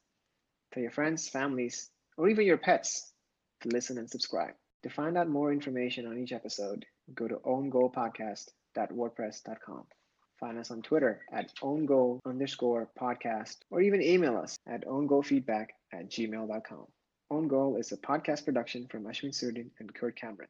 Tell 0.72 0.82
your 0.82 0.92
friends, 0.92 1.28
families, 1.28 1.90
or 2.16 2.30
even 2.30 2.46
your 2.46 2.56
pets 2.56 3.12
to 3.60 3.68
listen 3.68 3.98
and 3.98 4.08
subscribe. 4.08 4.54
To 4.84 4.88
find 4.88 5.18
out 5.18 5.28
more 5.28 5.52
information 5.52 6.06
on 6.06 6.16
each 6.16 6.32
episode, 6.32 6.86
go 7.14 7.28
to 7.28 7.36
owngoalpodcast.wordpress.com. 7.36 9.84
Find 10.38 10.58
us 10.58 10.70
on 10.70 10.82
Twitter 10.82 11.22
at 11.32 11.52
owngoal 11.62 12.20
underscore 12.24 12.88
podcast, 12.98 13.56
or 13.70 13.80
even 13.80 14.00
email 14.00 14.36
us 14.36 14.56
at 14.68 14.86
owngoalfeedback 14.86 15.66
at 15.92 16.08
gmail.com. 16.10 16.86
Own 17.30 17.48
Goal 17.48 17.76
is 17.76 17.92
a 17.92 17.96
podcast 17.96 18.44
production 18.44 18.86
from 18.88 19.04
Ashwin 19.04 19.34
Surdin 19.34 19.70
and 19.80 19.92
Kurt 19.92 20.16
Cameron. 20.16 20.48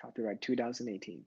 Copyright 0.00 0.40
2018. 0.40 1.24